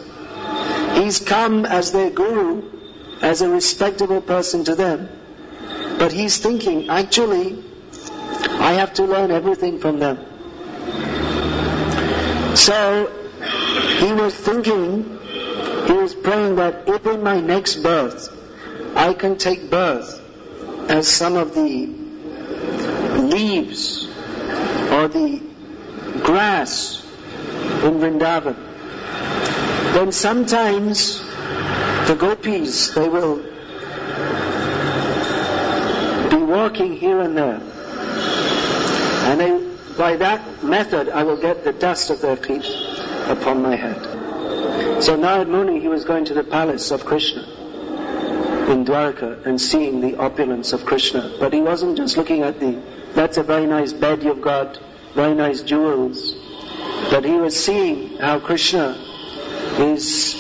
He's 0.95 1.19
come 1.19 1.65
as 1.65 1.91
their 1.91 2.09
guru, 2.09 2.63
as 3.21 3.41
a 3.41 3.49
respectable 3.49 4.21
person 4.21 4.63
to 4.65 4.75
them. 4.75 5.09
But 5.99 6.11
he's 6.11 6.37
thinking, 6.37 6.89
actually, 6.89 7.63
I 8.49 8.73
have 8.73 8.93
to 8.95 9.03
learn 9.03 9.31
everything 9.31 9.79
from 9.79 9.99
them. 9.99 10.17
So, 12.55 13.11
he 13.99 14.13
was 14.13 14.33
thinking, 14.33 15.19
he 15.87 15.93
was 15.93 16.15
praying 16.15 16.55
that 16.55 16.87
if 16.87 17.05
in 17.05 17.21
my 17.23 17.39
next 17.39 17.83
birth, 17.83 18.29
I 18.95 19.13
can 19.13 19.37
take 19.37 19.69
birth 19.69 20.24
as 20.89 21.07
some 21.07 21.35
of 21.35 21.53
the 21.55 21.87
leaves 23.17 24.07
or 24.91 25.07
the 25.07 25.41
grass 26.23 27.03
in 27.83 27.99
Vrindavan, 27.99 28.55
then 29.93 30.11
sometimes 30.11 31.19
the 32.07 32.15
gopis, 32.19 32.93
they 32.93 33.09
will 33.09 33.37
be 36.29 36.43
walking 36.43 36.93
here 36.93 37.19
and 37.21 37.37
there. 37.37 37.61
And 39.27 39.97
by 39.97 40.17
that 40.17 40.63
method, 40.63 41.09
I 41.09 41.23
will 41.23 41.37
get 41.37 41.63
the 41.63 41.73
dust 41.73 42.09
of 42.09 42.21
their 42.21 42.35
feet 42.35 42.65
upon 43.27 43.63
my 43.63 43.75
head. 43.75 44.01
So 45.01 45.17
Narad 45.17 45.47
Muni, 45.47 45.79
he 45.79 45.87
was 45.87 46.05
going 46.05 46.25
to 46.25 46.33
the 46.33 46.43
palace 46.43 46.91
of 46.91 47.05
Krishna 47.05 47.54
in 48.69 48.85
Dwarka 48.85 49.45
and 49.45 49.59
seeing 49.59 50.01
the 50.01 50.17
opulence 50.17 50.73
of 50.73 50.85
Krishna. 50.85 51.35
But 51.39 51.53
he 51.53 51.61
wasn't 51.61 51.97
just 51.97 52.17
looking 52.17 52.41
at 52.43 52.59
the, 52.59 52.81
that's 53.13 53.37
a 53.37 53.43
very 53.43 53.65
nice 53.65 53.93
bed 53.93 54.23
you've 54.23 54.41
got, 54.41 54.79
very 55.13 55.35
nice 55.35 55.61
jewels. 55.61 56.33
But 57.09 57.23
he 57.25 57.33
was 57.33 57.55
seeing 57.63 58.17
how 58.17 58.39
Krishna 58.39 58.97
is 59.77 60.33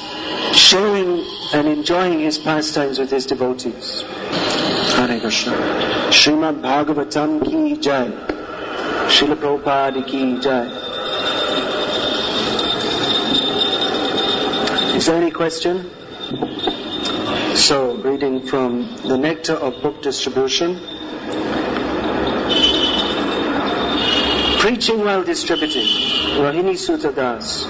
sharing 0.53 1.23
and 1.53 1.67
enjoying 1.67 2.19
his 2.19 2.37
pastimes 2.37 2.99
with 2.99 3.11
his 3.11 3.25
devotees. 3.25 4.01
Hare 4.01 5.19
Krishna. 5.19 5.53
Srimad 6.09 6.61
Bhagavatam 6.61 7.43
ki 7.45 7.77
jai. 7.77 8.07
Srila 9.07 9.35
Prabhupada 9.35 10.05
ki 10.07 10.39
jai. 10.39 10.95
Is 14.95 15.05
there 15.05 15.17
any 15.17 15.31
question? 15.31 15.91
So, 17.55 17.95
reading 17.95 18.41
from 18.45 18.97
the 18.97 19.17
Nectar 19.17 19.53
of 19.53 19.81
Book 19.81 20.01
Distribution. 20.01 20.77
Preaching 24.59 25.05
while 25.05 25.23
distributing, 25.23 25.87
Rohini 26.43 26.77
Suta 26.77 27.13
Das. 27.13 27.63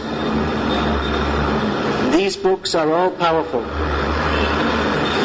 These 2.15 2.35
books 2.37 2.73
are 2.73 2.91
all 2.91 3.11
powerful, 3.11 3.61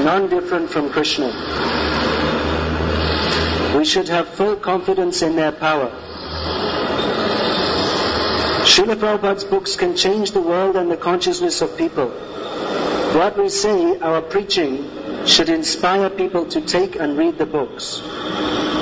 none 0.05 0.29
different 0.29 0.69
from 0.69 0.91
Krishna. 0.91 1.29
We 3.79 3.87
should 3.87 4.09
have 4.09 4.29
full 4.29 4.57
confidence 4.57 5.23
in 5.23 5.37
their 5.37 5.53
power. 5.53 5.91
Srila 8.69 8.97
Prabhupada's 8.97 9.45
books 9.45 9.77
can 9.77 9.97
change 9.97 10.33
the 10.33 10.43
world 10.43 10.77
and 10.77 10.91
the 10.91 10.99
consciousness 10.99 11.63
of 11.63 11.79
people. 11.79 12.13
What 13.15 13.37
we 13.37 13.49
say, 13.49 13.99
our 13.99 14.23
preaching, 14.23 15.27
should 15.27 15.49
inspire 15.49 16.09
people 16.11 16.47
to 16.47 16.61
take 16.61 16.95
and 16.97 17.19
read 17.19 17.39
the 17.39 17.47
books. 17.47 18.01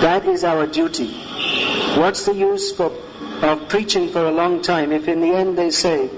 That 0.02 0.26
is 0.26 0.44
our 0.44 0.66
duty. 0.66 1.12
What's 1.96 2.26
the 2.26 2.34
use 2.34 2.70
for, 2.72 2.92
of 3.42 3.68
preaching 3.68 4.10
for 4.10 4.26
a 4.26 4.30
long 4.30 4.60
time 4.60 4.92
if 4.92 5.08
in 5.08 5.22
the 5.22 5.30
end 5.30 5.56
they 5.56 5.70
say, 5.70 6.08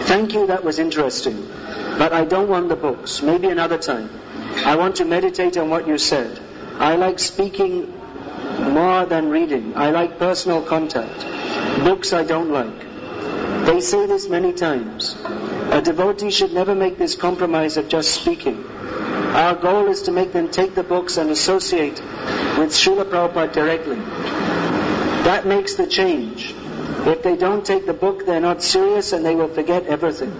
thank 0.00 0.34
you, 0.34 0.48
that 0.48 0.64
was 0.64 0.78
interesting, 0.78 1.46
but 1.96 2.12
I 2.12 2.24
don't 2.24 2.48
want 2.48 2.68
the 2.68 2.76
books, 2.76 3.22
maybe 3.22 3.48
another 3.48 3.78
time. 3.78 4.10
I 4.56 4.76
want 4.76 4.96
to 4.96 5.04
meditate 5.04 5.56
on 5.56 5.70
what 5.70 5.86
you 5.86 5.96
said. 5.96 6.40
I 6.78 6.96
like 6.96 7.20
speaking 7.20 7.92
more 8.72 9.06
than 9.06 9.30
reading. 9.30 9.76
I 9.76 9.90
like 9.90 10.18
personal 10.18 10.60
contact. 10.60 11.20
Books 11.84 12.12
I 12.12 12.24
don't 12.24 12.50
like. 12.50 13.66
They 13.66 13.80
say 13.80 14.06
this 14.06 14.28
many 14.28 14.52
times. 14.52 15.16
A 15.74 15.82
devotee 15.82 16.30
should 16.30 16.52
never 16.52 16.72
make 16.72 16.98
this 16.98 17.16
compromise 17.16 17.76
of 17.76 17.88
just 17.88 18.12
speaking. 18.12 18.64
Our 18.64 19.56
goal 19.56 19.88
is 19.88 20.02
to 20.02 20.12
make 20.12 20.32
them 20.32 20.48
take 20.48 20.76
the 20.76 20.84
books 20.84 21.16
and 21.16 21.30
associate 21.30 22.00
with 22.56 22.70
Srila 22.70 23.10
Prabhupada 23.10 23.52
directly. 23.52 23.96
That 25.26 25.46
makes 25.46 25.74
the 25.74 25.88
change. 25.88 26.54
If 27.06 27.24
they 27.24 27.36
don't 27.36 27.66
take 27.66 27.86
the 27.86 27.92
book, 27.92 28.24
they're 28.24 28.38
not 28.38 28.62
serious 28.62 29.12
and 29.12 29.24
they 29.24 29.34
will 29.34 29.48
forget 29.48 29.86
everything. 29.86 30.32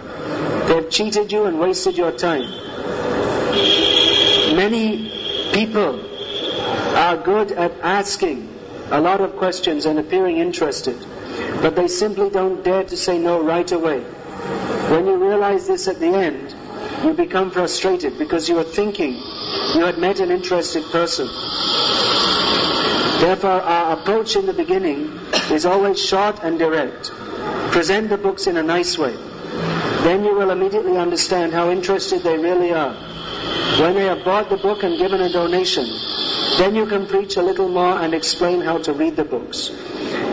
They've 0.68 0.88
cheated 0.88 1.32
you 1.32 1.46
and 1.46 1.58
wasted 1.58 1.98
your 1.98 2.12
time. 2.12 2.48
Many 4.54 5.10
people 5.52 5.98
are 6.94 7.16
good 7.16 7.50
at 7.50 7.72
asking 7.80 8.48
a 8.92 9.00
lot 9.00 9.20
of 9.20 9.34
questions 9.34 9.84
and 9.84 9.98
appearing 9.98 10.38
interested, 10.38 10.96
but 11.60 11.74
they 11.74 11.88
simply 11.88 12.30
don't 12.30 12.62
dare 12.62 12.84
to 12.84 12.96
say 12.96 13.18
no 13.18 13.42
right 13.42 13.72
away. 13.72 14.04
When 14.90 15.06
you 15.06 15.13
realize 15.44 15.66
this 15.66 15.88
at 15.88 16.00
the 16.00 16.06
end, 16.06 16.54
you 17.04 17.12
become 17.12 17.50
frustrated 17.50 18.16
because 18.18 18.48
you 18.48 18.58
are 18.58 18.64
thinking 18.64 19.12
you 19.74 19.84
had 19.84 19.98
met 19.98 20.20
an 20.20 20.30
interested 20.30 20.82
person. 20.90 21.26
Therefore, 23.20 23.60
our 23.60 23.98
approach 23.98 24.36
in 24.36 24.46
the 24.46 24.54
beginning 24.54 25.12
is 25.50 25.66
always 25.66 26.00
short 26.00 26.40
and 26.42 26.58
direct. 26.58 27.10
Present 27.72 28.08
the 28.08 28.16
books 28.16 28.46
in 28.46 28.56
a 28.56 28.62
nice 28.62 28.96
way. 28.96 29.12
Then 30.06 30.24
you 30.24 30.34
will 30.34 30.50
immediately 30.50 30.96
understand 30.96 31.52
how 31.52 31.70
interested 31.70 32.22
they 32.22 32.38
really 32.38 32.72
are. 32.72 32.94
When 33.80 33.94
they 33.94 34.04
have 34.04 34.24
bought 34.24 34.48
the 34.48 34.56
book 34.56 34.82
and 34.82 34.98
given 34.98 35.20
a 35.20 35.30
donation, 35.30 35.86
then 36.58 36.74
you 36.74 36.86
can 36.86 37.06
preach 37.06 37.36
a 37.36 37.42
little 37.42 37.68
more 37.68 37.98
and 38.00 38.14
explain 38.14 38.60
how 38.62 38.78
to 38.78 38.92
read 38.92 39.16
the 39.16 39.24
books. 39.24 39.70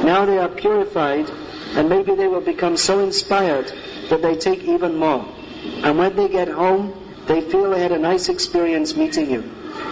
Now 0.03 0.25
they 0.25 0.37
are 0.37 0.49
purified 0.49 1.29
and 1.75 1.89
maybe 1.89 2.15
they 2.15 2.27
will 2.27 2.41
become 2.41 2.77
so 2.77 2.99
inspired 2.99 3.71
that 4.11 4.21
they 4.21 4.35
take 4.35 4.63
even 4.63 4.95
more. 4.95 5.25
And 5.83 5.97
when 5.97 6.15
they 6.15 6.29
get 6.29 6.47
home, 6.47 6.93
they 7.27 7.41
feel 7.41 7.71
they 7.71 7.81
had 7.81 7.91
a 7.91 7.99
nice 7.99 8.29
experience 8.29 8.95
meeting 8.95 9.31
you. 9.31 9.43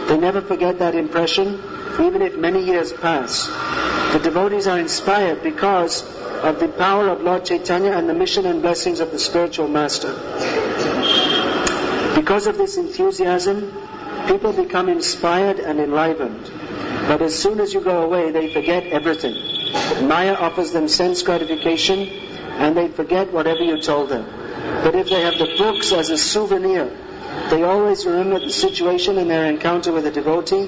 They 0.07 0.17
never 0.17 0.41
forget 0.41 0.79
that 0.79 0.93
impression, 0.93 1.61
even 1.99 2.21
if 2.21 2.37
many 2.37 2.63
years 2.63 2.93
pass. 2.93 3.47
The 4.13 4.19
devotees 4.19 4.67
are 4.67 4.77
inspired 4.79 5.41
because 5.41 6.03
of 6.43 6.59
the 6.59 6.67
power 6.67 7.07
of 7.09 7.21
Lord 7.21 7.45
Chaitanya 7.45 7.91
and 7.91 8.09
the 8.09 8.13
mission 8.13 8.45
and 8.45 8.61
blessings 8.61 8.99
of 8.99 9.11
the 9.11 9.19
spiritual 9.19 9.67
master. 9.67 10.13
Because 12.15 12.47
of 12.47 12.57
this 12.57 12.77
enthusiasm, 12.77 13.71
people 14.27 14.51
become 14.53 14.89
inspired 14.89 15.59
and 15.59 15.79
enlivened. 15.79 16.51
But 17.07 17.21
as 17.21 17.37
soon 17.37 17.59
as 17.59 17.73
you 17.73 17.81
go 17.81 18.03
away, 18.03 18.31
they 18.31 18.53
forget 18.53 18.85
everything. 18.87 19.35
Maya 20.07 20.33
offers 20.33 20.71
them 20.71 20.87
sense 20.87 21.23
gratification 21.23 22.28
and 22.59 22.75
they 22.75 22.89
forget 22.89 23.31
whatever 23.31 23.63
you 23.63 23.81
told 23.81 24.09
them. 24.09 24.25
But 24.83 24.93
if 24.93 25.09
they 25.09 25.21
have 25.21 25.39
the 25.39 25.55
books 25.57 25.91
as 25.93 26.09
a 26.09 26.17
souvenir, 26.17 26.91
they 27.49 27.63
always 27.63 28.05
remember 28.05 28.39
the 28.39 28.51
situation 28.51 29.17
and 29.17 29.29
their 29.29 29.45
encounter 29.45 29.93
with 29.93 30.05
a 30.05 30.11
devotee, 30.11 30.67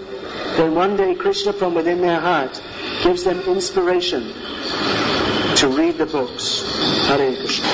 then 0.57 0.73
one 0.73 0.95
day 0.95 1.15
Krishna 1.15 1.53
from 1.53 1.75
within 1.75 2.01
their 2.01 2.19
heart 2.19 2.61
gives 3.03 3.23
them 3.23 3.41
inspiration 3.41 4.23
to 5.57 5.67
read 5.67 5.97
the 5.97 6.05
books. 6.05 6.61
Hare 7.07 7.35
Krishna. 7.35 7.67